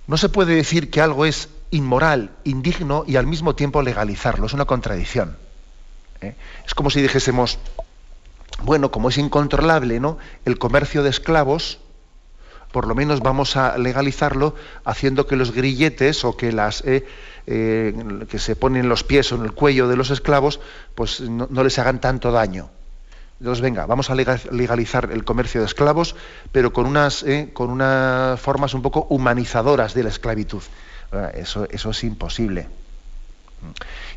no 0.08 0.18
se 0.18 0.30
puede 0.30 0.56
decir 0.56 0.90
que 0.90 1.02
algo 1.02 1.26
es 1.26 1.50
inmoral, 1.72 2.32
indigno 2.44 3.04
y 3.08 3.16
al 3.16 3.28
mismo 3.28 3.56
tiempo 3.56 3.82
legalizarlo, 3.82 4.46
es 4.46 4.54
una 4.54 4.66
contradicción. 4.66 5.38
¿eh? 6.22 6.36
Es 6.66 6.74
como 6.74 6.90
si 6.90 7.02
dijésemos, 7.02 7.58
bueno, 8.64 8.92
como 8.92 9.10
es 9.10 9.18
incontrolable 9.18 10.00
¿no? 10.00 10.18
el 10.46 10.58
comercio 10.58 11.04
de 11.04 11.10
esclavos, 11.10 11.80
por 12.72 12.88
lo 12.88 12.96
menos 12.96 13.20
vamos 13.20 13.56
a 13.56 13.78
legalizarlo 13.78 14.56
haciendo 14.84 15.28
que 15.28 15.36
los 15.36 15.52
grilletes 15.52 16.26
o 16.26 16.36
que 16.36 16.52
las 16.52 16.82
eh, 16.82 17.06
eh, 17.46 17.94
que 18.30 18.40
se 18.40 18.56
ponen 18.56 18.90
los 18.90 19.04
pies 19.04 19.32
o 19.32 19.36
en 19.36 19.44
el 19.44 19.52
cuello 19.52 19.88
de 19.88 19.96
los 19.96 20.10
esclavos, 20.10 20.60
pues 20.96 21.22
no, 21.22 21.48
les 21.64 21.78
hagan 21.78 22.02
tanto 22.02 22.32
daño. 22.32 22.70
Entonces, 23.40 23.62
venga, 23.62 23.86
vamos 23.86 24.10
a 24.10 24.16
legalizar 24.16 25.10
el 25.12 25.26
comercio 25.26 25.62
de 25.62 25.68
esclavos, 25.68 26.16
pero 26.52 26.72
con 26.72 26.86
unas, 26.86 27.24
eh, 27.24 27.50
con 27.52 27.70
unas 27.70 28.40
formas 28.40 28.74
un 28.74 28.82
poco 28.82 29.08
humanizadoras 29.10 29.94
de 29.94 30.04
la 30.04 30.10
esclavitud. 30.10 30.62
Eso, 31.34 31.68
eso 31.70 31.92
es 31.92 32.04
imposible. 32.04 32.68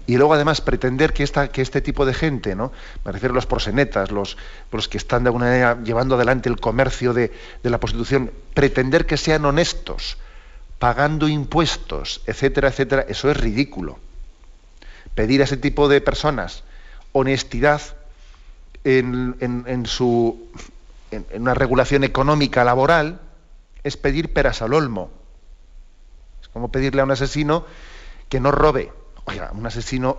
Y 0.06 0.16
luego 0.16 0.34
además 0.34 0.60
pretender 0.60 1.12
que, 1.12 1.24
esta, 1.24 1.48
que 1.48 1.62
este 1.62 1.80
tipo 1.80 2.06
de 2.06 2.14
gente, 2.14 2.54
¿no? 2.54 2.72
me 3.04 3.12
refiero 3.12 3.32
a 3.32 3.34
los 3.34 3.46
prosenetas, 3.46 4.12
los, 4.12 4.36
los 4.70 4.88
que 4.88 4.98
están 4.98 5.24
de 5.24 5.28
alguna 5.28 5.46
manera 5.46 5.78
llevando 5.82 6.14
adelante 6.14 6.48
el 6.48 6.60
comercio 6.60 7.12
de, 7.12 7.32
la 7.64 7.78
prostitución, 7.78 8.30
pretender 8.54 9.06
que 9.06 9.16
sean 9.16 9.44
honestos, 9.44 10.16
pagando 10.78 11.26
impuestos, 11.26 12.22
etcétera, 12.26 12.68
etcétera, 12.68 13.04
eso 13.08 13.30
es 13.30 13.36
ridículo. 13.36 13.98
Pedir 15.16 15.40
a 15.40 15.44
ese 15.44 15.56
tipo 15.56 15.88
de 15.88 16.00
personas 16.00 16.62
honestidad 17.12 17.80
en, 18.86 19.86
su, 19.86 20.48
en, 21.10 21.24
una 21.42 21.54
regulación 21.54 22.04
económica 22.04 22.64
laboral 22.64 23.20
es 23.82 23.96
pedir 23.96 24.32
peras 24.32 24.62
al 24.62 24.74
olmo. 24.74 25.10
Es 26.40 26.48
como 26.48 26.70
pedirle 26.70 27.00
a 27.00 27.04
un 27.04 27.10
asesino 27.10 27.64
que 28.28 28.40
no 28.40 28.50
robe 28.50 28.92
Oiga, 29.28 29.50
un 29.52 29.66
asesino, 29.66 30.18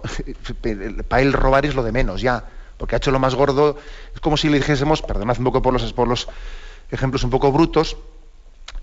para 1.08 1.22
él 1.22 1.32
robar 1.32 1.66
es 1.66 1.76
lo 1.76 1.84
de 1.84 1.94
menos 1.94 2.22
ya, 2.22 2.44
porque 2.78 2.96
ha 2.96 2.98
hecho 2.98 3.12
lo 3.12 3.20
más 3.20 3.36
gordo. 3.36 3.78
Es 4.14 4.20
como 4.20 4.36
si 4.36 4.50
le 4.50 4.58
dijésemos, 4.58 5.02
perdonad 5.02 5.38
un 5.38 5.46
poco 5.46 5.62
por 5.62 5.72
los, 5.72 5.94
por 5.94 6.10
los 6.10 6.28
ejemplos 6.92 7.24
un 7.24 7.30
poco 7.30 7.54
brutos, 7.54 7.96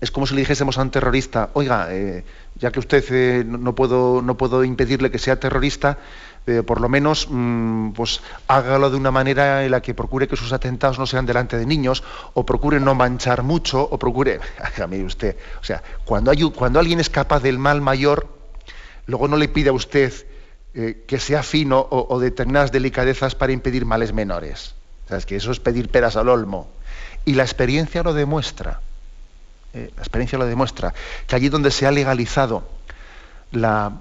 es 0.01 0.09
como 0.09 0.25
si 0.25 0.33
le 0.33 0.41
dijésemos 0.41 0.79
a 0.79 0.81
un 0.81 0.89
terrorista, 0.89 1.51
oiga, 1.53 1.87
eh, 1.91 2.25
ya 2.55 2.71
que 2.71 2.79
usted 2.79 3.05
eh, 3.11 3.43
no, 3.45 3.75
puedo, 3.75 4.23
no 4.23 4.35
puedo 4.35 4.63
impedirle 4.63 5.11
que 5.11 5.19
sea 5.19 5.39
terrorista, 5.39 5.99
eh, 6.47 6.61
por 6.61 6.79
lo 6.79 6.89
menos 6.89 7.27
mm, 7.27 7.91
pues 7.91 8.21
hágalo 8.47 8.91
de 8.91 8.97
una 8.97 9.09
manera 9.09 9.65
en 9.65 9.71
la 9.71 9.81
que 9.81 9.95
procure 9.95 10.27
que 10.27 10.35
sus 10.35 10.53
atentados 10.53 10.99
no 10.99 11.07
sean 11.07 11.25
delante 11.25 11.57
de 11.57 11.65
niños, 11.65 12.03
o 12.35 12.45
procure 12.45 12.79
no 12.79 12.93
manchar 12.93 13.41
mucho, 13.41 13.81
o 13.81 13.97
procure, 13.97 14.39
mire 14.89 15.05
usted, 15.05 15.37
o 15.59 15.63
sea, 15.63 15.81
cuando, 16.05 16.29
alguien 16.29 16.99
es 16.99 17.09
capaz 17.09 17.41
del 17.41 17.57
mal 17.57 17.81
mayor, 17.81 18.27
luego 19.07 19.27
no 19.27 19.37
le 19.37 19.47
pide 19.47 19.69
a 19.69 19.73
usted 19.73 20.13
eh, 20.75 21.03
que 21.07 21.19
sea 21.19 21.41
fino 21.41 21.87
o, 21.89 22.19
determinadas 22.19 22.71
delicadezas 22.71 23.33
para 23.33 23.51
impedir 23.51 23.85
males 23.85 24.13
menores. 24.13 24.75
es 25.09 25.25
que 25.25 25.37
eso 25.37 25.51
es 25.51 25.59
pedir 25.59 25.89
peras 25.89 26.15
al 26.15 26.29
olmo. 26.29 26.69
Y 27.25 27.33
la 27.33 27.43
experiencia 27.43 28.03
lo 28.03 28.13
demuestra. 28.13 28.81
Eh, 29.73 29.89
la 29.95 30.01
experiencia 30.01 30.37
lo 30.37 30.45
demuestra. 30.45 30.93
Que 31.25 31.35
allí 31.35 31.49
donde 31.49 31.71
se 31.71 31.87
ha 31.87 31.91
legalizado 31.91 32.67
la, 33.51 33.93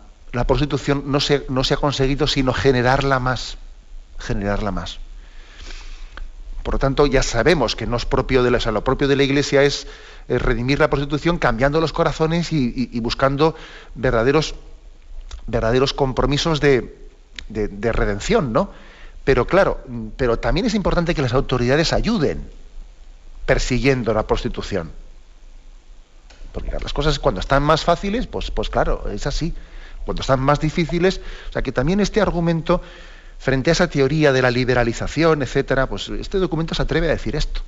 prostitución 0.42 1.04
no 1.06 1.20
se, 1.20 1.46
no 1.48 1.62
se 1.62 1.74
ha 1.74 1.76
conseguido 1.76 2.26
sino 2.26 2.52
generarla 2.52 3.20
más. 3.20 3.56
Generarla 4.18 4.72
más. 4.72 4.98
Por 6.64 6.74
lo 6.74 6.78
tanto, 6.80 7.06
ya 7.06 7.22
sabemos 7.22 7.76
que 7.76 7.86
no 7.86 7.96
es 7.96 8.06
propio 8.06 8.42
de 8.42 8.50
la, 8.50 8.58
lo 8.72 8.82
propio 8.82 9.06
de 9.06 9.14
la 9.14 9.22
Iglesia 9.22 9.62
es, 9.62 9.86
redimir 10.26 10.80
la 10.80 10.90
prostitución 10.90 11.38
cambiando 11.38 11.80
los 11.80 11.92
corazones 11.92 12.50
y 12.50 12.98
buscando 13.00 13.54
verdaderos 13.94 14.54
verdaderos 15.46 15.92
compromisos 15.92 16.60
de, 16.60 16.94
redención, 17.92 18.52
¿no? 18.52 18.70
Pero 19.24 19.46
claro, 19.46 19.80
pero 20.16 20.38
también 20.38 20.66
es 20.66 20.74
importante 20.74 21.14
que 21.14 21.22
las 21.22 21.32
autoridades 21.32 21.92
ayuden 21.92 22.48
persiguiendo 23.46 24.12
la 24.12 24.26
prostitución. 24.26 24.92
Porque 26.52 26.70
las 26.80 26.92
cosas 26.92 27.18
cuando 27.18 27.40
están 27.40 27.62
más 27.62 27.84
fáciles, 27.84 28.26
pues, 28.26 28.50
pues 28.50 28.70
claro, 28.70 29.08
es 29.10 29.26
así. 29.26 29.54
Cuando 30.04 30.20
están 30.20 30.40
más 30.40 30.60
difíciles, 30.60 31.20
o 31.50 31.52
sea 31.52 31.62
que 31.62 31.72
también 31.72 32.00
este 32.00 32.20
argumento, 32.20 32.82
frente 33.38 33.70
a 33.70 33.72
esa 33.72 33.88
teoría 33.88 34.32
de 34.32 34.42
la 34.42 34.50
liberalización, 34.50 35.42
etcétera, 35.42 35.86
pues 35.88 36.08
este 36.08 36.38
documento 36.38 36.74
se 36.74 36.82
atreve 36.82 37.08
a 37.08 37.12
decir 37.12 37.36
esto. 37.36 37.62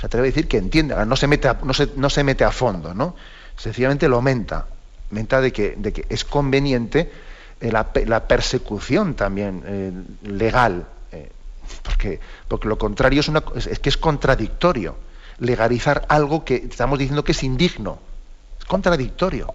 Se 0.00 0.06
atreve 0.06 0.28
a 0.28 0.30
decir 0.30 0.48
que 0.48 0.58
entiende, 0.58 0.94
no 1.06 1.16
se 1.16 1.26
mete 1.26 1.48
a, 1.48 1.58
no 1.62 1.72
se, 1.72 1.90
no 1.96 2.10
se 2.10 2.24
mete 2.24 2.44
a 2.44 2.50
fondo, 2.50 2.94
¿no? 2.94 3.16
Sencillamente 3.56 4.08
lo 4.08 4.16
aumenta 4.16 4.66
de 5.10 5.52
que, 5.52 5.74
de 5.76 5.92
que 5.92 6.06
es 6.08 6.24
conveniente 6.24 7.10
eh, 7.60 7.70
la, 7.70 8.26
persecución 8.26 9.14
también 9.14 9.62
eh, 9.66 9.92
legal, 10.22 10.86
eh, 11.12 11.30
porque, 11.82 12.20
porque 12.48 12.68
lo 12.68 12.78
contrario 12.78 13.20
es, 13.20 13.28
una, 13.28 13.42
es, 13.54 13.78
que 13.78 13.88
es 13.88 13.96
contradictorio. 13.96 14.96
Legalizar 15.38 16.04
algo 16.08 16.44
que 16.44 16.56
estamos 16.56 16.98
diciendo 16.98 17.24
que 17.24 17.32
es 17.32 17.42
indigno. 17.42 17.98
Es 18.58 18.64
contradictorio. 18.66 19.54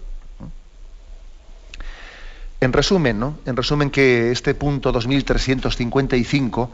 En 2.60 2.72
resumen, 2.72 3.18
¿no? 3.18 3.38
En 3.46 3.56
resumen 3.56 3.90
que 3.90 4.30
este 4.32 4.54
punto 4.54 4.92
2355, 4.92 6.70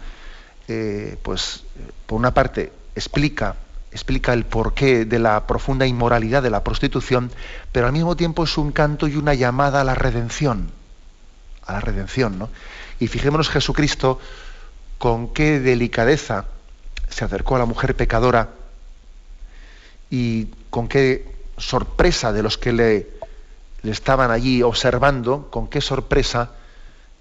pues 1.23 1.65
por 2.07 2.19
una 2.19 2.35
parte 2.35 2.73
explica 2.95 3.57
explica 3.97 4.35
el 4.35 4.45
porqué 4.45 5.07
de 5.07 5.19
la 5.19 5.47
profunda 5.47 5.87
inmoralidad 5.87 6.43
de 6.43 6.51
la 6.51 6.63
prostitución, 6.63 7.31
pero 7.73 7.87
al 7.87 7.93
mismo 7.95 8.15
tiempo 8.15 8.45
es 8.45 8.59
un 8.59 8.71
canto 8.71 9.09
y 9.09 9.17
una 9.17 9.33
llamada 9.33 9.81
a 9.81 9.85
la 9.85 9.95
redención, 9.95 10.71
a 11.65 11.73
la 11.73 11.81
redención, 11.81 12.39
¿no? 12.39 12.51
Y 13.01 13.07
fijémonos 13.09 13.49
Jesucristo 13.49 14.21
con 14.99 15.33
qué 15.33 15.61
delicadeza 15.61 16.45
se 17.09 17.25
acercó 17.25 17.57
a 17.57 17.61
la 17.61 17.65
mujer 17.65 17.97
pecadora 17.97 18.51
y 20.11 20.49
con 20.69 20.89
qué 20.89 21.35
sorpresa 21.57 22.33
de 22.33 22.43
los 22.43 22.59
que 22.59 22.73
le, 22.73 23.16
le 23.87 23.93
estaban 23.93 24.31
allí 24.31 24.63
observando, 24.63 25.49
con 25.51 25.69
qué 25.69 25.81
sorpresa 25.81 26.51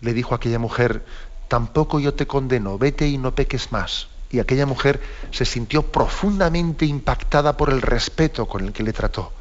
le 0.01 0.13
dijo 0.13 0.33
a 0.33 0.37
aquella 0.37 0.59
mujer, 0.59 1.05
tampoco 1.47 2.01
yo 2.01 2.13
te 2.13 2.27
condeno, 2.27 2.77
vete 2.77 3.07
y 3.07 3.17
no 3.17 3.33
peques 3.33 3.71
más 3.71 4.09
y 4.35 4.39
aquella 4.39 4.65
mujer 4.65 5.01
se 5.31 5.45
sintió 5.45 5.83
profundamente 5.83 6.85
impactada 6.85 7.55
por 7.55 7.69
el 7.69 7.81
respeto 7.81 8.47
con 8.47 8.65
el 8.65 8.73
que 8.73 8.83
le 8.83 8.91
trató 8.91 9.31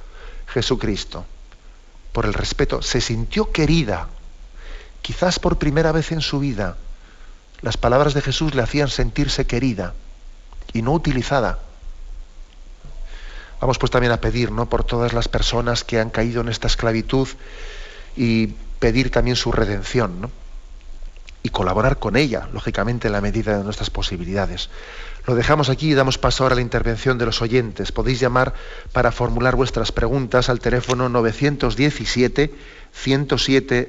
Jesucristo. 0.46 1.24
Por 2.12 2.26
el 2.26 2.34
respeto, 2.34 2.80
se 2.80 3.00
sintió 3.00 3.50
querida. 3.50 4.08
Quizás 5.02 5.40
por 5.40 5.58
primera 5.58 5.90
vez 5.90 6.12
en 6.12 6.20
su 6.20 6.38
vida, 6.38 6.76
las 7.60 7.76
palabras 7.76 8.14
de 8.14 8.22
Jesús 8.22 8.54
le 8.54 8.62
hacían 8.62 8.88
sentirse 8.88 9.46
querida 9.46 9.94
y 10.72 10.82
no 10.82 10.92
utilizada. 10.92 11.58
Vamos 13.64 13.78
pues 13.78 13.90
también 13.90 14.12
a 14.12 14.20
pedir 14.20 14.52
¿no? 14.52 14.68
por 14.68 14.84
todas 14.84 15.14
las 15.14 15.26
personas 15.26 15.84
que 15.84 15.98
han 15.98 16.10
caído 16.10 16.42
en 16.42 16.50
esta 16.50 16.66
esclavitud 16.66 17.26
y 18.14 18.48
pedir 18.78 19.10
también 19.10 19.36
su 19.36 19.52
redención. 19.52 20.30
y 21.42 21.48
colaborar 21.48 21.98
con 21.98 22.16
ella, 22.16 22.48
lógicamente, 22.52 23.08
en 23.08 23.12
la 23.12 23.20
medida 23.22 23.56
de 23.56 23.64
nuestras 23.64 23.90
posibilidades. 23.90 24.70
Lo 25.26 25.34
dejamos 25.34 25.68
aquí 25.70 25.90
y 25.90 25.94
damos 25.94 26.16
paso 26.16 26.42
ahora 26.42 26.54
a 26.54 26.56
la 26.56 26.62
intervención 26.62 27.16
de 27.18 27.26
los 27.26 27.42
oyentes. 27.42 27.92
Podéis 27.92 28.20
llamar 28.20 28.54
para 28.92 29.12
formular 29.12 29.54
vuestras 29.54 29.92
preguntas 29.92 30.48
al 30.50 30.60
teléfono 30.60 31.08
917 31.10 32.54
107 32.92 33.88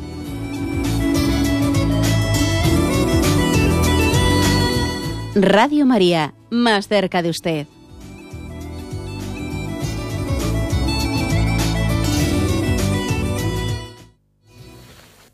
Radio 5.33 5.85
María, 5.85 6.33
más 6.49 6.89
cerca 6.89 7.21
de 7.21 7.29
usted. 7.29 7.65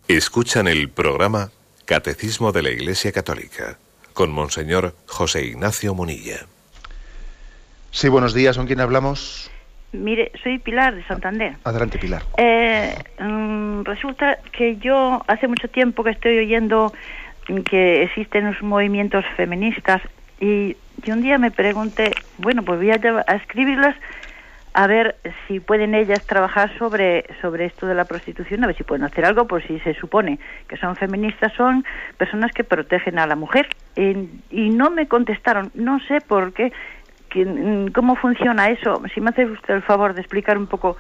Escuchan 0.08 0.68
el 0.68 0.90
programa 0.90 1.50
Catecismo 1.86 2.52
de 2.52 2.62
la 2.62 2.70
Iglesia 2.70 3.12
Católica 3.12 3.80
con 4.14 4.32
Monseñor 4.32 4.94
José 5.08 5.46
Ignacio 5.48 5.96
Munilla. 5.96 6.46
Sí, 7.90 8.08
buenos 8.08 8.36
días. 8.36 8.56
¿Con 8.56 8.68
quién 8.68 8.82
hablamos? 8.82 9.50
Mire, 9.94 10.32
soy 10.44 10.60
Pilar 10.60 10.94
de 10.94 11.04
Santander. 11.06 11.56
Adelante, 11.64 11.98
Pilar. 11.98 12.22
Eh, 12.38 12.94
mm, 13.20 13.82
resulta 13.84 14.38
que 14.52 14.78
yo 14.78 15.24
hace 15.28 15.48
mucho 15.48 15.68
tiempo 15.70 16.04
que 16.04 16.12
estoy 16.12 16.38
oyendo 16.38 16.94
que 17.66 18.04
existen 18.04 18.46
los 18.46 18.62
movimientos 18.62 19.26
feministas 19.36 20.02
y, 20.40 20.76
un 21.08 21.22
día 21.22 21.38
me 21.38 21.52
pregunté, 21.52 22.12
bueno, 22.38 22.64
pues 22.64 22.80
voy 22.80 22.92
a, 22.92 23.00
a, 23.28 23.36
escribirlas 23.36 23.96
a 24.74 24.88
ver 24.88 25.16
si 25.48 25.60
pueden 25.60 25.96
ellas 25.96 26.26
trabajar 26.26 26.78
sobre, 26.78 27.26
sobre 27.42 27.66
esto 27.66 27.88
de 27.88 27.96
la 27.96 28.06
prostitución, 28.06 28.64
a 28.64 28.68
ver 28.68 28.76
si 28.76 28.84
pueden 28.84 29.06
hacer 29.06 29.24
algo, 29.26 29.48
por 29.48 29.66
si 29.66 29.80
se 29.80 29.94
supone 29.94 30.38
que 30.68 30.76
son 30.78 30.96
feministas, 30.96 31.54
son 31.54 31.86
personas 32.18 32.52
que 32.52 32.64
protegen 32.64 33.20
a 33.20 33.26
la 33.26 33.36
mujer. 33.36 33.68
Y, 33.96 34.30
y 34.52 34.70
no 34.70 34.90
me 34.90 35.08
contestaron, 35.08 35.72
no 35.76 36.00
sé 36.08 36.20
por 36.20 36.54
qué, 36.54 36.74
que, 37.30 37.90
cómo 37.94 38.16
funciona 38.18 38.70
eso. 38.70 39.02
Si 39.14 39.22
me 39.22 39.30
hace 39.30 39.46
usted 39.46 39.76
el 39.76 39.82
favor 39.82 40.14
de 40.14 40.22
explicar 40.22 40.58
un 40.58 40.68
poco 40.68 40.98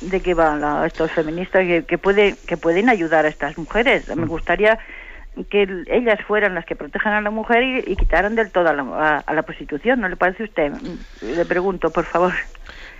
de 0.00 0.20
qué 0.20 0.34
van 0.34 0.84
estos 0.84 1.12
feministas 1.12 1.64
que, 1.64 1.84
que, 1.84 1.98
puede, 1.98 2.34
que 2.46 2.56
pueden 2.56 2.88
ayudar 2.88 3.24
a 3.26 3.28
estas 3.28 3.56
mujeres. 3.58 4.08
Me 4.16 4.26
gustaría 4.26 4.78
que 5.48 5.84
ellas 5.86 6.18
fueran 6.26 6.54
las 6.54 6.66
que 6.66 6.76
protejan 6.76 7.14
a 7.14 7.20
la 7.20 7.30
mujer 7.30 7.62
y, 7.62 7.92
y 7.92 7.96
quitaran 7.96 8.34
del 8.34 8.50
todo 8.50 8.68
a 8.68 8.72
la, 8.72 9.18
a, 9.18 9.34
la, 9.34 9.42
prostitución. 9.42 10.00
¿No 10.00 10.08
le 10.08 10.16
parece 10.16 10.42
a 10.42 10.46
usted? 10.46 10.72
Le 11.22 11.44
pregunto, 11.46 11.90
por 11.90 12.04
favor. 12.04 12.32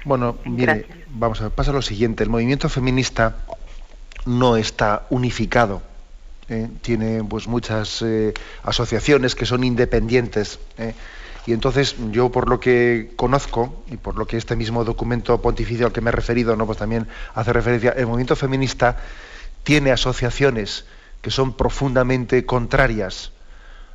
Bueno, 0.05 0.39
mire, 0.45 0.75
Gracias. 0.75 0.99
vamos 1.11 1.41
a 1.41 1.45
ver, 1.45 1.53
pasa 1.53 1.73
lo 1.73 1.83
siguiente. 1.83 2.25
El 2.25 2.31
movimiento 2.31 2.69
feminista 2.69 3.37
no 4.27 4.57
está 4.57 5.07
unificado. 5.11 5.83
¿eh? 6.49 6.69
Tiene 6.81 7.23
pues 7.25 7.47
muchas 7.47 8.03
eh, 8.03 8.33
asociaciones 8.63 9.35
que 9.35 9.47
son 9.47 9.63
independientes. 9.63 10.59
¿eh? 10.79 10.95
Y 11.47 11.53
entonces 11.53 11.97
yo 12.11 12.31
por 12.31 12.49
lo 12.49 12.61
que 12.61 13.11
conozco 13.17 13.85
y 13.91 13.97
por 13.97 14.17
lo 14.17 14.27
que 14.27 14.37
este 14.37 14.57
mismo 14.57 14.85
documento 14.85 15.41
pontificio 15.43 15.87
al 15.87 15.93
que 15.93 16.01
me 16.01 16.11
he 16.11 16.13
referido, 16.13 16.57
¿no? 16.57 16.67
pues 16.67 16.79
también 16.79 17.09
hace 17.35 17.53
referencia, 17.53 17.91
el 17.91 18.07
movimiento 18.07 18.37
feminista 18.37 18.97
tiene 19.65 19.91
asociaciones 19.91 20.87
que 21.23 21.31
son 21.31 21.55
profundamente 21.55 22.45
contrarias 22.45 23.33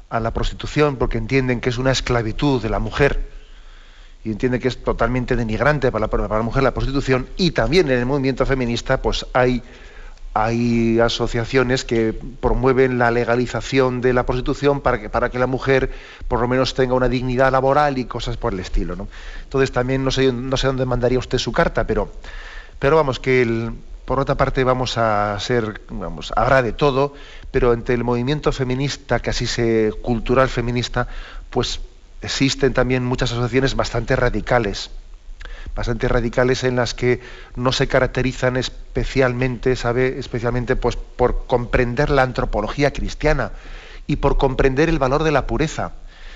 a 0.10 0.20
la 0.20 0.34
prostitución 0.34 0.96
porque 0.96 1.18
entienden 1.18 1.60
que 1.60 1.70
es 1.70 1.78
una 1.78 1.92
esclavitud 1.92 2.62
de 2.62 2.70
la 2.70 2.80
mujer 2.80 3.30
y 4.24 4.32
entienden 4.32 4.62
que 4.62 4.70
es 4.70 4.84
totalmente 4.84 5.36
denigrante 5.36 5.92
para 5.92 6.08
la, 6.08 6.42
mujer 6.42 6.64
la 6.64 6.74
prostitución 6.74 7.28
y 7.38 7.52
también 7.52 7.92
en 7.92 8.00
el 8.00 8.06
movimiento 8.06 8.46
feminista 8.46 9.02
pues 9.02 9.26
hay 9.34 9.62
hay 10.34 11.00
asociaciones 11.00 11.84
que 11.84 12.14
promueven 12.14 13.00
la 13.00 13.10
legalización 13.10 14.02
de 14.02 14.14
la 14.14 14.24
prostitución 14.28 14.82
para 14.82 15.02
que, 15.02 15.10
para 15.10 15.30
que 15.30 15.40
la 15.40 15.48
mujer 15.48 15.92
por 16.28 16.40
lo 16.40 16.48
menos 16.48 16.76
tenga 16.76 16.94
una 16.94 17.10
dignidad 17.10 17.52
laboral 17.52 17.98
y 17.98 18.06
cosas 18.06 18.38
por 18.38 18.54
el 18.54 18.60
estilo. 18.60 18.96
¿no? 18.96 19.08
Entonces 19.44 19.72
también 19.72 20.04
no 20.04 20.12
sé, 20.12 20.32
no 20.32 20.56
sé 20.56 20.68
dónde 20.68 20.86
mandaría 20.86 21.18
usted 21.18 21.40
su 21.40 21.52
carta, 21.52 21.88
pero, 21.88 22.12
pero 22.78 22.98
vamos, 22.98 23.20
que 23.20 23.42
el, 23.42 23.72
por 24.08 24.22
otra 24.22 24.36
parte 24.36 24.64
vamos 24.64 24.98
a 24.98 25.38
ser, 25.42 25.82
vamos, 25.90 26.32
habrá 26.38 26.62
de 26.62 26.72
todo, 26.72 27.14
pero 27.52 27.74
entre 27.74 27.94
el 27.94 28.06
movimiento 28.06 28.54
feminista, 28.54 29.20
que 29.20 29.32
así 29.32 29.46
se 29.46 29.92
cultural 30.02 30.48
feminista, 30.48 31.10
pues 31.50 31.82
existen 32.22 32.74
también 32.74 33.04
muchas 33.04 33.34
asociaciones 33.34 33.76
bastante 33.76 34.16
radicales 34.16 34.92
bastante 35.76 36.08
radicales 36.08 36.64
en 36.64 36.78
las 36.78 36.94
que 36.94 37.20
no 37.58 37.74
se 37.74 37.88
caracterizan 37.88 38.56
especialmente, 38.56 39.76
sabe, 39.76 40.18
especialmente 40.18 40.78
pues 40.78 40.96
por 40.96 41.46
comprender 41.46 42.10
la 42.10 42.24
antropología 42.24 42.94
cristiana 42.94 43.52
y 44.08 44.16
por 44.16 44.38
comprender 44.38 44.88
el 44.88 45.00
valor 45.00 45.24
de 45.24 45.34
la 45.34 45.46
pureza, 45.46 45.92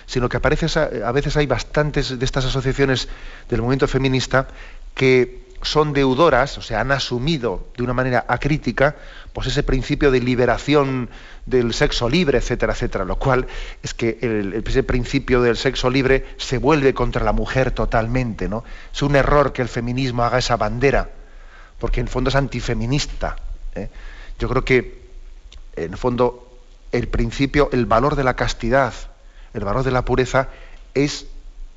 sino 0.07 0.27
que 0.27 0.35
a, 0.35 0.39
a 0.41 1.11
veces 1.13 1.37
hay 1.37 1.47
bastantes 1.47 2.19
de 2.19 2.25
estas 2.25 2.43
asociaciones 2.43 3.07
del 3.49 3.61
movimiento 3.61 3.87
feminista 3.87 4.49
que 4.93 5.40
son 5.63 5.93
deudoras, 5.93 6.57
o 6.57 6.61
sea, 6.61 6.81
han 6.81 6.91
asumido 6.91 7.67
de 7.77 7.83
una 7.83 7.93
manera 7.93 8.25
acrítica, 8.27 8.95
pues 9.33 9.47
ese 9.47 9.63
principio 9.63 10.11
de 10.11 10.19
liberación 10.19 11.09
del 11.45 11.73
sexo 11.73 12.09
libre, 12.09 12.39
etcétera, 12.39 12.73
etcétera, 12.73 13.05
lo 13.05 13.17
cual 13.17 13.47
es 13.83 13.93
que 13.93 14.17
el, 14.21 14.63
ese 14.65 14.83
principio 14.83 15.41
del 15.41 15.57
sexo 15.57 15.89
libre 15.89 16.25
se 16.37 16.57
vuelve 16.57 16.93
contra 16.93 17.23
la 17.23 17.31
mujer 17.31 17.71
totalmente, 17.71 18.49
¿no? 18.49 18.63
Es 18.93 19.01
un 19.01 19.15
error 19.15 19.53
que 19.53 19.61
el 19.61 19.67
feminismo 19.67 20.23
haga 20.23 20.39
esa 20.39 20.57
bandera, 20.57 21.09
porque 21.79 21.99
en 21.99 22.07
fondo 22.07 22.29
es 22.29 22.35
antifeminista. 22.35 23.35
¿eh? 23.75 23.89
Yo 24.39 24.49
creo 24.49 24.65
que, 24.65 25.01
en 25.75 25.91
el 25.91 25.97
fondo, 25.97 26.57
el 26.91 27.07
principio, 27.07 27.69
el 27.71 27.85
valor 27.85 28.15
de 28.15 28.23
la 28.23 28.35
castidad, 28.35 28.93
el 29.53 29.63
valor 29.63 29.83
de 29.83 29.91
la 29.91 30.05
pureza, 30.05 30.49
es 30.93 31.27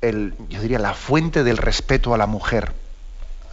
el, 0.01 0.33
yo 0.49 0.61
diría, 0.61 0.79
la 0.79 0.93
fuente 0.93 1.43
del 1.43 1.57
respeto 1.57 2.13
a 2.13 2.17
la 2.17 2.27
mujer 2.27 2.73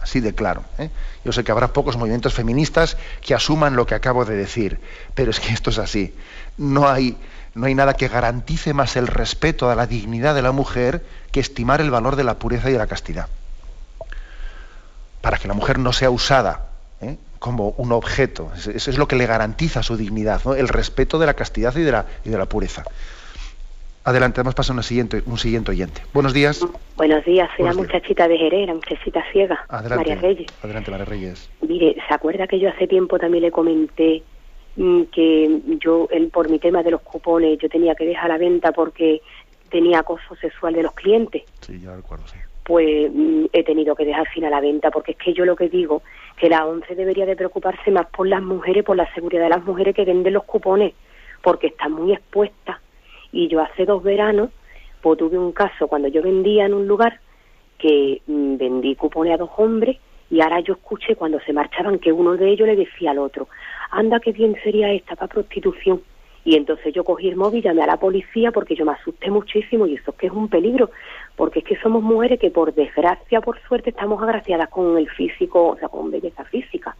así 0.03 0.19
de 0.19 0.35
claro. 0.35 0.63
¿eh? 0.77 0.89
Yo 1.23 1.31
sé 1.31 1.43
que 1.43 1.51
habrá 1.51 1.73
pocos 1.73 1.97
movimientos 1.97 2.33
feministas 2.33 2.97
que 3.21 3.33
asuman 3.33 3.75
lo 3.75 3.85
que 3.85 3.95
acabo 3.95 4.25
de 4.25 4.35
decir, 4.35 4.79
pero 5.15 5.31
es 5.31 5.39
que 5.39 5.53
esto 5.53 5.69
es 5.69 5.79
así. 5.79 6.13
No 6.57 6.89
hay, 6.89 7.17
no 7.55 7.65
hay 7.65 7.73
nada 7.73 7.95
que 7.95 8.09
garantice 8.09 8.73
más 8.73 8.95
el 8.97 9.07
respeto 9.07 9.69
a 9.69 9.75
la 9.75 9.87
dignidad 9.87 10.35
de 10.35 10.41
la 10.41 10.51
mujer 10.51 11.05
que 11.31 11.39
estimar 11.39 11.81
el 11.81 11.89
valor 11.89 12.15
de 12.17 12.25
la 12.25 12.37
pureza 12.37 12.69
y 12.69 12.73
de 12.73 12.79
la 12.79 12.87
castidad. 12.87 13.27
Para 15.21 15.37
que 15.37 15.47
la 15.47 15.53
mujer 15.53 15.79
no 15.79 15.93
sea 15.93 16.09
usada 16.09 16.67
¿eh? 17.01 17.17
como 17.39 17.69
un 17.69 17.93
objeto. 17.93 18.51
Eso 18.55 18.71
es 18.71 18.97
lo 18.97 19.07
que 19.07 19.15
le 19.15 19.25
garantiza 19.25 19.83
su 19.83 19.95
dignidad, 19.95 20.41
el 20.57 20.67
respeto 20.67 21.17
de 21.17 21.25
la 21.25 21.33
castidad 21.33 21.73
y 21.77 21.81
de 21.81 21.91
la, 21.93 22.05
y 22.25 22.29
de 22.29 22.37
la 22.37 22.45
pureza. 22.45 22.83
Adelante, 24.05 24.41
vamos 24.41 24.53
a 24.53 24.57
pasar 24.57 24.75
un 24.75 24.83
siguiente, 24.83 25.23
un 25.25 25.37
siguiente 25.37 25.71
oyente. 25.71 26.01
Buenos 26.13 26.33
días. 26.33 26.59
Buenos 26.97 27.23
días, 27.23 27.49
soy 27.55 27.65
la 27.65 27.73
muchachita 27.73 28.27
de 28.27 28.37
Jerez, 28.37 28.67
la 28.67 28.73
muchachita 28.73 29.23
ciega, 29.31 29.63
Adelante. 29.69 29.95
María 29.95 30.15
Reyes. 30.15 30.47
Adelante, 30.61 30.91
María 30.91 31.05
Reyes. 31.05 31.49
Mire, 31.61 31.95
¿se 32.05 32.13
acuerda 32.13 32.45
que 32.45 32.59
yo 32.59 32.67
hace 32.67 32.85
tiempo 32.85 33.17
también 33.17 33.43
le 33.43 33.51
comenté 33.51 34.21
mm, 34.75 35.03
que 35.03 35.61
yo, 35.79 36.09
el, 36.11 36.27
por 36.27 36.49
mi 36.49 36.59
tema 36.59 36.83
de 36.83 36.91
los 36.91 36.99
cupones, 36.99 37.57
yo 37.59 37.69
tenía 37.69 37.95
que 37.95 38.05
dejar 38.05 38.27
la 38.27 38.37
venta 38.37 38.73
porque 38.73 39.21
tenía 39.69 39.99
acoso 39.99 40.35
sexual 40.35 40.73
de 40.73 40.83
los 40.83 40.91
clientes? 40.91 41.43
Sí, 41.61 41.79
ya 41.79 41.95
recuerdo, 41.95 42.27
sí. 42.27 42.37
Pues 42.65 43.09
mm, 43.09 43.45
he 43.53 43.63
tenido 43.63 43.95
que 43.95 44.03
dejar 44.03 44.27
fin 44.27 44.43
a 44.43 44.49
la 44.49 44.59
venta 44.59 44.91
porque 44.91 45.13
es 45.13 45.17
que 45.17 45.33
yo 45.33 45.45
lo 45.45 45.55
que 45.55 45.69
digo, 45.69 46.03
que 46.35 46.49
la 46.49 46.65
ONCE 46.65 46.95
debería 46.95 47.25
de 47.25 47.37
preocuparse 47.37 47.89
más 47.89 48.07
por 48.07 48.27
las 48.27 48.41
mujeres, 48.41 48.83
por 48.83 48.97
la 48.97 49.09
seguridad 49.13 49.43
de 49.43 49.49
las 49.49 49.63
mujeres 49.63 49.95
que 49.95 50.03
venden 50.03 50.33
los 50.33 50.43
cupones, 50.43 50.93
porque 51.41 51.67
están 51.67 51.93
muy 51.93 52.11
expuestas 52.11 52.82
y 53.33 53.49
yo 53.49 53.61
hace 53.61 53.85
dos 53.85 54.01
veranos, 54.01 54.51
pues 55.01 55.17
tuve 55.17 55.37
un 55.37 55.51
caso 55.51 55.87
cuando 55.87 56.07
yo 56.07 56.21
vendía 56.21 56.65
en 56.65 56.73
un 56.73 56.87
lugar 56.87 57.19
que 57.77 58.21
mmm, 58.27 58.55
vendí 58.55 58.95
cupones 58.95 59.33
a 59.33 59.37
dos 59.37 59.49
hombres 59.57 59.97
y 60.29 60.39
ahora 60.39 60.61
yo 60.61 60.73
escuché 60.75 61.15
cuando 61.15 61.39
se 61.41 61.51
marchaban 61.51 61.99
que 61.99 62.13
uno 62.13 62.37
de 62.37 62.49
ellos 62.49 62.67
le 62.67 62.77
decía 62.77 63.11
al 63.11 63.17
otro, 63.19 63.49
anda 63.91 64.19
qué 64.19 64.31
bien 64.31 64.55
sería 64.63 64.91
esta 64.93 65.15
para 65.15 65.27
prostitución. 65.27 66.01
Y 66.45 66.55
entonces 66.55 66.93
yo 66.93 67.03
cogí 67.03 67.29
el 67.29 67.37
móvil, 67.37 67.63
llamé 67.63 67.83
a 67.83 67.87
la 67.87 67.97
policía 67.97 68.51
porque 68.51 68.75
yo 68.75 68.85
me 68.85 68.91
asusté 68.91 69.31
muchísimo 69.31 69.87
y 69.87 69.95
eso 69.95 70.11
es 70.11 70.17
que 70.17 70.27
es 70.27 70.33
un 70.33 70.49
peligro, 70.49 70.91
porque 71.35 71.59
es 71.59 71.65
que 71.65 71.77
somos 71.77 72.03
mujeres 72.03 72.39
que 72.39 72.51
por 72.51 72.73
desgracia, 72.73 73.41
por 73.41 73.59
suerte, 73.61 73.91
estamos 73.91 74.21
agraciadas 74.21 74.69
con 74.69 74.97
el 74.97 75.09
físico, 75.09 75.69
o 75.69 75.77
sea, 75.77 75.87
con 75.87 76.11
belleza 76.11 76.43
física. 76.45 76.95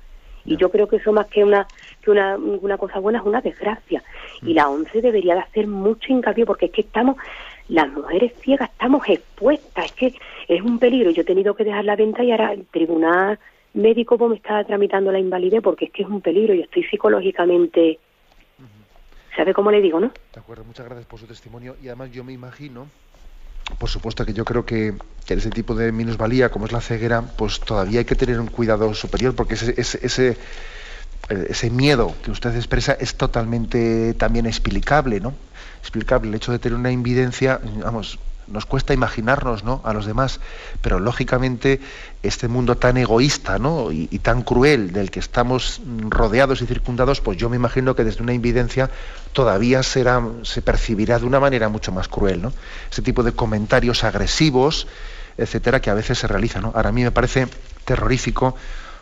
Y 0.46 0.58
yo 0.58 0.70
creo 0.70 0.88
que 0.88 0.98
eso 0.98 1.14
más 1.14 1.28
que 1.28 1.44
una 1.44 1.68
que 2.02 2.12
una, 2.12 2.36
una 2.36 2.78
cosa 2.78 3.00
buena 3.00 3.20
es 3.20 3.26
una 3.26 3.42
desgracia. 3.42 4.04
Y 4.42 4.54
la 4.54 4.70
ONCE 4.70 5.02
debería 5.02 5.36
de 5.36 5.42
hacer 5.42 5.68
mucho 5.68 6.12
hincapié 6.12 6.46
porque 6.46 6.66
es 6.66 6.72
que 6.72 6.82
estamos, 6.82 7.18
las 7.70 7.90
mujeres 7.90 8.34
ciegas 8.42 8.70
estamos 8.72 9.08
expuestas, 9.08 9.86
es 9.86 9.92
que 9.94 10.14
es 10.48 10.62
un 10.62 10.80
peligro. 10.80 11.12
Yo 11.12 11.22
he 11.22 11.26
tenido 11.26 11.56
que 11.56 11.64
dejar 11.64 11.86
la 11.86 11.96
venta 11.96 12.24
y 12.24 12.32
ahora 12.32 12.54
el 12.54 12.66
tribunal 12.66 13.40
médico 13.74 14.18
pues, 14.18 14.30
me 14.30 14.36
está 14.36 14.64
tramitando 14.64 15.12
la 15.12 15.20
invalidez 15.20 15.62
porque 15.62 15.86
es 15.86 15.92
que 15.92 16.04
es 16.04 16.10
un 16.10 16.22
peligro. 16.22 16.54
Yo 16.54 16.64
estoy 16.64 16.84
psicológicamente... 16.84 18.00
¿Sabe 19.36 19.52
cómo 19.52 19.72
le 19.72 19.82
digo, 19.82 20.00
no? 20.00 20.12
De 20.32 20.40
acuerdo, 20.40 20.64
muchas 20.64 20.86
gracias 20.86 21.08
por 21.08 21.20
su 21.20 21.26
testimonio. 21.26 21.76
Y 21.82 21.88
además 21.88 22.12
yo 22.12 22.24
me 22.24 22.34
imagino 22.34 22.86
por 23.80 23.90
supuesto 23.90 24.26
que 24.26 24.34
yo 24.34 24.46
creo 24.46 24.66
que, 24.66 24.94
que, 25.26 25.34
ese 25.36 25.50
tipo 25.50 25.76
de 25.76 25.92
minusvalía, 25.92 26.50
como 26.50 26.66
es 26.66 26.72
la 26.72 26.82
ceguera, 26.82 27.22
pues 27.22 27.60
todavía 27.60 28.00
hay 28.00 28.06
que 28.06 28.16
tener 28.16 28.40
un 28.40 28.48
cuidado 28.48 28.94
superior, 28.94 29.36
porque 29.36 29.56
ese, 29.56 29.74
ese, 29.78 30.00
ese, 30.04 30.38
eh, 31.30 31.48
ese 31.50 31.70
miedo 31.70 32.14
que 32.24 32.32
usted 32.32 32.56
expresa 32.56 32.94
es 32.94 33.16
totalmente 33.16 34.14
también 34.16 34.46
explicable, 34.46 35.20
¿no? 35.20 35.34
Explicable. 35.82 36.30
El 36.30 36.36
hecho 36.36 36.52
de 36.52 36.60
tener 36.60 36.78
una 36.78 36.92
invidencia, 36.92 37.60
vamos, 37.84 38.20
nos 38.48 38.66
cuesta 38.66 38.94
imaginarnos 38.94 39.64
¿no? 39.64 39.82
a 39.84 39.94
los 39.94 40.06
demás, 40.06 40.40
pero 40.82 41.00
lógicamente 41.00 41.80
este 42.22 42.48
mundo 42.48 42.78
tan 42.78 42.98
egoísta 42.98 43.60
¿no? 43.60 43.92
y, 43.92 44.08
tan 44.20 44.44
cruel 44.44 44.92
del 44.92 45.12
que 45.12 45.20
estamos 45.20 45.82
rodeados 46.10 46.62
y 46.62 46.66
circundados, 46.66 47.22
pues 47.22 47.38
yo 47.38 47.50
me 47.50 47.56
imagino 47.56 47.96
que 47.96 48.04
desde 48.04 48.24
una 48.24 48.34
invidencia 48.34 48.90
todavía 49.34 49.84
será, 49.84 50.22
se 50.44 50.62
percibirá 50.62 51.20
de 51.20 51.26
una 51.26 51.40
manera 51.40 51.70
mucho 51.70 51.92
más 51.92 52.08
cruel. 52.08 52.42
¿no? 52.42 52.54
Ese 52.92 53.02
tipo 53.02 53.24
de 53.24 53.34
comentarios 53.34 54.04
agresivos, 54.04 54.88
etcétera, 55.38 55.82
que 55.82 55.90
a 55.90 55.94
veces 55.94 56.20
se 56.20 56.28
realizan. 56.28 56.66
Ahora 56.66 56.90
a 56.90 56.92
mí 56.92 57.04
me 57.04 57.12
parece 57.12 57.48
terrorífico 57.86 58.56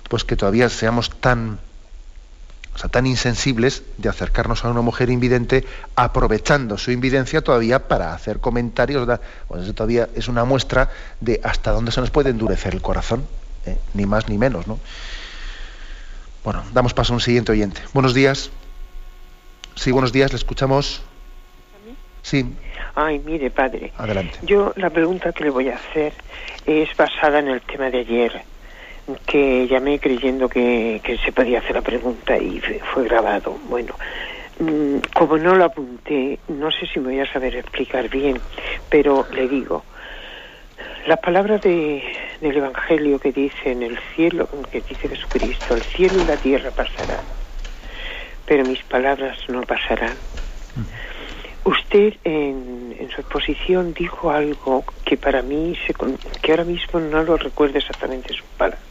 pues 0.09 0.23
que 0.23 0.35
todavía 0.35 0.67
seamos 0.69 1.09
tan 1.09 1.59
sea, 2.81 2.89
tan 2.89 3.05
insensibles 3.05 3.83
de 3.97 4.09
acercarnos 4.09 4.65
a 4.65 4.69
una 4.69 4.81
mujer 4.81 5.09
invidente 5.09 5.65
aprovechando 5.95 6.77
su 6.77 6.91
invidencia 6.91 7.41
todavía 7.41 7.87
para 7.87 8.13
hacer 8.13 8.39
comentarios. 8.39 9.07
Pues 9.47 9.63
eso 9.63 9.73
todavía 9.73 10.09
es 10.15 10.27
una 10.27 10.43
muestra 10.45 10.89
de 11.19 11.39
hasta 11.43 11.71
dónde 11.71 11.91
se 11.91 12.01
nos 12.01 12.11
puede 12.11 12.31
endurecer 12.31 12.73
el 12.73 12.81
corazón, 12.81 13.25
¿eh? 13.65 13.77
ni 13.93 14.05
más 14.05 14.27
ni 14.29 14.37
menos. 14.37 14.67
¿no? 14.67 14.79
Bueno, 16.43 16.63
damos 16.73 16.93
paso 16.93 17.13
a 17.13 17.15
un 17.15 17.21
siguiente 17.21 17.51
oyente. 17.51 17.81
Buenos 17.93 18.13
días. 18.13 18.51
Sí, 19.75 19.91
buenos 19.91 20.11
días, 20.11 20.31
le 20.31 20.37
escuchamos. 20.37 21.01
Sí. 22.23 22.45
Ay, 22.93 23.19
mire, 23.19 23.49
padre. 23.49 23.93
Adelante. 23.97 24.39
Yo 24.43 24.73
la 24.75 24.89
pregunta 24.89 25.31
que 25.31 25.45
le 25.45 25.49
voy 25.49 25.69
a 25.69 25.75
hacer 25.75 26.13
es 26.65 26.95
basada 26.95 27.39
en 27.39 27.47
el 27.47 27.61
tema 27.61 27.89
de 27.89 27.99
ayer 27.99 28.43
que 29.25 29.67
llamé 29.67 29.99
creyendo 29.99 30.49
que, 30.49 31.01
se 31.23 31.31
podía 31.31 31.59
hacer 31.59 31.75
la 31.75 31.81
pregunta 31.81 32.37
y 32.37 32.59
fue 32.93 33.03
grabado. 33.05 33.57
Bueno, 33.69 33.95
mm, 34.59 34.97
como 35.13 35.37
no 35.37 35.55
lo 35.55 35.65
apunté, 35.65 36.39
no 36.47 36.71
sé 36.71 36.85
si 36.87 36.99
me 36.99 37.13
voy 37.13 37.19
a 37.19 37.31
saber 37.31 37.55
explicar 37.55 38.09
bien, 38.09 38.41
pero 38.89 39.25
le 39.31 39.47
digo, 39.47 39.83
las 41.07 41.19
palabras 41.19 41.61
de, 41.61 42.03
del 42.41 42.57
Evangelio 42.57 43.19
que 43.19 43.31
dice 43.31 43.71
en 43.71 43.83
el 43.83 43.97
cielo, 44.15 44.47
que 44.71 44.81
dice 44.81 45.09
Jesucristo, 45.09 45.75
el 45.75 45.83
cielo 45.83 46.19
y 46.19 46.25
la 46.25 46.37
tierra 46.37 46.71
pasarán, 46.71 47.25
pero 48.45 48.65
mis 48.65 48.83
palabras 48.83 49.37
no 49.49 49.61
pasarán. 49.61 50.17
Usted 51.63 52.15
en, 52.23 52.95
en, 52.99 53.09
su 53.11 53.21
exposición 53.21 53.93
dijo 53.93 54.31
algo 54.31 54.83
que 55.05 55.15
para 55.15 55.41
mí, 55.43 55.77
se, 55.85 55.93
que 56.41 56.51
ahora 56.51 56.63
mismo 56.63 56.99
no 56.99 57.21
lo 57.23 57.37
recuerdo 57.37 57.77
exactamente 57.77 58.33
sus 58.33 58.47
palabras, 58.57 58.81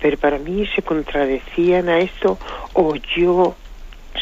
pero 0.00 0.16
para 0.16 0.38
mí 0.38 0.66
se 0.74 0.82
contradecían 0.82 1.88
a 1.88 1.98
esto 1.98 2.38
o 2.72 2.94
yo 3.16 3.56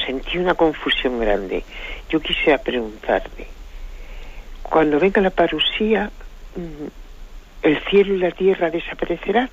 sentí 0.07 0.39
una 0.39 0.55
confusión 0.55 1.21
grande. 1.21 1.65
Yo 2.09 2.21
quisiera 2.21 2.59
preguntarle, 2.59 3.47
cuando 4.63 4.99
venga 4.99 5.21
la 5.21 5.31
parusía, 5.31 6.11
mm, 6.57 6.87
¿el 7.63 7.81
cielo 7.85 8.15
y 8.15 8.19
la 8.19 8.31
tierra 8.31 8.71
desaparecerán? 8.71 9.51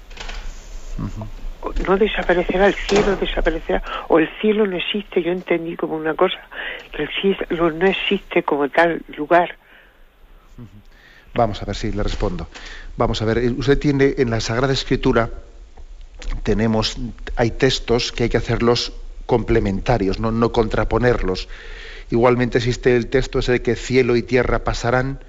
no 1.88 1.98
desaparecerá, 1.98 2.68
el 2.68 2.76
cielo 2.76 3.16
desaparecerá, 3.16 3.82
o 4.08 4.20
el 4.20 4.30
cielo 4.40 4.68
no 4.68 4.78
existe, 4.78 5.22
yo 5.22 5.32
entendí 5.32 5.76
como 5.76 5.96
una 5.96 6.14
cosa, 6.14 6.40
que 6.92 7.04
el 7.04 7.10
cielo 7.10 7.72
no 7.72 7.88
existe 7.88 8.44
como 8.44 8.70
tal 8.70 9.02
lugar. 9.18 9.56
Vamos 11.34 11.62
a 11.62 11.66
ver 11.66 11.76
si 11.76 11.92
le 11.92 12.02
respondo. 12.02 12.48
Vamos 12.96 13.22
a 13.22 13.26
ver, 13.26 13.40
usted 13.58 13.78
tiene 13.78 14.16
en 14.18 14.30
la 14.30 14.40
Sagrada 14.40 14.72
Escritura, 14.72 15.30
tenemos, 16.44 16.98
hay 17.36 17.52
textos 17.52 18.12
que 18.12 18.24
hay 18.24 18.30
que 18.30 18.38
hacerlos 18.38 18.94
complementarios, 19.26 20.20
no, 20.20 20.32
no 20.32 20.52
contraponerlos. 20.52 21.48
Igualmente 22.12 22.60
existe 22.60 22.96
el 22.96 23.08
texto 23.08 23.40
ese 23.40 23.54
de 23.54 23.62
que 23.62 23.76
cielo 23.76 24.16
y 24.16 24.24
tierra 24.24 24.64
pasarán, 24.64 25.20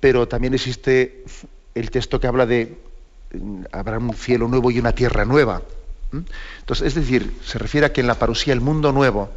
pero 0.00 0.26
también 0.26 0.54
existe 0.54 1.24
el 1.74 1.90
texto 1.90 2.20
que 2.20 2.26
habla 2.26 2.46
de 2.46 2.76
habrá 3.70 3.98
un 3.98 4.14
cielo 4.14 4.48
nuevo 4.48 4.70
y 4.70 4.78
una 4.78 4.92
tierra 4.92 5.24
nueva. 5.24 5.62
Entonces, 6.12 6.88
es 6.88 6.94
decir, 6.94 7.32
se 7.44 7.58
refiere 7.58 7.86
a 7.86 7.92
que 7.92 8.02
en 8.02 8.06
la 8.06 8.18
parusía 8.18 8.52
el 8.52 8.60
mundo 8.60 8.92
nuevo, 8.92 9.30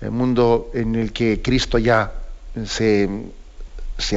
el 0.00 0.10
mundo 0.10 0.70
en 0.74 0.96
el 0.96 1.12
que 1.12 1.40
Cristo 1.40 1.78
ya 1.78 2.12
se, 2.66 3.08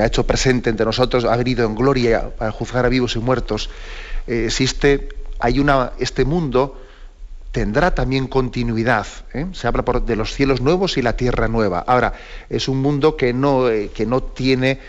ha 0.02 0.06
hecho 0.06 0.26
presente 0.26 0.70
entre 0.70 0.86
nosotros, 0.86 1.26
ha 1.26 1.36
venido 1.36 1.66
en 1.66 1.76
gloria 1.76 2.30
para 2.36 2.52
juzgar 2.52 2.86
a 2.86 2.90
vivos 2.90 3.16
y 3.16 3.20
muertos, 3.20 3.70
eh, 4.26 4.46
existe, 4.48 5.10
hay 5.40 5.60
una, 5.60 5.92
este 6.00 6.26
mundo 6.26 6.82
tendrá 7.52 7.96
también 7.96 8.28
continuidad. 8.28 9.08
¿eh? 9.34 9.48
Se 9.54 9.68
habla 9.68 9.84
de 10.06 10.16
los 10.16 10.34
cielos 10.34 10.62
nuevos 10.62 10.98
y 10.98 11.02
la 11.02 11.18
tierra 11.18 11.48
nueva. 11.48 11.80
Ahora, 11.80 12.14
es 12.50 12.68
un 12.68 12.82
mundo 12.82 13.18
que 13.18 13.34
no, 13.34 13.70
eh, 13.70 13.90
que 13.94 14.06
no 14.06 14.22
tiene, 14.22 14.80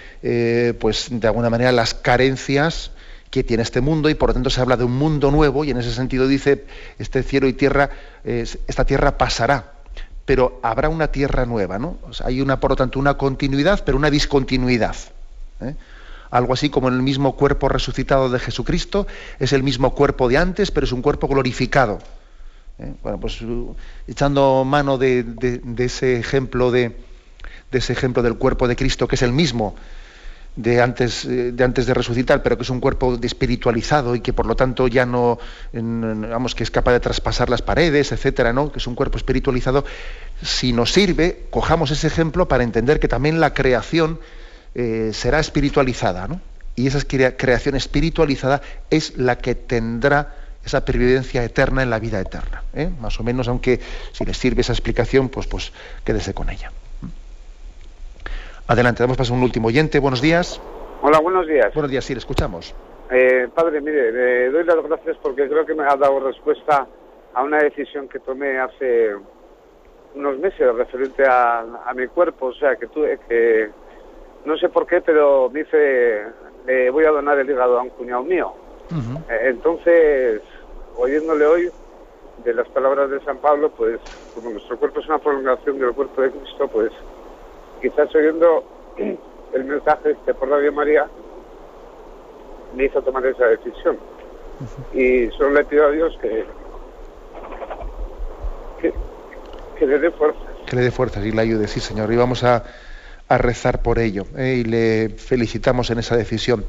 pues, 0.78 1.08
de 1.10 1.26
alguna 1.26 1.50
manera, 1.50 1.72
las 1.72 1.94
carencias 1.94 2.90
que 3.30 3.44
tiene 3.44 3.62
este 3.62 3.80
mundo 3.80 4.08
y 4.08 4.14
por 4.14 4.30
lo 4.30 4.34
tanto 4.34 4.50
se 4.50 4.60
habla 4.60 4.76
de 4.76 4.84
un 4.84 4.96
mundo 4.96 5.30
nuevo 5.30 5.64
y 5.64 5.70
en 5.70 5.76
ese 5.76 5.92
sentido 5.92 6.26
dice 6.26 6.64
este 6.98 7.22
cielo 7.22 7.46
y 7.46 7.52
tierra, 7.52 7.90
esta 8.24 8.86
tierra 8.86 9.18
pasará, 9.18 9.72
pero 10.24 10.60
habrá 10.62 10.88
una 10.88 11.08
tierra 11.08 11.46
nueva, 11.46 11.78
¿no? 11.78 11.98
hay 12.24 12.40
una, 12.40 12.60
por 12.60 12.70
lo 12.70 12.76
tanto, 12.76 12.98
una 12.98 13.14
continuidad, 13.14 13.82
pero 13.84 13.96
una 13.96 14.10
discontinuidad. 14.10 14.96
Algo 16.30 16.52
así 16.52 16.68
como 16.68 16.88
el 16.88 17.02
mismo 17.02 17.36
cuerpo 17.36 17.68
resucitado 17.68 18.28
de 18.28 18.38
Jesucristo, 18.38 19.06
es 19.38 19.52
el 19.52 19.62
mismo 19.62 19.94
cuerpo 19.94 20.28
de 20.28 20.36
antes, 20.36 20.70
pero 20.70 20.84
es 20.84 20.92
un 20.92 21.02
cuerpo 21.02 21.28
glorificado. 21.28 21.98
¿eh? 22.78 22.92
Bueno, 23.02 23.18
pues 23.18 23.40
uh, 23.42 23.74
echando 24.06 24.64
mano 24.64 24.98
de, 24.98 25.24
ese 25.78 26.18
ejemplo 26.18 26.70
de, 26.70 26.96
ese 27.72 27.92
ejemplo 27.92 28.22
del 28.22 28.36
cuerpo 28.36 28.68
de 28.68 28.76
Cristo, 28.76 29.08
que 29.08 29.16
es 29.16 29.22
el 29.22 29.32
mismo 29.32 29.74
de 30.56 30.82
antes, 30.82 31.24
eh, 31.24 31.52
de 31.52 31.64
antes 31.64 31.86
de 31.86 31.94
resucitar, 31.94 32.42
pero 32.42 32.56
que 32.56 32.64
es 32.64 32.70
un 32.70 32.80
cuerpo 32.80 33.16
espiritualizado 33.22 34.16
y 34.16 34.20
que 34.20 34.32
por 34.32 34.44
lo 34.44 34.56
tanto 34.56 34.88
ya 34.88 35.06
no, 35.06 35.38
vamos, 35.72 36.54
que 36.54 36.64
es 36.64 36.70
capaz 36.70 36.92
de 36.92 37.00
traspasar 37.00 37.48
las 37.48 37.62
paredes, 37.62 38.10
etcétera, 38.10 38.52
¿no? 38.52 38.72
Que 38.72 38.78
es 38.78 38.86
un 38.88 38.96
cuerpo 38.96 39.18
espiritualizado. 39.18 39.84
Si 40.42 40.72
nos 40.72 40.92
sirve, 40.92 41.46
cojamos 41.50 41.92
ese 41.92 42.08
ejemplo 42.08 42.48
para 42.48 42.64
entender 42.64 42.98
que 42.98 43.06
también 43.06 43.38
la 43.38 43.54
creación 43.54 44.18
eh, 44.74 45.10
será 45.12 45.40
espiritualizada, 45.40 46.28
¿no? 46.28 46.40
Y 46.76 46.86
esa 46.86 47.00
creación 47.06 47.74
espiritualizada 47.74 48.62
es 48.90 49.16
la 49.16 49.38
que 49.38 49.56
tendrá 49.56 50.34
esa 50.64 50.84
pervivencia 50.84 51.42
eterna 51.42 51.82
en 51.82 51.90
la 51.90 51.98
vida 51.98 52.20
eterna. 52.20 52.62
¿eh? 52.74 52.88
Más 53.00 53.18
o 53.18 53.24
menos, 53.24 53.48
aunque 53.48 53.80
si 54.12 54.24
les 54.24 54.36
sirve 54.36 54.60
esa 54.60 54.72
explicación, 54.72 55.28
pues, 55.28 55.46
pues 55.46 55.72
quédese 56.04 56.34
con 56.34 56.50
ella. 56.50 56.70
Adelante, 58.68 59.02
damos 59.02 59.16
paso 59.16 59.32
a 59.32 59.36
un 59.36 59.42
último 59.42 59.68
oyente. 59.68 59.98
Buenos 59.98 60.20
días. 60.20 60.60
Hola, 61.00 61.20
buenos 61.20 61.46
días. 61.46 61.72
Buenos 61.72 61.90
días, 61.90 62.04
sí, 62.04 62.14
le 62.14 62.18
escuchamos. 62.18 62.74
Eh, 63.10 63.48
padre, 63.54 63.80
mire, 63.80 64.12
le 64.12 64.50
doy 64.50 64.64
las 64.64 64.76
gracias 64.82 65.16
porque 65.22 65.48
creo 65.48 65.64
que 65.64 65.74
me 65.74 65.84
ha 65.84 65.96
dado 65.96 66.20
respuesta 66.20 66.86
a 67.32 67.42
una 67.42 67.58
decisión 67.58 68.08
que 68.08 68.18
tomé 68.18 68.58
hace 68.58 69.14
unos 70.14 70.38
meses 70.38 70.74
referente 70.74 71.24
a, 71.26 71.64
mi 71.96 72.06
cuerpo. 72.08 72.46
O 72.46 72.54
sea, 72.54 72.76
que 72.76 72.86
tuve 72.88 73.18
que, 73.26 73.70
no 74.44 74.56
sé 74.56 74.68
por 74.68 74.86
qué, 74.86 75.00
pero 75.00 75.50
me 75.50 75.60
dice, 75.60 76.24
le 76.66 76.90
voy 76.90 77.04
a 77.04 77.10
donar 77.10 77.38
el 77.38 77.50
hígado 77.50 77.78
a 77.78 77.82
un 77.82 77.90
cuñado 77.90 78.22
mío. 78.22 78.52
Eh, 79.28 79.40
entonces, 79.44 80.40
oyéndole 80.96 81.46
hoy 81.46 81.70
de 82.44 82.54
las 82.54 82.68
palabras 82.68 83.10
de 83.10 83.20
San 83.24 83.38
Pablo, 83.38 83.70
pues 83.70 84.00
como 84.34 84.50
nuestro 84.50 84.78
cuerpo 84.78 85.00
es 85.00 85.06
una 85.06 85.18
prolongación 85.18 85.78
del 85.78 85.92
cuerpo 85.92 86.22
de 86.22 86.30
Cristo, 86.30 86.68
pues 86.68 86.90
quizás 87.82 88.14
oyendo 88.14 88.64
el 89.52 89.64
mensaje 89.64 90.12
este 90.12 90.34
por 90.34 90.48
Radio 90.48 90.72
María, 90.72 91.06
me 92.74 92.84
hizo 92.84 93.02
tomar 93.02 93.24
esa 93.26 93.46
decisión. 93.46 93.98
Y 94.92 95.28
solo 95.36 95.50
le 95.50 95.64
pido 95.64 95.86
a 95.86 95.90
Dios 95.90 96.18
que, 96.20 96.44
que, 99.78 99.86
le 99.86 99.98
dé 99.98 100.10
fuerzas. 100.10 100.42
Que 100.66 100.76
le 100.76 100.82
dé 100.82 100.90
fuerzas 100.90 101.24
y 101.24 101.30
le 101.30 101.40
ayude, 101.40 101.68
sí, 101.68 101.80
Señor. 101.80 102.12
Y 102.12 102.16
vamos 102.16 102.42
a, 102.42 102.64
rezar 103.36 103.82
por 103.82 103.98
ello. 103.98 104.26
¿eh? 104.36 104.62
Y 104.62 104.64
le 104.64 105.10
felicitamos 105.10 105.90
en 105.90 105.98
esa 105.98 106.16
decisión. 106.16 106.64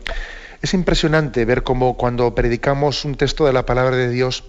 Es 0.61 0.73
impresionante 0.73 1.45
ver 1.45 1.63
cómo 1.63 1.95
cuando 1.95 2.35
predicamos 2.35 3.05
un 3.05 3.15
texto 3.15 3.45
de 3.45 3.53
la 3.53 3.65
palabra 3.65 3.95
de 3.95 4.09
Dios, 4.09 4.43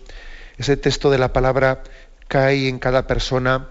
ese 0.59 0.77
texto 0.77 1.11
de 1.11 1.19
la 1.19 1.33
palabra 1.33 1.85
cae 2.27 2.69
en 2.69 2.81
cada 2.81 3.07
persona 3.07 3.69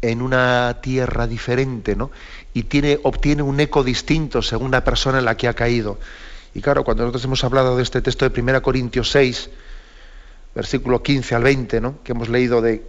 en 0.00 0.22
una 0.22 0.80
tierra 0.82 1.26
diferente, 1.26 1.96
¿no? 1.96 2.10
Y 2.52 2.64
tiene, 2.64 3.00
obtiene 3.02 3.42
un 3.42 3.58
eco 3.58 3.82
distinto 3.82 4.42
según 4.42 4.70
la 4.70 4.84
persona 4.84 5.18
en 5.18 5.24
la 5.24 5.36
que 5.36 5.48
ha 5.48 5.54
caído. 5.54 5.98
Y 6.54 6.60
claro, 6.60 6.84
cuando 6.84 7.02
nosotros 7.02 7.24
hemos 7.24 7.42
hablado 7.42 7.76
de 7.76 7.82
este 7.82 8.00
texto 8.00 8.28
de 8.28 8.40
1 8.40 8.62
Corintios 8.62 9.10
6, 9.10 9.50
versículo 10.54 11.02
15 11.02 11.34
al 11.34 11.42
20, 11.42 11.80
¿no? 11.80 12.02
que 12.04 12.12
hemos 12.12 12.28
leído 12.28 12.60
de, 12.60 12.82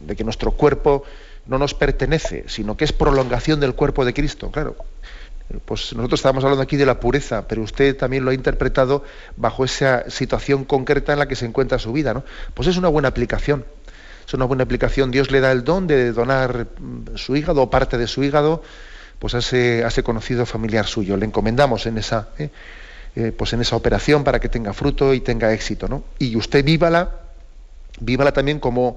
de, 0.00 0.16
que 0.16 0.24
nuestro 0.24 0.52
cuerpo 0.52 1.04
no 1.46 1.58
nos 1.58 1.74
pertenece, 1.74 2.44
sino 2.48 2.76
que 2.76 2.84
es 2.84 2.92
prolongación 2.92 3.60
del 3.60 3.74
cuerpo 3.74 4.04
de 4.04 4.14
Cristo. 4.14 4.50
Claro, 4.50 4.76
pues 5.64 5.94
nosotros 5.94 6.20
estábamos 6.20 6.44
hablando 6.44 6.62
aquí 6.62 6.76
de 6.76 6.86
la 6.86 7.00
pureza, 7.00 7.46
pero 7.46 7.62
usted 7.62 7.96
también 7.96 8.24
lo 8.24 8.30
ha 8.30 8.34
interpretado 8.34 9.04
bajo 9.36 9.64
esa 9.64 10.08
situación 10.10 10.64
concreta 10.64 11.12
en 11.12 11.18
la 11.18 11.28
que 11.28 11.36
se 11.36 11.46
encuentra 11.46 11.78
su 11.78 11.92
vida. 11.92 12.14
¿no? 12.14 12.24
Pues 12.54 12.68
es 12.68 12.76
una 12.76 12.88
buena 12.88 13.08
aplicación 13.08 13.64
es 14.26 14.34
una 14.34 14.44
buena 14.44 14.64
aplicación. 14.64 15.10
Dios 15.10 15.30
le 15.30 15.40
da 15.40 15.52
el 15.52 15.64
don 15.64 15.86
de 15.86 16.12
donar 16.12 16.66
mm, 16.78 17.16
su 17.16 17.36
hígado 17.36 17.62
o 17.62 17.70
parte 17.70 17.98
de 17.98 18.06
su 18.06 18.22
hígado 18.24 18.62
pues 19.18 19.34
a 19.34 19.38
ese, 19.38 20.02
conocido 20.02 20.44
familiar 20.44 20.86
suyo. 20.86 21.16
Le 21.16 21.26
encomendamos 21.26 21.86
en 21.86 21.98
esa, 21.98 22.28
¿eh? 22.38 22.50
Eh, 23.16 23.32
pues 23.36 23.52
en 23.52 23.60
esa 23.60 23.76
operación 23.76 24.24
para 24.24 24.40
que 24.40 24.48
tenga 24.48 24.72
fruto 24.72 25.14
y 25.14 25.20
tenga 25.20 25.52
éxito. 25.52 25.88
¿no? 25.88 26.02
Y 26.18 26.36
usted 26.36 26.64
vívala, 26.64 27.20
vívala 28.00 28.32
también 28.32 28.58
como 28.58 28.96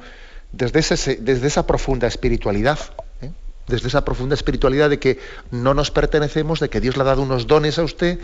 desde, 0.52 1.18
desde 1.18 1.48
esa 1.48 1.68
profunda 1.68 2.08
espiritualidad. 2.08 2.80
¿eh? 3.22 3.32
Desde 3.68 3.88
esa 3.88 4.06
profunda 4.06 4.36
espiritualidad 4.36 4.90
de 4.90 5.00
que 5.00 5.20
no 5.52 5.74
nos 5.74 5.92
pertenecemos, 5.92 6.60
de 6.60 6.70
que 6.70 6.82
Dios 6.82 6.96
le 6.96 7.04
ha 7.04 7.06
dado 7.06 7.22
unos 7.22 7.48
dones 7.48 7.80
a 7.80 7.84
usted 7.84 8.20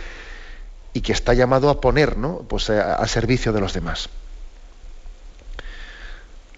y 0.93 1.01
que 1.01 1.11
está 1.11 1.34
llamado 1.34 1.69
a 1.69 1.82
poner 1.82 2.17
¿no? 2.17 2.45
pues 2.47 2.69
a 2.69 3.05
servicio 3.07 3.51
de 3.51 3.61
los 3.61 3.74
demás. 3.74 4.09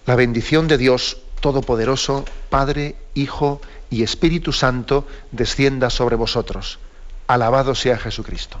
La 0.06 0.14
bendición 0.14 0.68
de 0.68 0.78
Dios 0.78 1.18
Todopoderoso, 1.40 2.24
Padre, 2.48 2.96
Hijo 3.14 3.60
y 3.90 4.02
Espíritu 4.02 4.52
Santo, 4.52 5.06
descienda 5.32 5.90
sobre 5.90 6.16
vosotros. 6.16 6.78
Alabado 7.26 7.74
sea 7.74 7.98
Jesucristo. 7.98 8.60